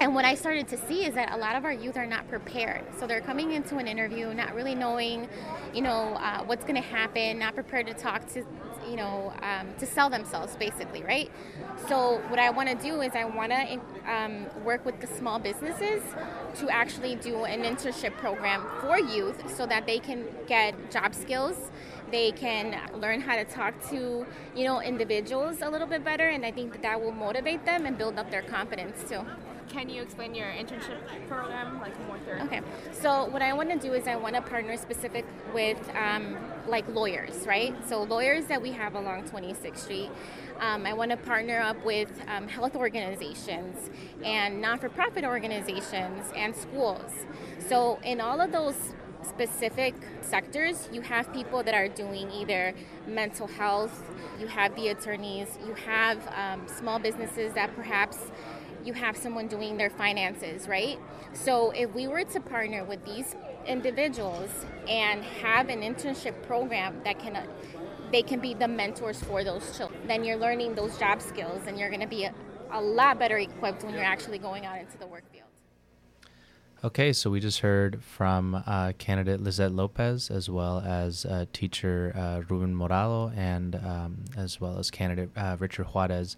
And 0.00 0.14
what 0.14 0.24
I 0.24 0.34
started 0.34 0.68
to 0.68 0.78
see 0.88 1.04
is 1.04 1.14
that 1.16 1.32
a 1.32 1.36
lot 1.36 1.54
of 1.54 1.66
our 1.66 1.72
youth 1.72 1.98
are 1.98 2.06
not 2.06 2.28
prepared. 2.28 2.82
So 2.98 3.06
they're 3.06 3.20
coming 3.20 3.52
into 3.52 3.76
an 3.76 3.86
interview 3.86 4.32
not 4.32 4.54
really 4.54 4.74
knowing, 4.74 5.28
you 5.74 5.82
know, 5.82 6.14
uh, 6.14 6.42
what's 6.44 6.64
going 6.64 6.76
to 6.76 6.88
happen, 6.88 7.38
not 7.38 7.54
prepared 7.54 7.88
to 7.88 7.94
talk 7.94 8.26
to 8.32 8.42
you 8.90 8.96
know, 8.96 9.32
um, 9.42 9.68
to 9.78 9.86
sell 9.86 10.10
themselves 10.10 10.56
basically, 10.56 11.02
right? 11.02 11.30
So 11.88 12.20
what 12.28 12.38
I 12.38 12.50
want 12.50 12.68
to 12.68 12.74
do 12.74 13.00
is 13.00 13.12
I 13.14 13.24
want 13.24 13.52
to 13.52 13.80
um, 14.12 14.46
work 14.64 14.84
with 14.84 15.00
the 15.00 15.06
small 15.06 15.38
businesses 15.38 16.02
to 16.56 16.68
actually 16.68 17.14
do 17.16 17.44
an 17.44 17.62
internship 17.62 18.14
program 18.14 18.66
for 18.80 18.98
youth 18.98 19.56
so 19.56 19.66
that 19.66 19.86
they 19.86 19.98
can 19.98 20.24
get 20.46 20.90
job 20.90 21.14
skills 21.14 21.70
they 22.10 22.32
can 22.32 22.76
learn 23.00 23.20
how 23.20 23.36
to 23.36 23.44
talk 23.44 23.72
to 23.88 24.26
you 24.56 24.64
know 24.64 24.82
individuals 24.82 25.58
a 25.62 25.70
little 25.70 25.86
bit 25.86 26.02
better 26.04 26.28
and 26.28 26.44
i 26.44 26.50
think 26.50 26.72
that 26.72 26.82
that 26.82 27.00
will 27.00 27.12
motivate 27.12 27.64
them 27.64 27.86
and 27.86 27.96
build 27.96 28.18
up 28.18 28.30
their 28.32 28.42
confidence 28.42 29.08
too 29.08 29.24
can 29.70 29.88
you 29.88 30.02
explain 30.02 30.34
your 30.34 30.48
internship 30.48 30.98
program 31.28 31.80
like 31.80 31.98
more 32.06 32.18
thoroughly? 32.18 32.42
Okay. 32.42 32.60
So 32.92 33.26
what 33.26 33.40
I 33.40 33.52
want 33.52 33.70
to 33.70 33.78
do 33.78 33.94
is 33.94 34.06
I 34.06 34.16
want 34.16 34.34
to 34.34 34.42
partner 34.42 34.76
specific 34.76 35.24
with 35.54 35.78
um, 35.94 36.36
like 36.66 36.88
lawyers, 36.88 37.46
right? 37.46 37.74
So 37.88 38.02
lawyers 38.02 38.46
that 38.46 38.60
we 38.60 38.72
have 38.72 38.94
along 38.94 39.24
26th 39.24 39.78
Street. 39.78 40.10
Um, 40.58 40.84
I 40.84 40.92
want 40.92 41.10
to 41.12 41.16
partner 41.16 41.60
up 41.60 41.82
with 41.84 42.10
um, 42.28 42.48
health 42.48 42.76
organizations 42.76 43.90
and 44.22 44.60
non-for-profit 44.60 45.24
organizations 45.24 46.26
and 46.36 46.54
schools. 46.54 47.12
So 47.68 47.98
in 48.02 48.20
all 48.20 48.40
of 48.40 48.52
those 48.52 48.74
specific 49.22 49.94
sectors, 50.20 50.88
you 50.92 51.00
have 51.02 51.32
people 51.32 51.62
that 51.62 51.74
are 51.74 51.88
doing 51.88 52.30
either 52.30 52.74
mental 53.06 53.46
health, 53.46 54.02
you 54.38 54.46
have 54.46 54.74
the 54.76 54.88
attorneys, 54.88 55.58
you 55.66 55.74
have 55.74 56.18
um, 56.34 56.66
small 56.66 56.98
businesses 56.98 57.52
that 57.54 57.74
perhaps 57.76 58.18
you 58.84 58.92
have 58.92 59.16
someone 59.16 59.48
doing 59.48 59.76
their 59.76 59.90
finances, 59.90 60.68
right? 60.68 60.98
So 61.32 61.70
if 61.70 61.92
we 61.94 62.08
were 62.08 62.24
to 62.24 62.40
partner 62.40 62.84
with 62.84 63.04
these 63.04 63.36
individuals 63.66 64.50
and 64.88 65.22
have 65.22 65.68
an 65.68 65.80
internship 65.82 66.42
program 66.42 67.00
that 67.04 67.18
can 67.18 67.36
uh, 67.36 67.46
they 68.10 68.22
can 68.22 68.40
be 68.40 68.54
the 68.54 68.66
mentors 68.66 69.22
for 69.22 69.44
those 69.44 69.76
children, 69.76 70.00
then 70.08 70.24
you're 70.24 70.36
learning 70.36 70.74
those 70.74 70.98
job 70.98 71.22
skills 71.22 71.62
and 71.66 71.78
you're 71.78 71.90
going 71.90 72.00
to 72.00 72.08
be 72.08 72.24
a, 72.24 72.34
a 72.72 72.80
lot 72.80 73.18
better 73.20 73.38
equipped 73.38 73.84
when 73.84 73.94
you're 73.94 74.02
actually 74.02 74.38
going 74.38 74.66
out 74.66 74.78
into 74.78 74.98
the 74.98 75.06
work 75.06 75.22
field. 75.32 75.46
Okay, 76.82 77.12
so 77.12 77.30
we 77.30 77.40
just 77.40 77.60
heard 77.60 78.02
from 78.02 78.62
uh, 78.66 78.92
candidate 78.98 79.40
Lizette 79.40 79.70
Lopez 79.70 80.30
as 80.30 80.48
well 80.48 80.80
as 80.80 81.26
uh, 81.26 81.44
teacher 81.52 82.12
uh, 82.16 82.40
Ruben 82.48 82.74
Morado 82.74 83.36
and 83.36 83.76
um, 83.76 84.24
as 84.34 84.60
well 84.60 84.78
as 84.78 84.90
candidate 84.90 85.30
uh, 85.36 85.56
Richard 85.60 85.88
Juarez 85.88 86.36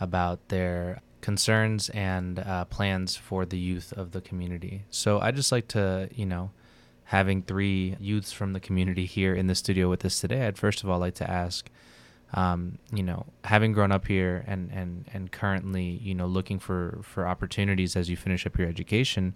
about 0.00 0.48
their 0.48 1.02
concerns 1.24 1.88
and 1.88 2.38
uh, 2.38 2.66
plans 2.66 3.16
for 3.16 3.46
the 3.46 3.56
youth 3.56 3.94
of 3.94 4.10
the 4.10 4.20
community. 4.20 4.84
So 4.90 5.20
I 5.20 5.30
just 5.30 5.50
like 5.50 5.68
to, 5.68 6.10
you 6.14 6.26
know, 6.26 6.50
having 7.04 7.40
three 7.40 7.96
youths 7.98 8.30
from 8.30 8.52
the 8.52 8.60
community 8.60 9.06
here 9.06 9.34
in 9.34 9.46
the 9.46 9.54
studio 9.54 9.88
with 9.88 10.04
us 10.04 10.20
today, 10.20 10.46
I'd 10.46 10.58
first 10.58 10.82
of 10.82 10.90
all 10.90 10.98
like 10.98 11.14
to 11.14 11.30
ask, 11.30 11.70
um, 12.34 12.76
you 12.92 13.02
know, 13.02 13.24
having 13.44 13.72
grown 13.72 13.90
up 13.90 14.06
here 14.06 14.44
and, 14.46 14.70
and, 14.70 15.08
and 15.14 15.32
currently, 15.32 15.98
you 16.02 16.14
know, 16.14 16.26
looking 16.26 16.58
for, 16.58 16.98
for 17.02 17.26
opportunities 17.26 17.96
as 17.96 18.10
you 18.10 18.18
finish 18.18 18.44
up 18.44 18.58
your 18.58 18.68
education, 18.68 19.34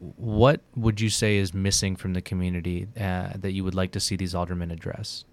what 0.00 0.60
would 0.74 1.00
you 1.00 1.08
say 1.08 1.36
is 1.36 1.54
missing 1.54 1.94
from 1.94 2.14
the 2.14 2.20
community 2.20 2.88
uh, 2.98 3.28
that 3.36 3.52
you 3.52 3.62
would 3.62 3.76
like 3.76 3.92
to 3.92 4.00
see 4.00 4.16
these 4.16 4.34
aldermen 4.34 4.72
address? 4.72 5.24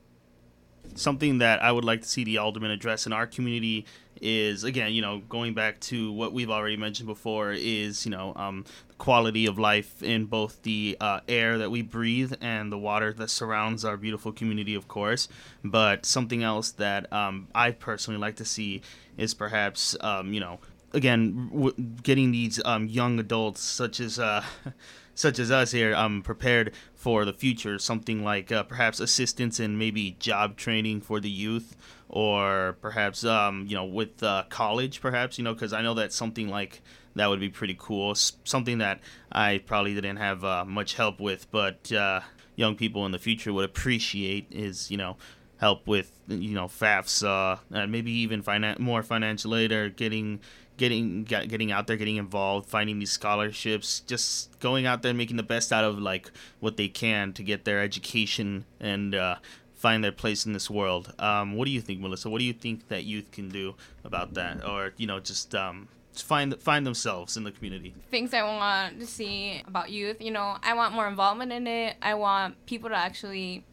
Something 0.96 1.40
that 1.40 1.62
I 1.64 1.72
would 1.72 1.86
like 1.86 2.02
to 2.02 2.08
see 2.08 2.24
the 2.24 2.38
alderman 2.38 2.72
address 2.72 3.06
in 3.06 3.14
our 3.14 3.28
community 3.28 3.86
is 4.22 4.64
again, 4.64 4.94
you 4.94 5.02
know, 5.02 5.20
going 5.30 5.54
back 5.54 5.80
to 5.82 6.12
what 6.12 6.34
we've 6.34 6.50
already 6.50 6.78
mentioned 6.78 7.08
before 7.08 7.52
is 7.52 8.06
you 8.06 8.12
know 8.12 8.34
um, 8.36 8.66
quality 8.98 9.46
of 9.46 9.60
life 9.60 10.02
in 10.02 10.26
both 10.26 10.62
the 10.64 10.98
uh, 11.00 11.20
air 11.28 11.58
that 11.58 11.70
we 11.70 11.82
breathe 11.82 12.34
and 12.42 12.72
the 12.72 12.78
water 12.78 13.12
that 13.14 13.30
surrounds 13.30 13.84
our 13.84 13.98
beautiful 13.98 14.32
community, 14.32 14.76
of 14.76 14.88
course. 14.88 15.28
But 15.64 16.06
something 16.06 16.44
else 16.44 16.72
that 16.72 17.12
um, 17.12 17.48
I 17.54 17.72
personally 17.72 18.20
like 18.20 18.36
to 18.38 18.46
see 18.46 18.82
is 19.18 19.34
perhaps 19.34 19.96
um, 20.02 20.34
you 20.34 20.40
know 20.40 20.60
again 20.94 21.50
w- 21.54 21.74
getting 22.04 22.32
these 22.32 22.62
um, 22.64 22.88
young 22.88 23.20
adults 23.20 23.62
such 23.62 24.00
as 24.00 24.18
uh, 24.20 24.44
such 25.16 25.40
as 25.40 25.50
us 25.50 25.72
here 25.72 25.96
um, 25.96 26.22
prepared 26.22 26.74
for 26.94 27.26
the 27.26 27.34
future. 27.34 27.80
Something 27.80 28.24
like 28.24 28.52
uh, 28.52 28.64
perhaps 28.64 29.00
assistance 29.00 29.60
and 29.60 29.80
maybe 29.80 30.16
job 30.20 30.58
training 30.58 31.02
for 31.02 31.20
the 31.20 31.30
youth, 31.30 31.76
or 32.10 32.78
perhaps 32.82 33.26
um, 33.26 33.66
you 33.68 33.76
know 33.76 33.86
with 33.86 34.22
uh, 34.22 34.44
college, 34.50 35.02
perhaps 35.02 35.38
you 35.38 35.44
know 35.44 35.54
because 35.54 35.74
I 35.74 35.82
know 35.82 35.96
that 35.96 36.14
something 36.14 36.50
like 36.50 36.82
that 37.16 37.28
would 37.28 37.40
be 37.40 37.50
pretty 37.50 37.76
cool. 37.80 38.14
something 38.14 38.78
that 38.80 39.00
I 39.32 39.60
probably 39.66 39.96
didn't 39.96 40.18
have 40.18 40.44
uh, 40.44 40.66
much 40.66 40.96
help 40.96 41.20
with, 41.20 41.50
but 41.50 41.92
uh, 41.92 42.20
young 42.56 42.76
people 42.76 43.06
in 43.06 43.12
the 43.12 43.20
future 43.20 43.54
would 43.54 43.66
appreciate 43.66 44.48
is 44.52 44.92
you 44.92 44.98
know 44.98 45.18
help 45.58 45.88
with 45.88 46.12
you 46.28 46.54
know 46.54 46.66
FAFSA 46.66 47.60
and 47.72 47.92
maybe 47.92 48.12
even 48.12 48.44
finan- 48.44 48.80
more 48.80 49.04
financial 49.04 49.56
aid 49.56 49.72
or 49.72 49.90
getting 49.90 50.40
getting 50.78 51.24
getting 51.24 51.72
out 51.72 51.88
there, 51.88 51.98
getting 51.98 52.18
involved, 52.18 52.70
finding 52.70 53.00
these 53.00 53.12
scholarships, 53.12 54.02
just 54.02 54.60
going 54.60 54.86
out 54.86 55.02
there 55.02 55.10
and 55.10 55.18
making 55.18 55.38
the 55.38 55.44
best 55.44 55.72
out 55.72 55.84
of 55.84 56.00
like 56.00 56.32
what 56.60 56.78
they 56.78 56.88
can 56.88 57.34
to 57.34 57.44
get 57.44 57.66
their 57.66 57.82
education 57.82 58.66
and 58.80 59.16
uh, 59.16 59.36
find 59.74 60.04
their 60.04 60.12
place 60.12 60.46
in 60.46 60.54
this 60.54 60.70
world. 60.70 61.14
Um, 61.20 61.56
what 61.56 61.66
do 61.66 61.72
you 61.72 61.82
think, 61.82 62.00
Melissa? 62.00 62.30
What 62.30 62.40
do 62.40 62.46
you 62.46 62.54
think 62.54 62.88
that 62.90 63.04
youth 63.04 63.32
can 63.32 63.50
do 63.50 63.76
about 64.04 64.34
that, 64.34 64.66
or 64.66 64.94
you 64.98 65.08
know, 65.08 65.20
just 65.20 65.56
um, 65.56 65.88
find 66.14 66.60
find 66.62 66.86
themselves 66.86 67.38
in 67.38 67.44
the 67.44 67.52
community? 67.52 67.94
Things 68.12 68.34
I 68.34 68.44
want 68.44 69.00
to 69.00 69.06
see 69.06 69.62
about 69.68 69.90
youth. 69.90 70.22
You 70.22 70.32
know, 70.32 70.58
I 70.64 70.74
want 70.74 70.94
more 70.94 71.08
involvement 71.08 71.52
in 71.52 71.68
it. 71.68 71.96
I 72.02 72.16
want 72.16 72.66
people 72.66 72.90
to 72.90 72.96
actually 72.96 73.64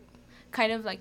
kind 0.50 0.72
of 0.72 0.84
like 0.84 1.00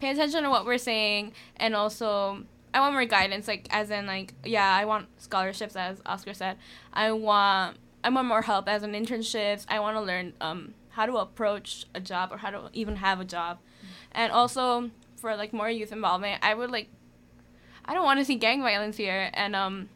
pay 0.00 0.10
attention 0.10 0.42
to 0.42 0.50
what 0.50 0.66
we're 0.66 0.78
saying 0.78 1.32
and 1.56 1.74
also 1.74 2.44
I 2.74 2.80
want 2.80 2.92
more 2.92 3.04
guidance, 3.04 3.46
like 3.46 3.68
as 3.70 3.90
in 3.90 4.06
like 4.06 4.34
yeah, 4.44 4.68
I 4.68 4.84
want 4.84 5.06
scholarships 5.18 5.76
as 5.76 6.02
Oscar 6.04 6.34
said. 6.34 6.58
I 6.92 7.12
want 7.12 7.78
I 8.02 8.10
want 8.10 8.26
more 8.26 8.42
help 8.42 8.68
as 8.68 8.82
in 8.82 8.92
internships. 8.92 9.64
I 9.68 9.78
want 9.78 9.96
to 9.96 10.02
learn 10.02 10.34
um, 10.40 10.74
how 10.90 11.06
to 11.06 11.16
approach 11.18 11.86
a 11.94 12.00
job 12.00 12.32
or 12.32 12.38
how 12.38 12.50
to 12.50 12.70
even 12.72 12.96
have 12.96 13.20
a 13.20 13.24
job, 13.24 13.58
and 14.10 14.32
also 14.32 14.90
for 15.16 15.36
like 15.36 15.52
more 15.52 15.70
youth 15.70 15.92
involvement. 15.92 16.44
I 16.44 16.54
would 16.54 16.72
like 16.72 16.88
I 17.84 17.94
don't 17.94 18.04
want 18.04 18.18
to 18.18 18.24
see 18.24 18.34
gang 18.34 18.60
violence 18.60 18.96
here, 18.96 19.30
and 19.34 19.54
um, 19.54 19.88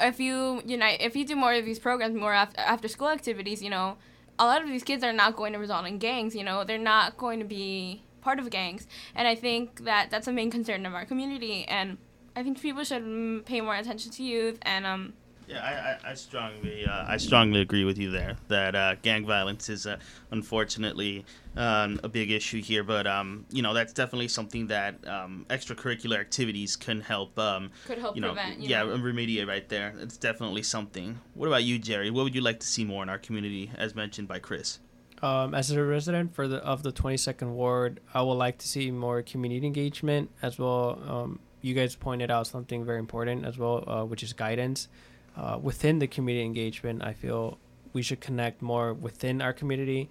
if 0.00 0.20
you 0.20 0.62
unite, 0.64 1.00
if 1.00 1.16
you 1.16 1.24
do 1.24 1.34
more 1.34 1.54
of 1.54 1.64
these 1.64 1.80
programs, 1.80 2.14
more 2.14 2.32
after 2.32 2.60
after 2.60 2.86
school 2.86 3.08
activities, 3.08 3.62
you 3.64 3.70
know, 3.70 3.96
a 4.38 4.44
lot 4.44 4.62
of 4.62 4.68
these 4.68 4.84
kids 4.84 5.02
are 5.02 5.12
not 5.12 5.34
going 5.34 5.52
to 5.54 5.58
result 5.58 5.86
in 5.86 5.98
gangs. 5.98 6.36
You 6.36 6.44
know, 6.44 6.62
they're 6.62 6.78
not 6.78 7.16
going 7.16 7.40
to 7.40 7.44
be 7.44 8.04
part 8.20 8.38
of 8.38 8.50
gangs, 8.50 8.86
and 9.14 9.26
I 9.26 9.34
think 9.34 9.84
that 9.84 10.10
that's 10.10 10.28
a 10.28 10.32
main 10.32 10.50
concern 10.50 10.86
of 10.86 10.94
our 10.94 11.04
community. 11.04 11.64
And 11.64 11.98
I 12.36 12.42
think 12.42 12.60
people 12.60 12.84
should 12.84 13.44
pay 13.46 13.60
more 13.60 13.74
attention 13.74 14.10
to 14.12 14.22
youth 14.22 14.58
and 14.62 14.86
um, 14.86 15.12
yeah, 15.50 15.98
I, 16.02 16.08
I, 16.08 16.12
I 16.12 16.14
strongly 16.14 16.86
uh, 16.86 17.04
I 17.08 17.16
strongly 17.16 17.60
agree 17.60 17.84
with 17.84 17.98
you 17.98 18.10
there 18.12 18.36
that 18.48 18.76
uh, 18.76 18.94
gang 19.02 19.26
violence 19.26 19.68
is 19.68 19.84
uh, 19.84 19.98
unfortunately 20.30 21.24
um, 21.56 21.98
a 22.04 22.08
big 22.08 22.30
issue 22.30 22.62
here, 22.62 22.84
but 22.84 23.08
um, 23.08 23.46
you 23.50 23.60
know 23.60 23.74
that's 23.74 23.92
definitely 23.92 24.28
something 24.28 24.68
that 24.68 25.04
um, 25.08 25.44
extracurricular 25.50 26.20
activities 26.20 26.76
can 26.76 27.00
help. 27.00 27.36
Um, 27.36 27.72
Could 27.86 27.98
help 27.98 28.14
you 28.14 28.22
know, 28.22 28.28
prevent. 28.28 28.60
You 28.60 28.68
yeah, 28.68 28.84
know. 28.84 28.96
remediate 28.96 29.48
right 29.48 29.68
there. 29.68 29.92
It's 29.98 30.16
definitely 30.16 30.62
something. 30.62 31.18
What 31.34 31.48
about 31.48 31.64
you, 31.64 31.80
Jerry? 31.80 32.10
What 32.10 32.22
would 32.22 32.34
you 32.34 32.42
like 32.42 32.60
to 32.60 32.66
see 32.66 32.84
more 32.84 33.02
in 33.02 33.08
our 33.08 33.18
community, 33.18 33.72
as 33.76 33.96
mentioned 33.96 34.28
by 34.28 34.38
Chris? 34.38 34.78
Um, 35.22 35.54
as 35.54 35.70
a 35.70 35.84
resident 35.84 36.34
for 36.34 36.48
the 36.48 36.58
of 36.58 36.82
the 36.82 36.92
22nd 36.92 37.50
ward, 37.52 38.00
I 38.14 38.22
would 38.22 38.34
like 38.34 38.56
to 38.58 38.68
see 38.68 38.90
more 38.90 39.22
community 39.22 39.66
engagement 39.66 40.30
as 40.40 40.58
well. 40.58 40.98
Um, 41.06 41.40
you 41.60 41.74
guys 41.74 41.94
pointed 41.94 42.30
out 42.30 42.46
something 42.46 42.84
very 42.84 42.98
important 42.98 43.44
as 43.44 43.58
well, 43.58 43.84
uh, 43.86 44.04
which 44.04 44.22
is 44.22 44.32
guidance 44.32 44.88
uh, 45.36 45.58
within 45.60 45.98
the 45.98 46.06
community 46.06 46.44
engagement. 46.46 47.02
I 47.04 47.12
feel 47.12 47.58
we 47.92 48.00
should 48.02 48.20
connect 48.20 48.62
more 48.62 48.94
within 48.94 49.42
our 49.42 49.52
community. 49.52 50.08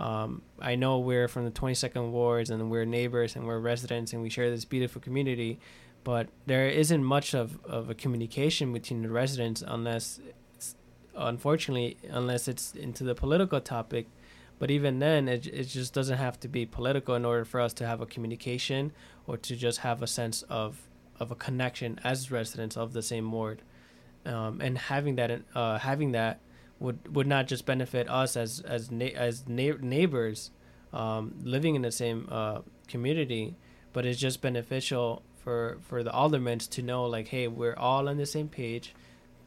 Um, 0.00 0.42
I 0.60 0.74
know 0.74 0.98
we're 0.98 1.28
from 1.28 1.44
the 1.44 1.50
22nd 1.50 2.10
wards 2.10 2.50
and 2.50 2.70
we're 2.70 2.84
neighbors 2.84 3.36
and 3.36 3.46
we're 3.46 3.58
residents 3.58 4.12
and 4.12 4.22
we 4.22 4.30
share 4.30 4.50
this 4.50 4.64
beautiful 4.64 5.00
community, 5.00 5.58
but 6.02 6.28
there 6.46 6.68
isn't 6.68 7.02
much 7.02 7.34
of, 7.34 7.58
of 7.64 7.90
a 7.90 7.94
communication 7.94 8.72
between 8.72 9.02
the 9.02 9.08
residents 9.08 9.62
unless 9.66 10.20
unfortunately 11.16 11.96
unless 12.10 12.46
it's 12.46 12.72
into 12.74 13.02
the 13.02 13.12
political 13.12 13.60
topic 13.60 14.06
but 14.58 14.70
even 14.70 14.98
then 14.98 15.28
it, 15.28 15.46
it 15.46 15.64
just 15.64 15.92
doesn't 15.94 16.18
have 16.18 16.38
to 16.40 16.48
be 16.48 16.66
political 16.66 17.14
in 17.14 17.24
order 17.24 17.44
for 17.44 17.60
us 17.60 17.72
to 17.74 17.86
have 17.86 18.00
a 18.00 18.06
communication 18.06 18.92
or 19.26 19.36
to 19.36 19.56
just 19.56 19.80
have 19.80 20.02
a 20.02 20.06
sense 20.06 20.42
of 20.42 20.88
of 21.20 21.30
a 21.30 21.34
connection 21.34 21.98
as 22.04 22.30
residents 22.30 22.76
of 22.76 22.92
the 22.92 23.02
same 23.02 23.30
ward 23.32 23.62
um, 24.24 24.60
and 24.60 24.78
having 24.78 25.16
that 25.16 25.42
uh, 25.54 25.78
having 25.78 26.12
that 26.12 26.40
would 26.78 27.14
would 27.14 27.26
not 27.26 27.46
just 27.46 27.66
benefit 27.66 28.08
us 28.08 28.36
as 28.36 28.60
as 28.60 28.90
na- 28.90 29.06
as 29.14 29.48
na- 29.48 29.76
neighbors 29.80 30.50
um, 30.92 31.34
living 31.42 31.74
in 31.74 31.82
the 31.82 31.92
same 31.92 32.28
uh, 32.30 32.60
community, 32.86 33.56
but 33.92 34.06
it's 34.06 34.20
just 34.20 34.40
beneficial 34.40 35.22
for 35.36 35.78
for 35.82 36.02
the 36.02 36.12
aldermen 36.12 36.58
to 36.58 36.82
know 36.82 37.04
like, 37.04 37.28
hey, 37.28 37.48
we're 37.48 37.76
all 37.76 38.08
on 38.08 38.16
the 38.16 38.26
same 38.26 38.48
page. 38.48 38.94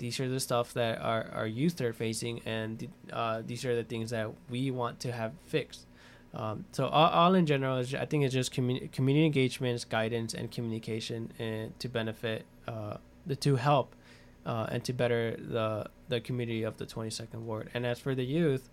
These 0.02 0.20
are 0.20 0.28
the 0.28 0.40
stuff 0.40 0.74
that 0.74 1.00
our, 1.00 1.28
our 1.32 1.46
youth 1.46 1.80
are 1.80 1.94
facing, 1.94 2.42
and 2.44 2.88
uh, 3.14 3.44
these 3.46 3.66
are 3.66 3.76
the 3.76 3.84
things 3.84 4.10
that 4.10 4.32
we 4.50 4.72
want 4.72 5.00
to 5.02 5.12
have 5.12 5.32
fixed. 5.46 5.86
Um, 6.34 6.66
so 6.72 6.88
all, 6.88 7.10
all 7.10 7.36
in 7.36 7.46
general, 7.46 7.78
is, 7.78 7.94
I 7.94 8.06
think 8.06 8.24
it's 8.24 8.34
just 8.34 8.52
communi- 8.52 8.92
community 8.92 9.28
engagements, 9.28 9.86
guidance, 9.86 10.34
and 10.34 10.50
communication, 10.50 11.32
and 11.38 11.80
to 11.80 11.88
benefit 11.88 12.46
uh, 12.68 12.98
the 13.28 13.36
to 13.36 13.58
help 13.58 13.96
uh, 14.44 14.66
and 14.72 14.84
to 14.86 14.94
better 14.94 15.36
the 15.38 15.86
the 16.10 16.20
community 16.20 16.64
of 16.64 16.78
the 16.78 16.88
22nd 16.88 17.42
ward. 17.42 17.70
And 17.76 17.86
as 17.86 18.00
for 18.00 18.16
the 18.16 18.26
youth, 18.26 18.72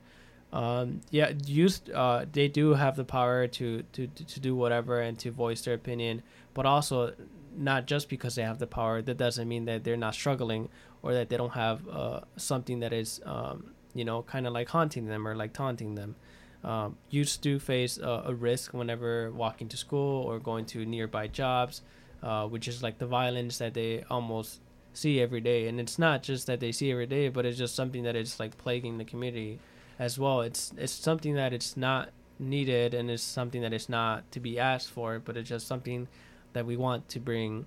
um, 0.50 1.02
yeah, 1.10 1.32
youth 1.44 1.90
uh, 1.94 2.24
they 2.32 2.48
do 2.48 2.72
have 2.72 2.96
the 2.96 3.04
power 3.04 3.46
to, 3.48 3.82
to 3.92 4.06
to 4.06 4.40
do 4.40 4.56
whatever 4.56 5.02
and 5.02 5.18
to 5.18 5.30
voice 5.30 5.60
their 5.60 5.74
opinion, 5.74 6.22
but 6.54 6.64
also 6.64 7.12
not 7.54 7.86
just 7.86 8.08
because 8.08 8.36
they 8.36 8.42
have 8.42 8.58
the 8.58 8.66
power. 8.66 9.02
That 9.02 9.18
doesn't 9.18 9.46
mean 9.46 9.66
that 9.66 9.84
they're 9.84 9.96
not 9.96 10.14
struggling 10.14 10.70
or 11.02 11.14
that 11.14 11.28
they 11.28 11.36
don't 11.36 11.52
have 11.52 11.86
uh, 11.88 12.20
something 12.36 12.80
that 12.80 12.92
is 12.92 13.20
um, 13.24 13.72
you 13.94 14.04
know 14.04 14.22
kind 14.22 14.46
of 14.46 14.52
like 14.52 14.68
haunting 14.68 15.06
them 15.06 15.26
or 15.26 15.34
like 15.34 15.52
taunting 15.52 15.94
them. 15.94 16.16
Um, 16.64 16.96
do 17.40 17.58
face 17.60 17.98
a, 17.98 18.24
a 18.26 18.34
risk 18.34 18.74
whenever 18.74 19.30
walking 19.30 19.68
to 19.68 19.76
school 19.76 20.24
or 20.24 20.40
going 20.40 20.66
to 20.66 20.84
nearby 20.84 21.28
jobs, 21.28 21.82
uh, 22.22 22.46
which 22.46 22.66
is 22.66 22.82
like 22.82 22.98
the 22.98 23.06
violence 23.06 23.58
that 23.58 23.74
they 23.74 24.04
almost 24.10 24.60
see 24.92 25.20
every 25.20 25.40
day. 25.40 25.68
And 25.68 25.78
it's 25.78 25.98
not 25.98 26.22
just 26.22 26.46
that 26.48 26.58
they 26.60 26.72
see 26.72 26.90
every 26.90 27.06
day, 27.06 27.28
but 27.28 27.46
it's 27.46 27.58
just 27.58 27.76
something 27.76 28.02
that 28.02 28.16
is 28.16 28.40
like 28.40 28.58
plaguing 28.58 28.98
the 28.98 29.04
community 29.04 29.60
as 29.98 30.18
well. 30.18 30.40
It's 30.40 30.72
it's 30.76 30.92
something 30.92 31.34
that 31.34 31.52
it's 31.52 31.76
not 31.76 32.10
needed 32.38 32.94
and 32.94 33.10
it's 33.10 33.22
something 33.22 33.62
that 33.62 33.72
is 33.72 33.88
not 33.88 34.30
to 34.32 34.40
be 34.40 34.58
asked 34.58 34.90
for, 34.90 35.18
but 35.18 35.36
it's 35.36 35.48
just 35.48 35.66
something 35.66 36.08
that 36.52 36.66
we 36.66 36.76
want 36.76 37.08
to 37.10 37.20
bring 37.20 37.54
in, 37.54 37.66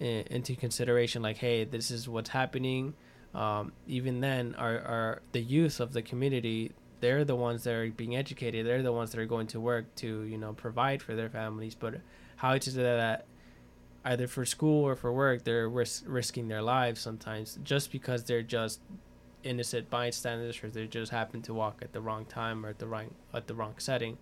into 0.00 0.54
consideration. 0.54 1.22
Like, 1.22 1.38
hey, 1.38 1.64
this 1.64 1.90
is 1.90 2.08
what's 2.08 2.30
happening. 2.30 2.94
Um, 3.34 3.72
even 3.86 4.20
then, 4.20 4.54
are, 4.56 4.78
our 4.80 5.22
the 5.32 5.40
youth 5.40 5.80
of 5.80 5.92
the 5.92 6.02
community, 6.02 6.72
they're 7.00 7.24
the 7.24 7.36
ones 7.36 7.64
that 7.64 7.74
are 7.74 7.90
being 7.90 8.16
educated. 8.16 8.66
They're 8.66 8.82
the 8.82 8.92
ones 8.92 9.10
that 9.10 9.20
are 9.20 9.26
going 9.26 9.46
to 9.48 9.60
work 9.60 9.94
to 9.96 10.22
you 10.22 10.38
know 10.38 10.52
provide 10.52 11.02
for 11.02 11.14
their 11.14 11.28
families. 11.28 11.74
But 11.74 12.00
how 12.36 12.52
is 12.52 12.68
it 12.68 12.82
that 12.82 13.26
either 14.04 14.26
for 14.26 14.46
school 14.46 14.84
or 14.84 14.96
for 14.96 15.12
work, 15.12 15.44
they're 15.44 15.68
ris- 15.68 16.04
risking 16.06 16.48
their 16.48 16.62
lives 16.62 17.00
sometimes 17.00 17.58
just 17.62 17.92
because 17.92 18.24
they're 18.24 18.42
just 18.42 18.80
innocent 19.44 19.88
bystanders 19.90 20.62
or 20.62 20.68
they 20.68 20.86
just 20.86 21.12
happen 21.12 21.42
to 21.42 21.54
walk 21.54 21.78
at 21.82 21.92
the 21.92 22.00
wrong 22.00 22.24
time 22.24 22.64
or 22.64 22.70
at 22.70 22.78
the 22.78 22.86
wrong 22.86 23.14
at 23.34 23.46
the 23.46 23.54
wrong 23.54 23.74
setting. 23.78 24.16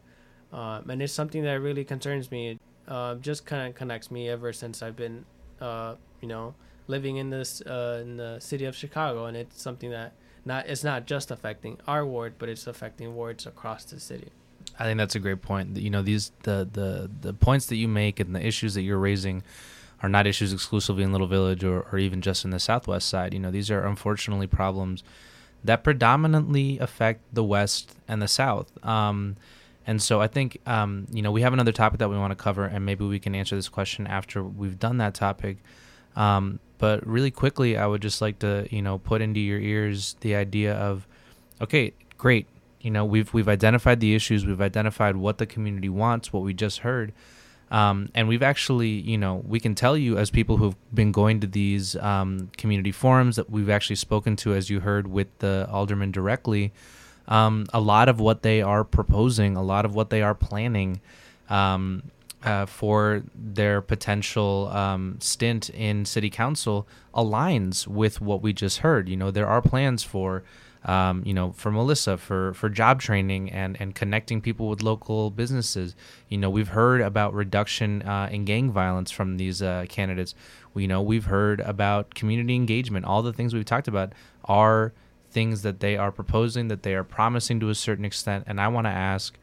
Um, 0.53 0.89
and 0.91 1.03
it's 1.03 1.13
something 1.13 1.43
that 1.43 1.61
really 1.61 1.85
concerns 1.85 2.31
me. 2.31 2.59
Uh, 2.87 3.17
just 3.17 3.45
kind 3.45 3.69
of 3.69 3.75
connects 3.75 4.11
me 4.11 4.29
ever 4.29 4.53
since 4.53 4.81
I've 4.81 4.95
been, 4.95 5.25
uh, 5.61 5.95
you 6.21 6.29
know, 6.29 6.55
living 6.87 7.17
in 7.17 7.31
this 7.31 7.61
uh, 7.63 8.01
in 8.03 8.17
the 8.17 8.39
city 8.41 8.65
of 8.65 8.77
Chicago, 8.77 9.27
and 9.27 9.37
it's 9.37 9.61
something 9.61 9.91
that 9.91 10.13
not 10.45 10.67
it's 10.67 10.85
not 10.85 11.07
just 11.07 11.31
affecting 11.31 11.79
our 11.87 12.05
ward, 12.07 12.35
but 12.39 12.49
it's 12.49 12.67
affecting 12.67 13.15
wards 13.15 13.47
across 13.47 13.85
the 13.85 14.01
city. 14.01 14.31
I 14.79 14.85
think 14.85 14.99
that's 14.99 15.15
a 15.15 15.21
great 15.21 15.43
point. 15.43 15.77
You 15.77 15.91
know, 15.91 16.03
these 16.03 16.33
the 16.43 16.69
the 16.71 17.11
the 17.21 17.33
points 17.33 17.67
that 17.67 17.77
you 17.77 17.89
make 17.89 18.21
and 18.21 18.35
the 18.35 18.45
issues 18.45 18.75
that 18.75 18.83
you're 18.83 18.99
raising 18.99 19.43
are 20.03 20.09
not 20.09 20.27
issues 20.27 20.53
exclusively 20.53 21.03
in 21.03 21.13
Little 21.13 21.27
Village 21.27 21.65
or, 21.65 21.87
or 21.91 21.99
even 21.99 22.21
just 22.21 22.45
in 22.45 22.51
the 22.51 22.61
Southwest 22.61 23.09
side. 23.09 23.33
You 23.33 23.41
know, 23.41 23.51
these 23.51 23.71
are 23.71 23.87
unfortunately 23.87 24.47
problems 24.47 25.03
that 25.65 25.83
predominantly 25.83 26.79
affect 26.79 27.23
the 27.33 27.43
West 27.43 27.97
and 28.07 28.21
the 28.21 28.29
South. 28.29 28.73
Um, 28.85 29.37
and 29.87 30.03
so 30.03 30.21
I 30.21 30.27
think, 30.27 30.59
um, 30.67 31.07
you 31.13 31.23
know, 31.23 31.31
we 31.31 31.43
have 31.43 31.53
another 31.53 31.73
topic 31.73 32.01
that 32.01 32.11
we 32.11 32.17
want 32.17 32.33
to 32.33 32.37
cover, 32.37 32.65
and 32.65 32.85
maybe 32.85 33.05
we 33.05 33.19
can 33.19 33.35
answer 33.35 33.55
this 33.55 33.69
question 33.69 34.07
after 34.07 34.43
we've 34.43 34.79
done 34.79 34.99
that 34.99 35.15
topic. 35.15 35.59
Um, 36.17 36.59
but 36.79 37.07
really 37.07 37.31
quickly, 37.31 37.77
I 37.77 37.87
would 37.87 38.03
just 38.03 38.21
like 38.21 38.39
to, 38.41 38.67
you 38.71 38.83
know, 38.83 38.99
put 38.99 39.23
into 39.23 39.41
your 39.41 39.61
ears 39.61 40.17
the 40.21 40.35
idea 40.35 40.75
of, 40.75 41.07
okay, 41.61 41.93
great. 42.19 42.47
You 42.81 42.91
know, 42.91 43.05
we've 43.05 43.33
we've 43.33 43.49
identified 43.49 44.01
the 44.01 44.15
issues, 44.15 44.45
we've 44.45 44.61
identified 44.61 45.17
what 45.17 45.39
the 45.39 45.47
community 45.47 45.89
wants, 45.89 46.33
what 46.33 46.43
we 46.43 46.55
just 46.55 46.81
heard. 46.81 47.13
Um, 47.71 48.11
and 48.15 48.29
we've 48.29 48.45
actually, 48.45 48.91
you 48.91 49.19
know, 49.19 49.43
we 49.47 49.59
can 49.59 49.75
tell 49.75 49.97
you 49.97 50.19
as 50.19 50.31
people 50.31 50.57
who've 50.57 50.77
been 50.95 51.11
going 51.11 51.41
to 51.41 51.49
these 51.49 51.97
um, 51.97 52.51
community 52.57 52.93
forums 52.93 53.37
that 53.37 53.51
we've 53.51 53.71
actually 53.71 53.97
spoken 53.97 54.37
to, 54.37 54.55
as 54.55 54.71
you 54.71 54.81
heard 54.81 55.09
with 55.09 55.27
the 55.39 55.67
alderman 55.71 56.13
directly, 56.13 56.73
um, 57.29 57.67
a 57.73 57.81
lot 57.81 58.09
of 58.09 58.21
what 58.21 58.43
they 58.43 58.63
are 58.63 58.85
proposing, 58.85 59.57
a 59.57 59.63
lot 59.63 59.85
of 59.85 59.95
what 59.95 60.11
they 60.11 60.23
are 60.23 60.35
planning 60.35 61.01
um, 61.49 62.03
uh, 62.43 62.67
for 62.67 63.23
their 63.35 63.81
potential 63.81 64.69
um, 64.69 65.17
stint 65.21 65.71
in 65.71 66.05
city 66.05 66.31
council 66.31 66.87
aligns 67.15 67.87
with 67.87 68.21
what 68.21 68.43
we 68.43 68.53
just 68.53 68.79
heard. 68.79 69.09
You 69.09 69.17
know, 69.17 69.31
there 69.31 69.49
are 69.49 69.63
plans 69.63 70.03
for 70.03 70.45
um, 70.87 71.25
you 71.27 71.35
know, 71.35 71.51
for 71.51 71.73
Melissa, 71.73 72.17
for 72.17 72.55
for 72.55 72.69
job 72.69 73.01
training 73.01 73.51
and 73.51 73.77
and 73.81 73.95
connecting 73.95 74.41
people 74.41 74.69
with 74.69 74.83
local 74.83 75.31
businesses. 75.31 75.97
You 76.29 76.39
know, 76.39 76.49
we've 76.49 76.69
heard 76.69 77.01
about 77.01 77.35
reduction 77.35 78.03
uh, 78.03 78.29
in 78.31 78.45
gang 78.45 78.71
violence 78.71 79.11
from 79.11 79.37
these 79.37 79.61
uh, 79.61 79.87
candidates. 79.89 80.35
We 80.75 80.83
you 80.83 80.89
know 80.89 81.03
we've 81.03 81.25
heard 81.25 81.61
about 81.61 82.15
community 82.15 82.55
engagement. 82.55 83.05
All 83.05 83.23
the 83.23 83.33
things 83.33 83.53
we've 83.53 83.65
talked 83.65 83.89
about 83.89 84.13
are 84.45 84.93
things 85.37 85.61
that 85.61 85.81
they 85.81 85.99
are 85.99 86.11
proposing, 86.11 86.69
that 86.69 86.83
they 86.83 86.95
are 86.95 87.05
promising 87.05 87.61
to 87.61 87.69
a 87.69 87.75
certain 87.75 88.07
extent. 88.07 88.45
And 88.47 88.59
I 88.59 88.69
want 88.69 88.87
to 88.87 88.91
ask, 88.91 89.37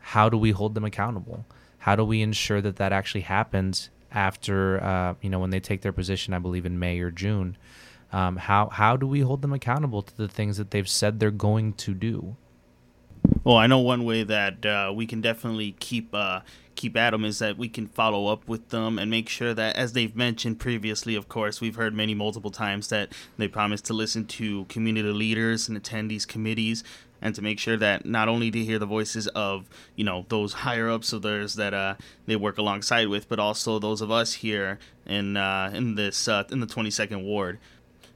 how 0.00 0.28
do 0.28 0.36
we 0.36 0.50
hold 0.50 0.74
them 0.74 0.84
accountable? 0.84 1.46
How 1.78 1.96
do 1.96 2.04
we 2.04 2.20
ensure 2.20 2.60
that 2.60 2.76
that 2.76 2.92
actually 2.92 3.22
happens 3.22 3.88
after 4.12 4.84
uh, 4.84 5.14
you 5.22 5.30
know 5.30 5.38
when 5.38 5.48
they 5.48 5.58
take 5.58 5.80
their 5.80 5.94
position? 5.94 6.34
I 6.34 6.40
believe 6.40 6.66
in 6.66 6.78
May 6.78 7.00
or 7.00 7.10
June. 7.10 7.56
Um, 8.12 8.36
how 8.36 8.68
how 8.68 8.98
do 8.98 9.06
we 9.06 9.20
hold 9.20 9.40
them 9.40 9.54
accountable 9.54 10.02
to 10.02 10.14
the 10.14 10.28
things 10.28 10.58
that 10.58 10.72
they've 10.72 10.86
said 10.86 11.20
they're 11.20 11.30
going 11.30 11.72
to 11.72 11.94
do? 11.94 12.36
Well, 13.42 13.56
I 13.56 13.66
know 13.66 13.78
one 13.78 14.04
way 14.04 14.22
that 14.24 14.66
uh, 14.66 14.92
we 14.94 15.06
can 15.06 15.22
definitely 15.22 15.74
keep 15.80 16.14
uh, 16.14 16.40
keep 16.80 16.96
at 16.96 17.10
them 17.10 17.26
is 17.26 17.38
that 17.40 17.58
we 17.58 17.68
can 17.68 17.86
follow 17.86 18.28
up 18.28 18.48
with 18.48 18.70
them 18.70 18.98
and 18.98 19.10
make 19.10 19.28
sure 19.28 19.52
that, 19.52 19.76
as 19.76 19.92
they've 19.92 20.16
mentioned 20.16 20.58
previously, 20.58 21.14
of 21.14 21.28
course, 21.28 21.60
we've 21.60 21.76
heard 21.76 21.94
many 21.94 22.14
multiple 22.14 22.50
times 22.50 22.88
that 22.88 23.12
they 23.36 23.46
promise 23.46 23.82
to 23.82 23.92
listen 23.92 24.24
to 24.24 24.64
community 24.64 25.12
leaders 25.12 25.68
and 25.68 25.76
attend 25.76 26.10
these 26.10 26.24
committees 26.24 26.82
and 27.20 27.34
to 27.34 27.42
make 27.42 27.58
sure 27.58 27.76
that 27.76 28.06
not 28.06 28.28
only 28.28 28.50
to 28.50 28.64
hear 28.64 28.78
the 28.78 28.86
voices 28.86 29.26
of 29.28 29.68
you 29.94 30.04
know 30.04 30.24
those 30.30 30.54
higher 30.54 30.88
ups 30.88 31.12
of 31.12 31.20
theirs 31.20 31.52
that 31.54 31.74
uh, 31.74 31.96
they 32.24 32.34
work 32.34 32.56
alongside 32.56 33.08
with, 33.08 33.28
but 33.28 33.38
also 33.38 33.78
those 33.78 34.00
of 34.00 34.10
us 34.10 34.32
here 34.32 34.78
in 35.04 35.36
uh, 35.36 35.70
in 35.74 35.96
this 35.96 36.28
uh, 36.28 36.44
in 36.50 36.60
the 36.60 36.66
22nd 36.66 37.22
ward. 37.22 37.58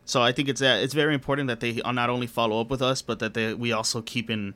So 0.07 0.23
I 0.23 0.33
think 0.33 0.49
it's 0.49 0.63
uh, 0.63 0.81
it's 0.83 0.95
very 0.95 1.13
important 1.13 1.49
that 1.49 1.61
they 1.61 1.83
not 1.85 2.09
only 2.09 2.27
follow 2.27 2.63
up 2.63 2.71
with 2.71 2.81
us, 2.81 3.03
but 3.03 3.19
that 3.19 3.35
they 3.35 3.53
we 3.53 3.73
also 3.73 4.01
keep 4.01 4.31
in 4.31 4.55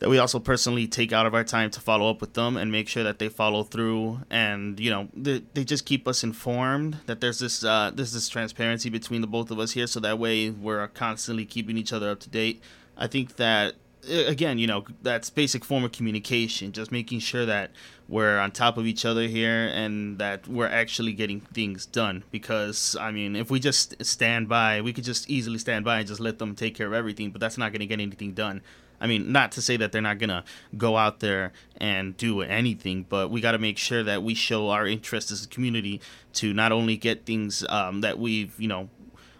that 0.00 0.08
we 0.08 0.18
also 0.18 0.38
personally 0.38 0.88
take 0.88 1.12
out 1.12 1.26
of 1.26 1.34
our 1.34 1.44
time 1.44 1.70
to 1.70 1.80
follow 1.80 2.10
up 2.10 2.20
with 2.20 2.34
them 2.34 2.56
and 2.56 2.72
make 2.72 2.88
sure 2.88 3.04
that 3.04 3.18
they 3.18 3.28
follow 3.28 3.62
through 3.62 4.20
and 4.30 4.80
you 4.80 4.90
know 4.90 5.08
they, 5.14 5.42
they 5.54 5.62
just 5.62 5.86
keep 5.86 6.08
us 6.08 6.24
informed 6.24 6.98
that 7.06 7.20
there's 7.20 7.38
this 7.38 7.62
uh, 7.62 7.90
there's 7.94 8.12
this 8.12 8.28
transparency 8.28 8.90
between 8.90 9.20
the 9.20 9.26
both 9.26 9.50
of 9.50 9.58
us 9.58 9.72
here, 9.72 9.86
so 9.86 10.00
that 10.00 10.18
way 10.18 10.50
we're 10.50 10.86
constantly 10.88 11.44
keeping 11.44 11.76
each 11.78 11.92
other 11.92 12.10
up 12.10 12.20
to 12.20 12.28
date. 12.28 12.60
I 12.96 13.06
think 13.06 13.36
that 13.36 13.74
again, 14.08 14.58
you 14.58 14.66
know, 14.66 14.84
that's 15.02 15.30
basic 15.30 15.64
form 15.64 15.84
of 15.84 15.92
communication, 15.92 16.72
just 16.72 16.90
making 16.90 17.20
sure 17.20 17.46
that 17.46 17.70
we're 18.08 18.38
on 18.38 18.50
top 18.50 18.76
of 18.76 18.86
each 18.86 19.04
other 19.04 19.26
here 19.26 19.70
and 19.72 20.18
that 20.18 20.48
we're 20.48 20.68
actually 20.68 21.12
getting 21.12 21.40
things 21.40 21.86
done. 21.86 22.24
Because, 22.30 22.96
I 22.98 23.10
mean, 23.10 23.36
if 23.36 23.50
we 23.50 23.60
just 23.60 24.02
stand 24.04 24.48
by, 24.48 24.80
we 24.80 24.92
could 24.92 25.04
just 25.04 25.28
easily 25.28 25.58
stand 25.58 25.84
by 25.84 25.98
and 25.98 26.08
just 26.08 26.20
let 26.20 26.38
them 26.38 26.54
take 26.54 26.74
care 26.74 26.86
of 26.86 26.92
everything, 26.92 27.30
but 27.30 27.40
that's 27.40 27.58
not 27.58 27.72
going 27.72 27.80
to 27.80 27.86
get 27.86 28.00
anything 28.00 28.32
done. 28.32 28.62
I 29.00 29.06
mean, 29.06 29.32
not 29.32 29.52
to 29.52 29.62
say 29.62 29.76
that 29.78 29.92
they're 29.92 30.02
not 30.02 30.18
going 30.18 30.30
to 30.30 30.44
go 30.76 30.96
out 30.96 31.20
there 31.20 31.52
and 31.76 32.16
do 32.16 32.42
anything, 32.42 33.06
but 33.08 33.30
we 33.30 33.40
got 33.40 33.52
to 33.52 33.58
make 33.58 33.78
sure 33.78 34.02
that 34.02 34.22
we 34.22 34.34
show 34.34 34.68
our 34.68 34.86
interest 34.86 35.30
as 35.30 35.44
a 35.44 35.48
community 35.48 36.00
to 36.34 36.52
not 36.52 36.70
only 36.72 36.96
get 36.96 37.24
things 37.24 37.64
um, 37.68 38.02
that 38.02 38.18
we've, 38.18 38.58
you 38.60 38.68
know, 38.68 38.90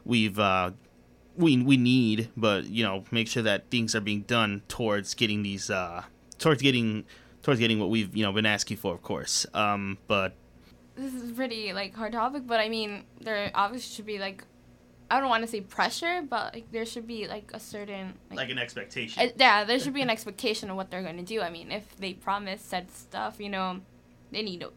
we've, 0.05 0.39
uh, 0.39 0.71
we 1.37 1.63
we 1.63 1.77
need, 1.77 2.29
but 2.37 2.67
you 2.67 2.85
know, 2.85 3.05
make 3.11 3.29
sure 3.29 3.43
that 3.43 3.71
things 3.71 3.95
are 3.95 4.01
being 4.01 4.23
done 4.23 4.63
towards 4.69 5.15
getting 5.15 5.43
these 5.43 5.71
uh 5.71 6.03
towards 6.39 6.61
getting 6.63 7.05
towards 7.43 7.61
getting 7.61 7.79
what 7.79 7.91
we've 7.91 8.15
you 8.15 8.23
know 8.25 8.33
been 8.33 8.47
asking 8.47 8.77
for, 8.77 8.95
of 8.95 9.03
course. 9.03 9.47
Um, 9.55 9.99
but 10.07 10.35
this 10.97 11.15
is 11.15 11.33
pretty 11.33 11.73
like 11.73 11.95
hard 11.95 12.13
topic, 12.13 12.47
but 12.47 12.61
I 12.61 12.69
mean 12.69 13.05
there 13.21 13.51
obviously 13.55 13.95
should 13.95 14.07
be 14.07 14.19
like 14.19 14.45
I 15.11 15.19
don't 15.19 15.29
want 15.29 15.43
to 15.43 15.49
say 15.49 15.61
pressure, 15.61 16.23
but 16.29 16.55
like 16.55 16.71
there 16.71 16.87
should 16.87 17.07
be 17.07 17.27
like 17.27 17.51
a 17.53 17.61
certain 17.61 18.15
like, 18.31 18.51
an 18.51 18.59
expectation. 18.59 19.23
uh, 19.23 19.33
yeah, 19.37 19.65
there 19.65 19.79
should 19.79 19.95
be 19.95 20.03
an 20.03 20.11
expectation 20.11 20.71
of 20.71 20.77
what 20.77 20.91
they're 20.91 21.03
going 21.03 21.17
to 21.17 21.25
do. 21.25 21.41
I 21.41 21.51
mean, 21.51 21.73
if 21.73 21.97
they 21.97 22.15
promise 22.15 22.63
said 22.63 22.91
stuff, 22.91 23.41
you 23.41 23.49
know, 23.49 23.81
they 24.31 24.43
need 24.43 24.61
to 24.61 24.73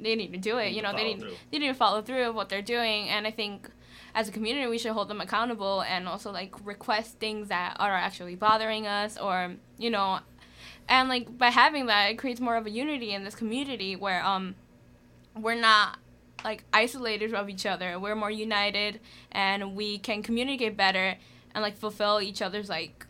they 0.00 0.14
need 0.16 0.32
to 0.32 0.38
do 0.38 0.58
it. 0.58 0.66
Need 0.66 0.76
You 0.76 0.82
know, 0.82 0.92
they 0.92 1.04
need 1.04 1.20
through. 1.20 1.34
they 1.52 1.58
need 1.58 1.68
to 1.68 1.74
follow 1.74 2.02
through 2.02 2.26
with 2.26 2.34
what 2.34 2.48
they're 2.48 2.62
doing, 2.62 3.08
and 3.08 3.26
I 3.26 3.30
think 3.30 3.70
as 4.16 4.28
a 4.28 4.32
community 4.32 4.66
we 4.66 4.78
should 4.78 4.92
hold 4.92 5.08
them 5.08 5.20
accountable 5.20 5.82
and 5.82 6.08
also 6.08 6.32
like 6.32 6.54
request 6.64 7.18
things 7.18 7.48
that 7.48 7.76
are 7.78 7.94
actually 7.94 8.34
bothering 8.34 8.86
us 8.86 9.18
or 9.18 9.54
you 9.76 9.90
know 9.90 10.18
and 10.88 11.10
like 11.10 11.36
by 11.36 11.50
having 11.50 11.84
that 11.86 12.10
it 12.10 12.14
creates 12.18 12.40
more 12.40 12.56
of 12.56 12.64
a 12.64 12.70
unity 12.70 13.12
in 13.12 13.24
this 13.24 13.34
community 13.34 13.94
where 13.94 14.24
um 14.24 14.54
we're 15.38 15.54
not 15.54 15.98
like 16.46 16.62
isolated 16.72 17.34
of 17.34 17.50
each 17.50 17.66
other. 17.66 17.98
We're 17.98 18.14
more 18.14 18.30
united 18.30 19.00
and 19.32 19.74
we 19.74 19.98
can 19.98 20.22
communicate 20.22 20.76
better 20.76 21.16
and 21.52 21.62
like 21.62 21.76
fulfill 21.76 22.20
each 22.22 22.40
other's 22.40 22.68
like 22.68 23.04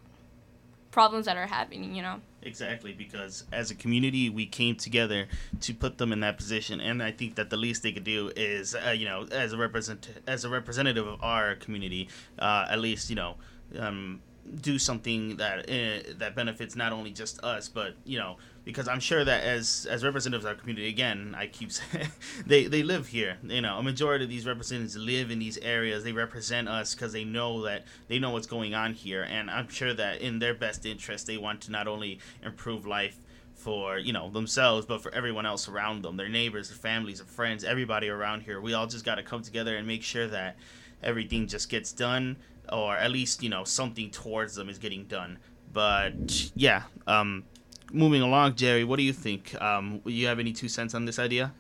problems 0.91 1.27
that 1.27 1.37
are 1.37 1.47
happening 1.47 1.95
you 1.95 2.01
know? 2.01 2.21
Exactly, 2.43 2.93
because 2.93 3.45
as 3.53 3.71
a 3.73 3.75
community, 3.75 4.31
we 4.31 4.47
came 4.47 4.77
together 4.77 5.27
to 5.61 5.75
put 5.75 5.99
them 5.99 6.13
in 6.13 6.21
that 6.21 6.37
position, 6.37 6.81
and 6.81 7.03
I 7.03 7.11
think 7.11 7.35
that 7.35 7.51
the 7.51 7.57
least 7.57 7.83
they 7.83 7.91
could 7.91 8.05
do 8.05 8.31
is, 8.37 8.73
uh, 8.77 8.91
you 8.91 9.05
know, 9.05 9.27
as 9.33 9.53
a 9.53 9.57
represent 9.57 10.09
as 10.29 10.45
a 10.45 10.49
representative 10.49 11.09
of 11.09 11.21
our 11.25 11.57
community, 11.57 12.09
uh, 12.39 12.67
at 12.71 12.79
least 12.79 13.11
you 13.11 13.17
know, 13.17 13.35
um, 13.77 14.21
do 14.61 14.79
something 14.79 15.37
that 15.37 15.69
uh, 15.71 16.15
that 16.19 16.35
benefits 16.35 16.77
not 16.77 16.93
only 16.93 17.11
just 17.11 17.43
us, 17.43 17.69
but 17.69 17.95
you 18.05 18.19
know, 18.19 18.37
because 18.65 18.89
I'm 18.89 19.01
sure 19.01 19.25
that 19.25 19.45
as 19.45 19.87
as 19.91 20.05
representatives 20.05 20.45
of 20.45 20.51
our 20.51 20.55
community, 20.55 20.89
again, 20.89 21.35
I 21.37 21.47
keep 21.47 21.73
saying 21.79 22.09
they 22.47 22.65
they 22.67 22.83
live 22.83 23.09
here. 23.09 23.39
You 23.43 23.61
know, 23.61 23.79
a 23.79 23.83
majority 23.83 24.25
of 24.25 24.31
these 24.31 24.47
representatives 24.47 24.97
live 24.97 25.31
in 25.31 25.39
these 25.39 25.59
areas. 25.59 26.05
They 26.05 26.13
represent 26.13 26.69
us 26.69 26.95
because 26.95 27.13
they 27.13 27.25
know 27.25 27.63
that 27.63 27.85
they 28.09 28.19
know 28.19 28.31
what's 28.31 28.47
going 28.47 28.75
on 28.75 28.95
here, 28.95 29.23
and 29.23 29.51
I'm 29.51 29.69
sure 29.69 29.95
that 29.95 30.21
in 30.21 30.39
their 30.39 30.55
best 30.55 30.87
interest, 30.87 31.27
they 31.27 31.37
want 31.37 31.63
to 31.63 31.71
not 31.71 31.89
only 31.89 32.21
improve 32.43 32.87
life 32.87 33.19
for 33.55 33.99
you 33.99 34.13
know 34.13 34.29
themselves 34.31 34.85
but 34.85 35.03
for 35.03 35.13
everyone 35.15 35.47
else 35.47 35.67
around 35.67 36.03
them 36.03 36.19
their 36.19 36.29
neighbors 36.29 36.69
their 36.69 36.77
families 36.77 37.19
their 37.19 37.27
friends 37.27 37.65
everybody 37.65 38.07
around 38.07 38.43
here 38.43 38.61
we 38.61 38.75
all 38.75 38.87
just 38.87 39.03
got 39.03 39.15
to 39.15 39.23
come 39.23 39.41
together 39.41 39.77
and 39.77 39.87
make 39.87 40.03
sure 40.03 40.29
that 40.29 40.57
everything 41.03 41.47
just 41.47 41.69
gets 41.71 41.91
done 41.91 42.37
or 42.73 42.97
at 42.97 43.11
least 43.11 43.43
you 43.43 43.49
know 43.49 43.65
something 43.65 44.11
towards 44.11 44.55
them 44.55 44.69
is 44.69 44.79
getting 44.79 45.05
done. 45.05 45.39
But 45.73 46.51
yeah 46.55 46.83
um 47.07 47.45
moving 47.93 48.23
along 48.23 48.57
jerry 48.57 48.85
what 48.85 48.97
do 48.97 49.03
you 49.03 49.13
think? 49.13 49.61
Um 49.61 50.01
you 50.05 50.27
have 50.27 50.39
any 50.39 50.53
two 50.53 50.69
cents 50.69 50.95
on 50.95 51.05
this 51.05 51.19
idea? 51.19 51.53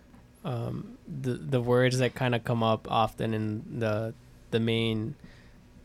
Um, 0.45 0.97
the 1.09 1.35
the 1.35 1.61
words 1.61 1.99
that 1.99 2.15
kind 2.15 2.35
of 2.35 2.45
come 2.45 2.63
up 2.63 2.91
often 2.91 3.35
in 3.35 3.79
the 3.81 4.15
the 4.53 4.61
main 4.61 5.17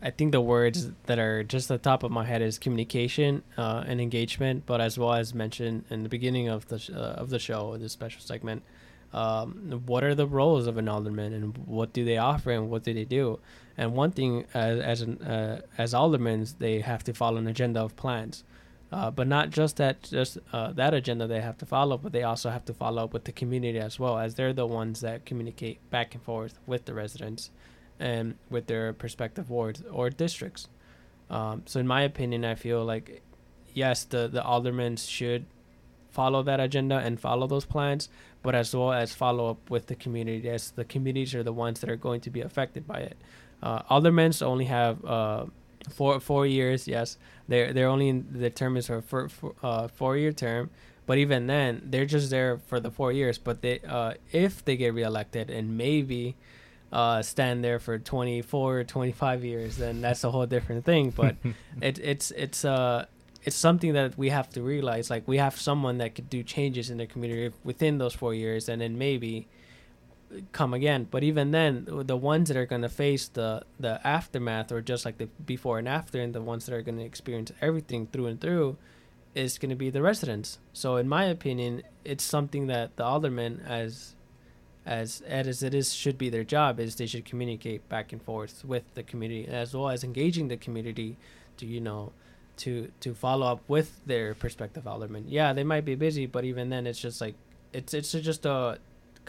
I 0.03 0.09
think 0.09 0.31
the 0.31 0.41
words 0.41 0.91
that 1.05 1.19
are 1.19 1.43
just 1.43 1.67
the 1.67 1.77
top 1.77 2.03
of 2.03 2.11
my 2.11 2.25
head 2.25 2.41
is 2.41 2.57
communication 2.57 3.43
uh, 3.55 3.83
and 3.85 4.01
engagement, 4.01 4.65
but 4.65 4.81
as 4.81 4.97
well 4.97 5.13
as 5.13 5.33
mentioned 5.35 5.85
in 5.91 6.01
the 6.03 6.09
beginning 6.09 6.47
of 6.47 6.67
the 6.69 6.79
sh- 6.79 6.89
uh, 6.89 7.21
of 7.21 7.29
the 7.29 7.37
show, 7.37 7.77
this 7.77 7.93
special 7.93 8.21
segment, 8.21 8.63
um, 9.13 9.81
what 9.85 10.03
are 10.03 10.15
the 10.15 10.25
roles 10.25 10.65
of 10.65 10.77
an 10.77 10.89
alderman 10.89 11.33
and 11.33 11.55
what 11.67 11.93
do 11.93 12.03
they 12.03 12.17
offer 12.17 12.51
and 12.51 12.69
what 12.71 12.83
do 12.83 12.93
they 12.93 13.05
do? 13.05 13.39
And 13.77 13.93
one 13.93 14.11
thing 14.11 14.45
as 14.53 14.79
as 14.79 15.01
an 15.01 15.21
uh, 15.21 15.61
as 15.77 15.93
aldermen, 15.93 16.47
they 16.59 16.81
have 16.81 17.03
to 17.05 17.13
follow 17.13 17.37
an 17.37 17.47
agenda 17.47 17.81
of 17.81 17.95
plans. 17.95 18.43
Uh, 18.91 19.09
but 19.09 19.25
not 19.25 19.51
just 19.51 19.77
that 19.77 20.03
just 20.03 20.37
uh, 20.51 20.73
that 20.73 20.93
agenda 20.93 21.25
they 21.25 21.39
have 21.39 21.57
to 21.57 21.65
follow, 21.65 21.97
but 21.97 22.11
they 22.11 22.23
also 22.23 22.49
have 22.49 22.65
to 22.65 22.73
follow 22.73 23.05
up 23.05 23.13
with 23.13 23.23
the 23.23 23.31
community 23.31 23.79
as 23.79 23.97
well, 23.97 24.17
as 24.17 24.35
they're 24.35 24.51
the 24.51 24.67
ones 24.67 24.99
that 24.99 25.25
communicate 25.25 25.77
back 25.89 26.13
and 26.13 26.21
forth 26.21 26.59
with 26.67 26.83
the 26.85 26.93
residents 26.93 27.51
and 27.99 28.35
with 28.49 28.67
their 28.67 28.91
prospective 28.91 29.49
wards 29.49 29.81
or 29.89 30.09
districts. 30.09 30.67
Um, 31.29 31.63
so, 31.65 31.79
in 31.79 31.87
my 31.87 32.01
opinion, 32.01 32.43
I 32.43 32.55
feel 32.55 32.83
like 32.83 33.21
yes, 33.73 34.03
the 34.03 34.27
the 34.27 34.43
aldermen 34.43 34.97
should 34.97 35.45
follow 36.09 36.43
that 36.43 36.59
agenda 36.59 36.97
and 36.97 37.17
follow 37.17 37.47
those 37.47 37.63
plans, 37.63 38.09
but 38.43 38.53
as 38.53 38.75
well 38.75 38.91
as 38.91 39.15
follow 39.15 39.49
up 39.49 39.69
with 39.69 39.87
the 39.87 39.95
community, 39.95 40.49
as 40.49 40.71
the 40.71 40.83
communities 40.83 41.33
are 41.33 41.43
the 41.43 41.53
ones 41.53 41.79
that 41.79 41.89
are 41.89 41.95
going 41.95 42.19
to 42.21 42.29
be 42.29 42.41
affected 42.41 42.85
by 42.85 42.99
it. 42.99 43.17
Uh, 43.61 43.81
aldermen 43.89 44.31
only 44.41 44.65
have 44.65 45.03
uh, 45.05 45.45
four 45.89 46.19
four 46.19 46.45
years. 46.45 46.87
Yes, 46.87 47.17
they're 47.47 47.73
they're 47.73 47.87
only 47.87 48.09
in, 48.09 48.27
the 48.31 48.49
term 48.49 48.77
is 48.77 48.87
for 48.87 49.01
for, 49.01 49.29
for 49.29 49.55
uh, 49.63 49.87
four 49.87 50.17
year 50.17 50.31
term. 50.31 50.69
But 51.05 51.17
even 51.17 51.47
then, 51.47 51.81
they're 51.85 52.05
just 52.05 52.29
there 52.29 52.57
for 52.57 52.79
the 52.79 52.91
four 52.91 53.11
years. 53.11 53.37
But 53.37 53.61
they, 53.61 53.79
uh, 53.79 54.13
if 54.31 54.63
they 54.63 54.77
get 54.77 54.93
reelected 54.93 55.49
and 55.49 55.75
maybe 55.75 56.35
uh, 56.91 57.21
stand 57.21 57.63
there 57.63 57.79
for 57.79 57.97
24 57.97 58.83
25 58.83 59.43
years, 59.43 59.77
then 59.77 60.01
that's 60.01 60.23
a 60.23 60.31
whole 60.31 60.45
different 60.45 60.85
thing. 60.85 61.11
But 61.15 61.35
it, 61.81 61.99
it's 61.99 62.31
it's 62.31 62.63
uh 62.65 63.05
it's 63.43 63.55
something 63.55 63.93
that 63.93 64.17
we 64.17 64.29
have 64.29 64.49
to 64.51 64.61
realize. 64.61 65.09
Like 65.09 65.27
we 65.27 65.37
have 65.37 65.59
someone 65.59 65.97
that 65.97 66.15
could 66.15 66.29
do 66.29 66.43
changes 66.43 66.89
in 66.89 66.97
the 66.97 67.07
community 67.07 67.53
within 67.63 67.97
those 67.97 68.13
four 68.13 68.33
years, 68.33 68.69
and 68.69 68.81
then 68.81 68.97
maybe 68.97 69.47
come 70.51 70.73
again. 70.73 71.07
But 71.09 71.23
even 71.23 71.51
then, 71.51 71.87
the 71.87 72.17
ones 72.17 72.47
that 72.47 72.57
are 72.57 72.65
going 72.65 72.81
to 72.81 72.89
face 72.89 73.27
the 73.27 73.63
the 73.79 74.05
aftermath, 74.05 74.71
or 74.71 74.81
just 74.81 75.05
like 75.05 75.17
the 75.17 75.27
before 75.45 75.79
and 75.79 75.87
after, 75.87 76.21
and 76.21 76.33
the 76.33 76.41
ones 76.41 76.65
that 76.65 76.75
are 76.75 76.81
going 76.81 76.97
to 76.97 77.03
experience 77.03 77.51
everything 77.61 78.07
through 78.07 78.27
and 78.27 78.39
through, 78.39 78.77
is 79.35 79.57
going 79.57 79.69
to 79.69 79.75
be 79.75 79.89
the 79.89 80.01
residents. 80.01 80.59
So, 80.73 80.97
in 80.97 81.07
my 81.07 81.25
opinion, 81.25 81.83
it's 82.05 82.23
something 82.23 82.67
that 82.67 82.95
the 82.95 83.03
aldermen, 83.03 83.61
as 83.67 84.15
as 84.85 85.21
as 85.21 85.63
it 85.63 85.73
is, 85.73 85.93
should 85.93 86.17
be 86.17 86.29
their 86.29 86.43
job. 86.43 86.79
Is 86.79 86.95
they 86.95 87.05
should 87.07 87.25
communicate 87.25 87.87
back 87.89 88.11
and 88.11 88.21
forth 88.21 88.63
with 88.65 88.83
the 88.93 89.03
community, 89.03 89.47
as 89.47 89.73
well 89.73 89.89
as 89.89 90.03
engaging 90.03 90.47
the 90.47 90.57
community 90.57 91.17
to 91.57 91.65
you 91.65 91.81
know 91.81 92.11
to 92.57 92.91
to 92.99 93.13
follow 93.13 93.47
up 93.47 93.61
with 93.67 94.01
their 94.05 94.33
prospective 94.33 94.87
aldermen. 94.87 95.25
Yeah, 95.27 95.53
they 95.53 95.63
might 95.63 95.85
be 95.85 95.95
busy, 95.95 96.25
but 96.25 96.45
even 96.45 96.69
then, 96.69 96.87
it's 96.87 96.99
just 96.99 97.21
like 97.21 97.35
it's 97.73 97.93
it's 97.93 98.11
just 98.11 98.45
a 98.45 98.79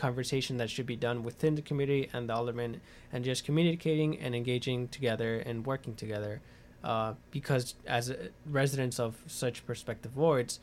conversation 0.06 0.56
that 0.56 0.68
should 0.68 0.86
be 0.94 0.96
done 1.08 1.18
within 1.22 1.54
the 1.54 1.62
community 1.62 2.08
and 2.12 2.28
the 2.28 2.34
aldermen, 2.34 2.80
and 3.12 3.24
just 3.24 3.44
communicating 3.44 4.10
and 4.18 4.34
engaging 4.34 4.88
together 4.88 5.32
and 5.48 5.64
working 5.64 5.94
together. 5.94 6.34
Uh, 6.82 7.14
because 7.30 7.74
as 7.86 8.10
uh, 8.10 8.16
residents 8.60 8.98
of 8.98 9.10
such 9.28 9.64
prospective 9.64 10.16
wards, 10.16 10.58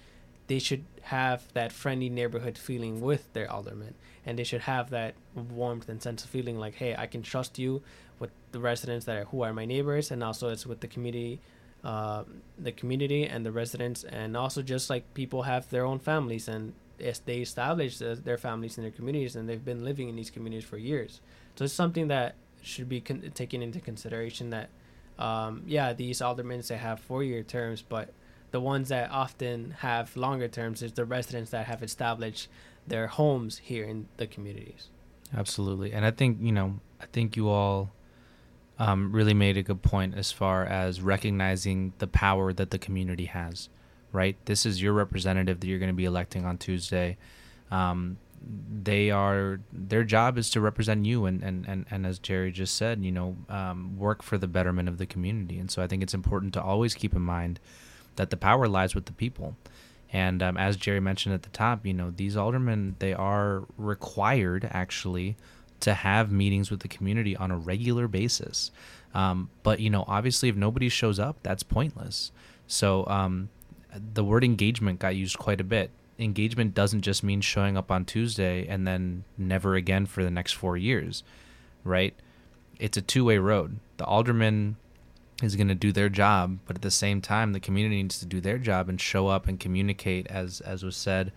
they 0.48 0.60
should 0.60 0.84
have 1.04 1.40
that 1.54 1.72
friendly 1.72 2.10
neighborhood 2.10 2.58
feeling 2.58 3.00
with 3.00 3.24
their 3.34 3.50
aldermen, 3.50 3.94
and 4.26 4.38
they 4.38 4.44
should 4.44 4.66
have 4.74 4.90
that 4.90 5.14
warmth 5.62 5.88
and 5.88 6.02
sense 6.02 6.24
of 6.24 6.30
feeling 6.30 6.58
like, 6.60 6.76
hey, 6.76 6.94
I 7.04 7.08
can 7.08 7.22
trust 7.22 7.58
you 7.58 7.82
with 8.20 8.32
the 8.52 8.60
residents 8.60 9.06
that 9.06 9.16
are 9.18 9.26
who 9.32 9.42
are 9.46 9.54
my 9.54 9.66
neighbors, 9.66 10.12
and 10.12 10.22
also 10.24 10.50
it's 10.50 10.66
with 10.66 10.82
the 10.82 10.92
community 10.96 11.40
uh, 11.92 12.24
the 12.68 12.74
community 12.74 13.24
and 13.34 13.46
the 13.46 13.54
residents, 13.54 14.04
and 14.04 14.36
also 14.36 14.62
just 14.62 14.90
like 14.90 15.04
people 15.14 15.44
have 15.44 15.70
their 15.70 15.86
own 15.86 16.00
families 16.00 16.50
and 16.50 16.74
as 17.02 17.20
they 17.20 17.38
establish 17.40 18.02
uh, 18.02 18.16
their 18.24 18.38
families 18.38 18.78
in 18.78 18.84
their 18.84 18.92
communities 18.92 19.36
and 19.36 19.48
they've 19.48 19.64
been 19.64 19.84
living 19.84 20.10
in 20.10 20.16
these 20.16 20.30
communities 20.30 20.68
for 20.68 20.78
years. 20.78 21.22
So 21.56 21.66
it's 21.66 21.74
something 21.74 22.08
that 22.10 22.36
should 22.62 22.90
be 22.90 23.02
con- 23.02 23.32
taken 23.34 23.62
into 23.62 23.80
consideration. 23.80 24.50
That 24.50 24.70
um, 25.18 25.64
yeah, 25.66 25.94
these 25.94 26.22
aldermen 26.22 26.64
they 26.68 26.78
have 26.78 27.00
four-year 27.00 27.44
terms, 27.44 27.82
but 27.82 28.14
the 28.52 28.60
ones 28.60 28.90
that 28.90 29.12
often 29.12 29.76
have 29.80 30.16
longer 30.16 30.48
terms 30.48 30.82
is 30.82 30.94
the 30.94 31.06
residents 31.06 31.52
that 31.52 31.66
have 31.68 31.84
established 31.84 32.48
their 32.88 33.08
homes 33.08 33.58
here 33.58 33.86
in 33.86 34.08
the 34.18 34.28
communities. 34.28 34.90
Absolutely, 35.36 35.92
and 35.94 36.06
I 36.06 36.12
think 36.12 36.38
you 36.42 36.52
know, 36.52 36.80
I 37.00 37.06
think 37.08 37.36
you 37.36 37.50
all 37.50 37.92
um, 38.80 39.12
really 39.12 39.34
made 39.34 39.58
a 39.58 39.64
good 39.64 39.82
point 39.82 40.16
as 40.16 40.32
far 40.32 40.66
as 40.66 41.02
recognizing 41.02 41.94
the 42.00 42.08
power 42.08 42.54
that 42.54 42.72
the 42.72 42.80
community 42.80 43.26
has. 43.26 43.70
Right, 44.12 44.38
this 44.46 44.66
is 44.66 44.82
your 44.82 44.94
representative 44.94 45.60
that 45.60 45.68
you're 45.68 45.80
going 45.80 45.92
to 45.92 45.96
be 45.96 46.06
electing 46.06 46.46
on 46.46 46.58
Tuesday. 46.58 47.18
Um, 47.70 48.18
they 48.84 49.12
are 49.12 49.60
their 49.72 50.04
job 50.04 50.38
is 50.38 50.50
to 50.52 50.62
represent 50.62 51.06
you 51.06 51.26
and, 51.26 51.44
and, 51.44 51.66
and, 51.68 51.86
and 51.92 52.06
as 52.06 52.20
jerry 52.20 52.52
just 52.52 52.76
said 52.76 53.04
you 53.04 53.12
know 53.12 53.36
um, 53.50 53.98
work 53.98 54.24
for 54.24 54.38
the 54.38 54.48
betterment 54.48 54.88
of 54.88 54.98
the 54.98 55.06
community. 55.06 55.60
And 55.60 55.70
so 55.70 55.82
i 55.82 55.88
think 55.88 56.04
it's 56.04 56.14
important 56.14 56.54
to 56.54 56.62
always 56.62 56.94
keep 56.94 57.16
in 57.16 57.22
mind 57.22 57.60
that 58.16 58.30
the 58.30 58.38
power 58.38 58.68
lies 58.68 58.96
with 58.96 59.06
the 59.06 59.14
people. 59.14 59.56
And 60.12 60.42
um, 60.42 60.58
as 60.58 60.78
jerry 60.78 61.00
mentioned 61.00 61.36
at 61.36 61.44
the 61.44 61.50
top 61.50 61.86
you 61.86 61.94
know 61.94 62.12
these 62.16 62.38
aldermen 62.38 62.96
they 63.00 63.14
are 63.14 63.64
required 63.78 64.68
actually 64.72 65.36
to 65.82 65.94
have 65.94 66.32
meetings 66.32 66.70
with 66.70 66.82
the 66.82 66.88
community 66.88 67.36
on 67.38 67.52
a 67.52 67.58
regular 67.58 68.08
basis. 68.08 68.72
Um, 69.14 69.50
but 69.64 69.80
you 69.80 69.90
know 69.90 70.06
obviously 70.08 70.50
if 70.50 70.56
nobody 70.56 70.90
shows 70.90 71.20
up 71.20 71.38
that's 71.44 71.64
pointless. 71.64 72.32
So 72.68 73.06
um, 73.08 73.50
the 74.14 74.24
word 74.24 74.44
engagement 74.44 75.00
got 75.00 75.16
used 75.16 75.38
quite 75.38 75.62
a 75.62 75.64
bit 75.64 75.92
engagement 76.20 76.74
doesn't 76.74 77.02
just 77.02 77.24
mean 77.24 77.42
showing 77.42 77.78
up 77.78 77.90
on 77.90 78.06
Tuesday 78.06 78.68
and 78.68 78.86
then 78.86 79.24
never 79.38 79.76
again 79.76 80.06
for 80.06 80.24
the 80.24 80.30
next 80.30 80.54
four 80.54 80.76
years, 80.78 81.24
right? 81.84 82.14
It's 82.78 82.98
a 82.98 83.02
two 83.02 83.26
way 83.26 83.38
road. 83.38 83.80
The 83.98 84.06
alderman 84.06 84.76
is 85.42 85.56
going 85.56 85.70
to 85.70 85.76
do 85.76 85.92
their 85.92 86.10
job, 86.10 86.60
but 86.68 86.76
at 86.76 86.82
the 86.82 86.92
same 86.92 87.22
time, 87.22 87.54
the 87.54 87.60
community 87.60 88.02
needs 88.02 88.20
to 88.20 88.26
do 88.26 88.42
their 88.42 88.58
job 88.58 88.90
and 88.90 89.00
show 89.00 89.28
up 89.28 89.48
and 89.48 89.60
communicate, 89.60 90.28
as 90.28 90.62
as 90.62 90.84
was 90.84 90.98
said 90.98 91.32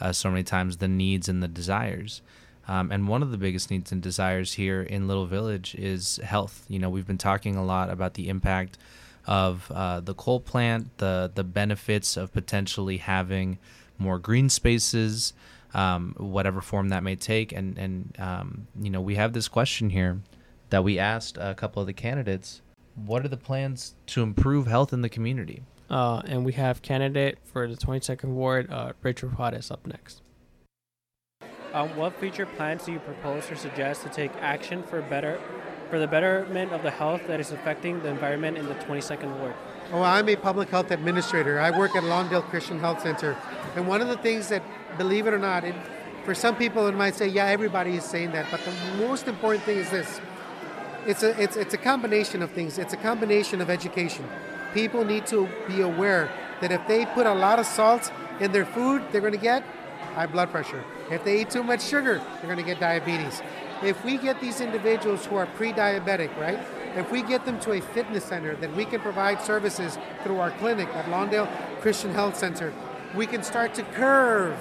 uh, 0.00 0.12
so 0.12 0.30
many 0.30 0.42
times, 0.42 0.78
the 0.78 0.88
needs 0.88 1.28
and 1.28 1.42
the 1.42 1.48
desires. 1.48 2.22
Um, 2.68 2.92
and 2.92 3.08
one 3.08 3.22
of 3.22 3.32
the 3.32 3.38
biggest 3.38 3.70
needs 3.70 3.90
and 3.92 4.00
desires 4.00 4.54
here 4.54 4.82
in 4.82 5.08
Little 5.08 5.26
Village 5.26 5.74
is 5.74 6.18
health. 6.22 6.64
You 6.68 6.78
know, 6.78 6.88
we've 6.88 7.06
been 7.06 7.18
talking 7.18 7.56
a 7.56 7.64
lot 7.64 7.90
about 7.90 8.14
the 8.14 8.28
impact 8.28 8.78
of 9.26 9.70
uh, 9.70 10.00
the 10.00 10.14
coal 10.14 10.40
plant, 10.40 10.98
the 10.98 11.30
the 11.34 11.44
benefits 11.44 12.16
of 12.16 12.32
potentially 12.32 12.98
having 12.98 13.58
more 13.98 14.18
green 14.18 14.48
spaces, 14.48 15.32
um, 15.74 16.14
whatever 16.18 16.60
form 16.60 16.88
that 16.90 17.02
may 17.02 17.16
take. 17.16 17.52
And 17.52 17.78
and 17.78 18.16
um, 18.18 18.66
you 18.80 18.90
know, 18.90 19.00
we 19.00 19.14
have 19.16 19.32
this 19.32 19.48
question 19.48 19.90
here 19.90 20.20
that 20.70 20.84
we 20.84 20.98
asked 20.98 21.36
a 21.38 21.54
couple 21.54 21.80
of 21.80 21.86
the 21.86 21.92
candidates: 21.92 22.62
What 22.94 23.24
are 23.24 23.28
the 23.28 23.36
plans 23.36 23.94
to 24.08 24.22
improve 24.22 24.66
health 24.66 24.92
in 24.92 25.02
the 25.02 25.08
community? 25.08 25.62
Uh, 25.90 26.22
and 26.24 26.42
we 26.42 26.52
have 26.54 26.80
candidate 26.80 27.36
for 27.44 27.68
the 27.68 27.76
22nd 27.76 28.30
ward, 28.30 28.70
uh, 28.70 28.94
Richard 29.02 29.36
Juarez, 29.36 29.70
up 29.70 29.86
next. 29.86 30.22
Um, 31.74 31.94
what 31.96 32.18
future 32.18 32.46
plans 32.46 32.84
do 32.84 32.92
you 32.92 32.98
propose 32.98 33.50
or 33.50 33.56
suggest 33.56 34.02
to 34.02 34.08
take 34.08 34.30
action 34.40 34.82
for 34.82 35.02
better, 35.02 35.38
for 35.92 35.98
the 35.98 36.06
betterment 36.06 36.72
of 36.72 36.82
the 36.82 36.90
health 36.90 37.20
that 37.26 37.38
is 37.38 37.52
affecting 37.52 38.00
the 38.00 38.08
environment 38.08 38.56
in 38.56 38.64
the 38.64 38.74
22nd 38.76 39.38
ward? 39.40 39.52
Oh, 39.92 40.00
I'm 40.00 40.26
a 40.26 40.36
public 40.36 40.70
health 40.70 40.90
administrator. 40.90 41.60
I 41.60 41.70
work 41.70 41.94
at 41.94 42.02
Lawndale 42.02 42.44
Christian 42.44 42.80
Health 42.80 43.02
Center, 43.02 43.36
and 43.76 43.86
one 43.86 44.00
of 44.00 44.08
the 44.08 44.16
things 44.16 44.48
that, 44.48 44.62
believe 44.96 45.26
it 45.26 45.34
or 45.34 45.38
not, 45.38 45.64
it, 45.64 45.74
for 46.24 46.34
some 46.34 46.56
people 46.56 46.86
it 46.86 46.94
might 46.94 47.14
say, 47.14 47.28
yeah, 47.28 47.44
everybody 47.44 47.96
is 47.96 48.04
saying 48.04 48.32
that, 48.32 48.46
but 48.50 48.60
the 48.64 49.06
most 49.06 49.28
important 49.28 49.64
thing 49.64 49.76
is 49.76 49.90
this: 49.90 50.18
it's 51.06 51.22
a 51.22 51.38
it's 51.38 51.56
it's 51.56 51.74
a 51.74 51.82
combination 51.90 52.40
of 52.40 52.50
things. 52.52 52.78
It's 52.78 52.94
a 52.94 53.02
combination 53.08 53.60
of 53.60 53.68
education. 53.68 54.26
People 54.72 55.04
need 55.04 55.26
to 55.26 55.46
be 55.68 55.82
aware 55.82 56.30
that 56.62 56.72
if 56.72 56.80
they 56.88 57.04
put 57.04 57.26
a 57.26 57.34
lot 57.34 57.58
of 57.58 57.66
salt 57.66 58.10
in 58.40 58.50
their 58.52 58.64
food, 58.64 59.02
they're 59.12 59.20
going 59.20 59.34
to 59.34 59.46
get 59.52 59.62
high 60.14 60.24
blood 60.24 60.50
pressure. 60.50 60.82
If 61.10 61.22
they 61.22 61.42
eat 61.42 61.50
too 61.50 61.62
much 61.62 61.82
sugar, 61.82 62.22
they're 62.36 62.50
going 62.50 62.56
to 62.56 62.64
get 62.64 62.80
diabetes. 62.80 63.42
If 63.82 64.04
we 64.04 64.16
get 64.16 64.40
these 64.40 64.60
individuals 64.60 65.26
who 65.26 65.36
are 65.36 65.46
pre-diabetic, 65.46 66.36
right? 66.38 66.58
If 66.94 67.10
we 67.10 67.22
get 67.22 67.44
them 67.44 67.58
to 67.60 67.72
a 67.72 67.80
fitness 67.80 68.24
center 68.24 68.54
then 68.54 68.76
we 68.76 68.84
can 68.84 69.00
provide 69.00 69.42
services 69.42 69.98
through 70.22 70.38
our 70.38 70.50
clinic 70.52 70.88
at 70.88 71.06
Lawndale 71.06 71.48
Christian 71.80 72.12
Health 72.12 72.36
Center, 72.36 72.72
we 73.14 73.26
can 73.26 73.42
start 73.42 73.74
to 73.74 73.82
curve 73.82 74.56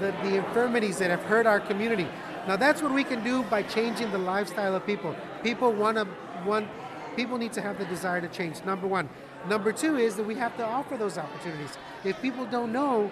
the, 0.00 0.12
the 0.22 0.36
infirmities 0.36 0.98
that 0.98 1.10
have 1.10 1.22
hurt 1.22 1.46
our 1.46 1.60
community. 1.60 2.08
Now 2.46 2.56
that's 2.56 2.82
what 2.82 2.92
we 2.92 3.04
can 3.04 3.22
do 3.24 3.42
by 3.44 3.62
changing 3.62 4.10
the 4.10 4.18
lifestyle 4.18 4.74
of 4.74 4.86
people. 4.86 5.14
People 5.42 5.72
want 5.72 5.96
to 5.96 6.06
want 6.44 6.68
people 7.16 7.38
need 7.38 7.52
to 7.52 7.60
have 7.60 7.78
the 7.78 7.84
desire 7.86 8.20
to 8.20 8.28
change. 8.28 8.64
Number 8.64 8.86
one. 8.86 9.08
Number 9.48 9.72
two 9.72 9.96
is 9.96 10.14
that 10.16 10.24
we 10.24 10.36
have 10.36 10.56
to 10.56 10.64
offer 10.64 10.96
those 10.96 11.18
opportunities. 11.18 11.76
If 12.04 12.20
people 12.22 12.46
don't 12.46 12.72
know, 12.72 13.10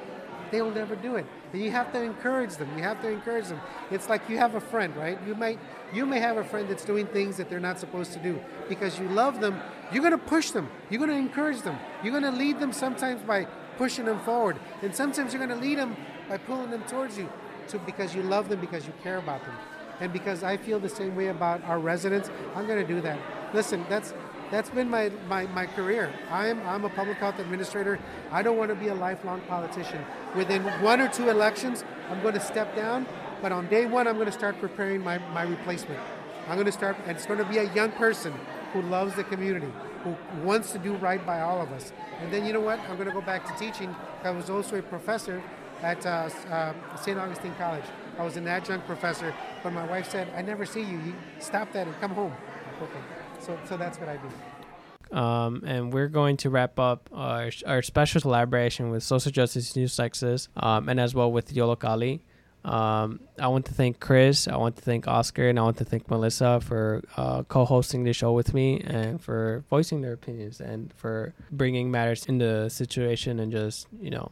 they 0.51 0.63
will 0.63 0.71
never 0.71 0.97
do 0.97 1.17
it. 1.17 1.27
And 1.53 1.63
you 1.63 1.71
have 1.71 1.93
to 1.93 2.03
encourage 2.03 2.57
them. 2.57 2.69
You 2.77 2.83
have 2.83 3.01
to 3.03 3.09
encourage 3.09 3.49
them. 3.49 3.61
It's 3.91 4.09
like 4.09 4.29
you 4.29 4.39
have 4.39 4.55
a 4.55 4.61
friend, 4.61 4.97
right? 4.97 5.19
You 5.27 5.35
might 5.35 5.59
you 5.93 6.07
may 6.07 6.21
have 6.21 6.37
a 6.37 6.45
friend 6.45 6.69
that's 6.69 6.85
doing 6.85 7.07
things 7.07 7.37
that 7.37 7.51
they're 7.51 7.61
not 7.61 7.81
supposed 7.81 8.13
to 8.13 8.19
do 8.19 8.41
because 8.69 8.99
you 8.99 9.09
love 9.09 9.41
them. 9.41 9.61
You're 9.93 10.03
going 10.03 10.13
to 10.13 10.19
push 10.19 10.51
them. 10.51 10.69
You're 10.89 10.99
going 11.05 11.11
to 11.11 11.17
encourage 11.17 11.63
them. 11.63 11.79
You're 12.03 12.13
going 12.13 12.33
to 12.33 12.39
lead 12.39 12.61
them 12.61 12.73
sometimes 12.73 13.23
by 13.23 13.47
pushing 13.77 14.05
them 14.05 14.21
forward, 14.21 14.59
and 14.83 14.95
sometimes 14.95 15.33
you're 15.33 15.45
going 15.45 15.59
to 15.59 15.67
lead 15.67 15.79
them 15.79 15.97
by 16.29 16.37
pulling 16.37 16.71
them 16.71 16.83
towards 16.85 17.17
you, 17.19 17.29
to 17.69 17.79
because 17.79 18.15
you 18.15 18.23
love 18.23 18.49
them 18.49 18.61
because 18.61 18.87
you 18.87 18.93
care 19.03 19.17
about 19.17 19.43
them, 19.43 19.55
and 20.01 20.13
because 20.13 20.45
I 20.45 20.59
feel 20.59 20.79
the 20.79 20.89
same 20.89 21.17
way 21.17 21.29
about 21.29 21.65
our 21.65 21.79
residents. 21.79 22.31
I'm 22.55 22.67
going 22.67 22.81
to 22.81 22.87
do 22.87 23.01
that. 23.01 23.19
Listen, 23.55 23.85
that's 23.89 24.13
that's 24.51 24.71
been 24.71 24.89
my, 24.91 25.11
my, 25.29 25.47
my 25.47 25.67
career. 25.67 26.13
I'm, 26.31 26.61
I'm 26.67 26.85
a 26.85 26.91
public 26.91 27.19
health 27.19 27.39
administrator. 27.39 27.99
I 28.33 28.43
don't 28.43 28.57
want 28.57 28.71
to 28.71 28.75
be 28.75 28.89
a 28.89 28.95
lifelong 28.95 29.41
politician. 29.43 30.05
Within 30.37 30.63
one 30.83 31.01
or 31.01 31.09
two 31.09 31.29
elections, 31.29 31.85
I'm 32.11 32.21
going 32.23 32.35
to 32.35 32.41
step 32.41 32.75
down, 32.75 33.07
but 33.41 33.53
on 33.53 33.69
day 33.69 33.87
one, 33.87 34.09
I'm 34.09 34.15
going 34.15 34.27
to 34.27 34.33
start 34.33 34.61
preparing 34.61 35.03
my, 35.03 35.19
my 35.33 35.43
replacement. 35.43 36.01
I'm 36.49 36.57
going 36.57 36.67
to 36.67 36.73
start, 36.73 36.97
and 37.07 37.17
it's 37.17 37.27
going 37.27 37.39
to 37.39 37.45
be 37.45 37.59
a 37.59 37.73
young 37.75 37.93
person 37.93 38.35
who 38.73 38.83
loves 38.83 39.15
the 39.15 39.25
community, 39.25 39.71
who 40.03 40.17
wants 40.43 40.73
to 40.73 40.79
do 40.79 40.95
right 40.97 41.25
by 41.25 41.41
all 41.41 41.63
of 41.63 41.71
us. 41.73 41.93
And 42.21 42.33
then 42.33 42.45
you 42.45 42.53
know 42.53 42.61
what? 42.61 42.81
I'm 42.81 42.97
going 42.97 43.09
to 43.09 43.15
go 43.15 43.21
back 43.21 43.47
to 43.47 43.65
teaching. 43.65 43.95
I 44.25 44.31
was 44.31 44.51
also 44.51 44.77
a 44.77 44.83
professor 44.83 45.43
at 45.83 46.05
uh, 46.05 46.29
uh, 46.51 46.73
St. 46.97 47.19
Augustine 47.19 47.55
College. 47.57 47.85
I 48.19 48.25
was 48.25 48.37
an 48.37 48.49
adjunct 48.49 48.87
professor, 48.87 49.33
but 49.63 49.73
my 49.73 49.87
wife 49.87 50.11
said, 50.11 50.29
I 50.37 50.43
never 50.43 50.67
see 50.67 50.83
you. 50.83 50.99
You 50.99 51.15
stop 51.39 51.73
that 51.73 51.87
and 51.87 51.99
come 52.01 52.11
home. 52.11 52.35
Okay. 52.83 53.20
So, 53.41 53.59
so 53.65 53.77
that's 53.77 53.99
what 53.99 54.09
I 54.09 54.17
do. 54.17 55.17
Um, 55.17 55.65
and 55.67 55.93
we're 55.93 56.09
going 56.09 56.37
to 56.39 56.51
wrap 56.51 56.79
up 56.79 57.09
our, 57.13 57.51
our 57.67 57.83
special 57.83 58.21
collaboration 58.21 58.91
with 58.91 59.03
Social 59.03 59.33
Justice 59.33 59.75
News 59.75 59.99
Nexus 59.99 60.49
um, 60.57 60.89
and 60.89 61.01
as 61.01 61.15
well 61.15 61.33
with 61.33 61.53
Yollocalli. 61.53 62.21
Um, 62.65 63.21
I 63.39 63.49
want 63.49 63.65
to 63.67 63.75
thank 63.75 64.01
Chris, 64.01 64.47
I 64.47 64.57
want 64.57 64.77
to 64.77 64.83
thank 64.83 65.09
Oscar, 65.09 65.49
and 65.49 65.59
I 65.59 65.63
want 65.63 65.79
to 65.79 65.85
thank 65.85 66.11
Melissa 66.11 66.61
for 66.61 67.03
uh, 67.17 67.43
co 67.45 67.65
hosting 67.65 68.05
the 68.05 68.13
show 68.13 68.33
with 68.33 68.53
me 68.53 68.81
and 68.81 69.21
for 69.21 69.65
voicing 69.71 70.03
their 70.03 70.13
opinions 70.13 70.61
and 70.61 70.93
for 70.93 71.33
bringing 71.51 71.91
matters 71.91 72.27
in 72.27 72.37
the 72.37 72.69
situation 72.69 73.41
and 73.41 73.51
just, 73.51 73.87
you 73.99 74.11
know, 74.11 74.31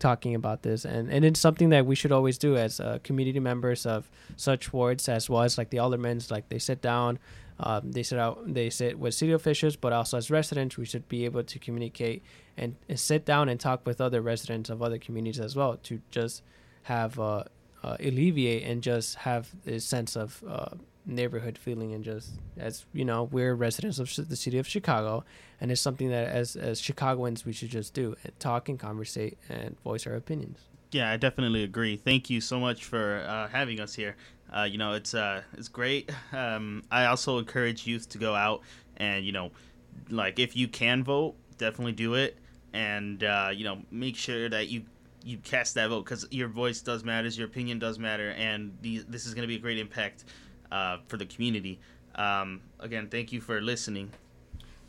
talking 0.00 0.34
about 0.34 0.62
this 0.62 0.86
and, 0.86 1.10
and 1.10 1.26
it's 1.26 1.38
something 1.38 1.68
that 1.68 1.84
we 1.84 1.94
should 1.94 2.10
always 2.10 2.38
do 2.38 2.56
as 2.56 2.80
uh, 2.80 2.98
community 3.04 3.38
members 3.38 3.84
of 3.84 4.10
such 4.34 4.72
wards 4.72 5.10
as 5.10 5.28
well 5.28 5.42
as 5.42 5.58
like 5.58 5.68
the 5.68 5.76
aldermans 5.76 6.30
like 6.30 6.48
they 6.48 6.58
sit 6.58 6.80
down 6.80 7.18
um, 7.62 7.92
they 7.92 8.02
sit 8.02 8.18
out 8.18 8.42
they 8.52 8.70
sit 8.70 8.98
with 8.98 9.14
city 9.14 9.32
officials 9.32 9.76
but 9.76 9.92
also 9.92 10.16
as 10.16 10.30
residents 10.30 10.76
we 10.76 10.84
should 10.84 11.06
be 11.08 11.24
able 11.24 11.42
to 11.42 11.58
communicate 11.58 12.22
and, 12.56 12.76
and 12.88 12.98
sit 12.98 13.24
down 13.24 13.48
and 13.48 13.60
talk 13.60 13.86
with 13.86 14.00
other 14.00 14.20
residents 14.20 14.70
of 14.70 14.82
other 14.82 14.98
communities 14.98 15.40
as 15.40 15.54
well 15.54 15.76
to 15.76 16.00
just 16.10 16.42
have 16.84 17.18
uh, 17.18 17.44
uh, 17.82 17.96
alleviate 18.00 18.62
and 18.64 18.82
just 18.82 19.16
have 19.16 19.50
this 19.64 19.84
sense 19.84 20.16
of 20.16 20.42
uh, 20.48 20.70
neighborhood 21.06 21.58
feeling 21.58 21.92
and 21.92 22.04
just 22.04 22.30
as 22.58 22.84
you 22.92 23.04
know 23.04 23.24
we're 23.24 23.54
residents 23.54 23.98
of 23.98 24.28
the 24.28 24.36
city 24.36 24.58
of 24.58 24.66
chicago 24.66 25.24
and 25.60 25.70
it's 25.70 25.80
something 25.80 26.10
that 26.10 26.28
as 26.28 26.56
as 26.56 26.80
chicagoans 26.80 27.44
we 27.44 27.52
should 27.52 27.70
just 27.70 27.94
do 27.94 28.14
and 28.22 28.38
talk 28.38 28.68
and 28.68 28.78
conversate 28.78 29.38
and 29.48 29.78
voice 29.80 30.06
our 30.06 30.14
opinions. 30.14 30.60
Yeah 30.92 31.10
i 31.10 31.16
definitely 31.16 31.62
agree. 31.62 31.96
Thank 31.96 32.30
you 32.30 32.40
so 32.40 32.60
much 32.60 32.84
for 32.84 33.24
uh, 33.26 33.48
having 33.48 33.80
us 33.80 33.94
here 33.94 34.16
uh, 34.52 34.62
you 34.62 34.78
know 34.78 34.92
it's 34.92 35.14
uh, 35.14 35.42
it's 35.56 35.68
great 35.68 36.10
um, 36.32 36.82
i 36.90 37.06
also 37.06 37.38
encourage 37.38 37.86
youth 37.86 38.08
to 38.08 38.18
go 38.18 38.34
out 38.34 38.62
and 38.96 39.24
you 39.24 39.32
know 39.32 39.50
like 40.08 40.38
if 40.38 40.56
you 40.56 40.68
can 40.68 41.02
vote 41.04 41.34
definitely 41.58 41.92
do 41.92 42.14
it 42.14 42.38
and 42.72 43.24
uh, 43.24 43.50
you 43.52 43.64
know 43.64 43.78
make 43.90 44.16
sure 44.16 44.48
that 44.48 44.68
you 44.68 44.82
you 45.22 45.36
cast 45.38 45.74
that 45.74 45.88
vote 45.90 46.04
because 46.04 46.26
your 46.30 46.48
voice 46.48 46.80
does 46.80 47.04
matter 47.04 47.28
your 47.28 47.46
opinion 47.46 47.78
does 47.78 47.98
matter 47.98 48.30
and 48.30 48.76
the, 48.80 49.04
this 49.08 49.26
is 49.26 49.34
going 49.34 49.42
to 49.42 49.48
be 49.48 49.56
a 49.56 49.58
great 49.58 49.78
impact 49.78 50.24
uh, 50.70 50.98
for 51.08 51.16
the 51.16 51.26
community. 51.26 51.80
Um, 52.14 52.62
again, 52.78 53.08
thank 53.08 53.32
you 53.32 53.40
for 53.40 53.60
listening. 53.60 54.12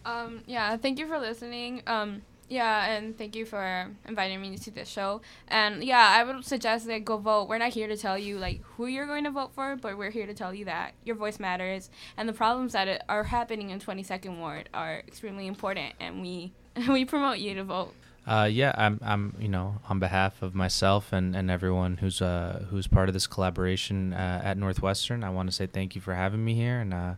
Um, 0.05 0.41
yeah, 0.47 0.77
thank 0.77 0.99
you 0.99 1.07
for 1.07 1.19
listening. 1.19 1.83
Um, 1.87 2.23
yeah, 2.51 2.91
and 2.91 3.17
thank 3.17 3.33
you 3.35 3.45
for 3.45 3.87
inviting 4.05 4.41
me 4.41 4.57
to 4.57 4.71
this 4.71 4.89
show. 4.89 5.21
And 5.47 5.81
yeah, 5.83 6.15
I 6.17 6.23
would 6.25 6.43
suggest 6.45 6.85
that 6.87 7.05
go 7.05 7.17
vote. 7.17 7.47
We're 7.47 7.57
not 7.57 7.69
here 7.69 7.87
to 7.87 7.95
tell 7.95 8.17
you 8.17 8.37
like 8.37 8.61
who 8.75 8.87
you're 8.87 9.07
going 9.07 9.23
to 9.23 9.31
vote 9.31 9.53
for, 9.53 9.77
but 9.77 9.97
we're 9.97 10.11
here 10.11 10.27
to 10.27 10.33
tell 10.33 10.53
you 10.53 10.65
that 10.65 10.91
your 11.05 11.15
voice 11.15 11.39
matters 11.39 11.89
and 12.17 12.27
the 12.27 12.33
problems 12.33 12.73
that 12.73 13.05
are 13.07 13.23
happening 13.23 13.69
in 13.69 13.79
22nd 13.79 14.37
Ward 14.37 14.67
are 14.73 14.99
extremely 14.99 15.47
important, 15.47 15.93
and 16.01 16.21
we 16.21 16.51
we 16.89 17.05
promote 17.05 17.37
you 17.37 17.55
to 17.55 17.63
vote. 17.63 17.93
Uh, 18.27 18.47
yeah, 18.51 18.73
I'm, 18.77 18.99
I'm, 19.01 19.35
you 19.39 19.47
know, 19.47 19.77
on 19.89 19.99
behalf 19.99 20.43
of 20.43 20.53
myself 20.53 21.11
and, 21.11 21.35
and 21.35 21.49
everyone 21.49 21.97
who's 21.97 22.21
uh, 22.21 22.65
who's 22.69 22.85
part 22.85 23.07
of 23.07 23.13
this 23.13 23.27
collaboration 23.27 24.13
uh, 24.13 24.41
at 24.43 24.57
Northwestern, 24.57 25.23
I 25.23 25.29
want 25.29 25.49
to 25.49 25.55
say 25.55 25.67
thank 25.67 25.95
you 25.95 26.01
for 26.01 26.13
having 26.13 26.43
me 26.43 26.53
here, 26.53 26.81
and 26.81 26.93
uh, 26.93 27.13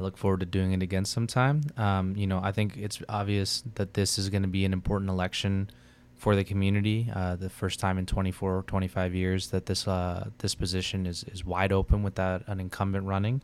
I 0.00 0.02
look 0.02 0.16
forward 0.16 0.40
to 0.40 0.46
doing 0.46 0.72
it 0.72 0.82
again 0.82 1.04
sometime. 1.04 1.62
Um, 1.76 2.16
you 2.16 2.26
know, 2.26 2.40
I 2.42 2.52
think 2.52 2.78
it's 2.78 3.02
obvious 3.08 3.62
that 3.74 3.92
this 3.92 4.18
is 4.18 4.30
going 4.30 4.42
to 4.42 4.48
be 4.48 4.64
an 4.64 4.72
important 4.72 5.10
election 5.10 5.68
for 6.16 6.34
the 6.34 6.42
community. 6.42 7.10
Uh, 7.14 7.36
the 7.36 7.50
first 7.50 7.78
time 7.80 7.98
in 7.98 8.06
24, 8.06 8.58
or 8.58 8.62
25 8.62 9.14
years 9.14 9.48
that 9.50 9.66
this 9.66 9.86
uh, 9.86 10.30
this 10.38 10.54
position 10.54 11.06
is 11.06 11.24
is 11.24 11.44
wide 11.44 11.70
open 11.70 12.02
without 12.02 12.42
an 12.46 12.60
incumbent 12.60 13.04
running. 13.06 13.42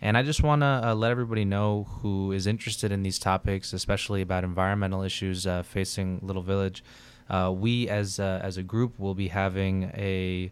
And 0.00 0.16
I 0.16 0.24
just 0.24 0.42
want 0.42 0.62
to 0.62 0.80
uh, 0.82 0.94
let 0.96 1.12
everybody 1.12 1.44
know 1.44 1.86
who 2.00 2.32
is 2.32 2.48
interested 2.48 2.90
in 2.90 3.04
these 3.04 3.20
topics, 3.20 3.72
especially 3.72 4.22
about 4.22 4.42
environmental 4.42 5.02
issues 5.02 5.46
uh, 5.46 5.62
facing 5.62 6.18
Little 6.20 6.42
Village. 6.42 6.82
Uh, 7.30 7.52
we, 7.56 7.88
as 7.88 8.18
uh, 8.18 8.40
as 8.42 8.56
a 8.56 8.64
group, 8.64 8.98
will 8.98 9.14
be 9.14 9.28
having 9.28 9.84
a 9.94 10.50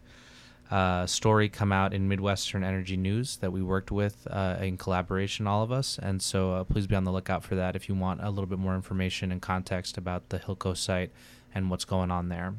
uh, 0.71 1.05
story 1.05 1.49
come 1.49 1.73
out 1.73 1.93
in 1.93 2.07
Midwestern 2.07 2.63
Energy 2.63 2.95
News 2.95 3.37
that 3.37 3.51
we 3.51 3.61
worked 3.61 3.91
with 3.91 4.25
uh, 4.29 4.57
in 4.61 4.77
collaboration, 4.77 5.45
all 5.45 5.63
of 5.63 5.71
us. 5.71 5.99
And 6.01 6.21
so 6.21 6.65
please 6.69 6.87
be 6.87 6.95
on 6.95 7.03
the 7.03 7.11
lookout 7.11 7.43
for 7.43 7.55
that 7.55 7.75
if 7.75 7.89
you 7.89 7.95
want 7.95 8.21
a 8.23 8.29
little 8.29 8.45
bit 8.45 8.57
more 8.57 8.73
information 8.73 9.31
and 9.31 9.41
context 9.41 9.97
about 9.97 10.29
the 10.29 10.39
Hilco 10.39 10.75
site 10.75 11.11
and 11.53 11.69
what's 11.69 11.83
going 11.83 12.09
on 12.09 12.29
there. 12.29 12.53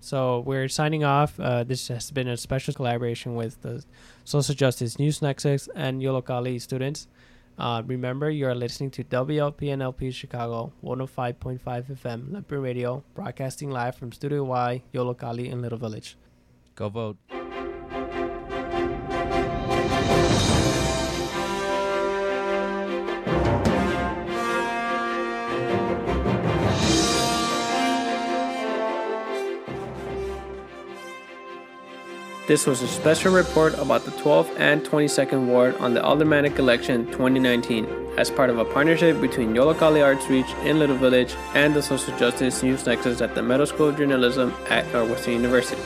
So 0.00 0.40
we're 0.40 0.68
signing 0.68 1.04
off. 1.04 1.38
Uh, 1.40 1.64
this 1.64 1.88
has 1.88 2.10
been 2.10 2.28
a 2.28 2.36
special 2.36 2.74
collaboration 2.74 3.36
with 3.36 3.62
the 3.62 3.84
Social 4.24 4.54
Justice 4.54 4.98
News 4.98 5.22
Nexus 5.22 5.68
and 5.74 6.02
Yollocalli 6.02 6.60
students. 6.60 7.06
Uh, 7.56 7.82
remember, 7.86 8.28
you 8.28 8.46
are 8.48 8.54
listening 8.54 8.90
to 8.90 9.04
WLPNLP 9.04 10.12
Chicago 10.12 10.72
105.5 10.82 11.60
FM, 11.62 12.30
Lumpen 12.30 12.62
Radio, 12.62 13.04
broadcasting 13.14 13.70
live 13.70 13.94
from 13.94 14.10
Studio 14.10 14.42
Y, 14.44 14.82
Yollocalli, 14.92 15.50
in 15.50 15.62
Little 15.62 15.78
Village. 15.78 16.16
Go 16.82 16.88
vote. 16.88 17.16
This 32.48 32.66
was 32.66 32.82
a 32.82 32.88
special 32.88 33.32
report 33.32 33.74
about 33.78 34.04
the 34.04 34.10
12th 34.10 34.50
and 34.58 34.82
22nd 34.82 35.46
Ward 35.46 35.76
on 35.76 35.94
the 35.94 36.00
Aldermanic 36.00 36.58
election 36.58 37.06
2019 37.12 37.86
as 38.18 38.28
part 38.28 38.50
of 38.50 38.58
a 38.58 38.64
partnership 38.64 39.20
between 39.20 39.54
Yolo 39.54 39.72
Yollocalli 39.72 40.04
Arts 40.04 40.28
Reach 40.28 40.52
in 40.64 40.80
Little 40.80 40.96
Village 40.96 41.36
and 41.54 41.74
the 41.74 41.80
Social 41.80 42.18
Justice 42.18 42.60
News 42.64 42.84
Nexus 42.84 43.20
at 43.20 43.36
the 43.36 43.42
Medill 43.42 43.66
School 43.66 43.90
of 43.90 43.96
Journalism 43.96 44.52
at 44.68 44.92
Northwestern 44.92 45.34
University. 45.34 45.80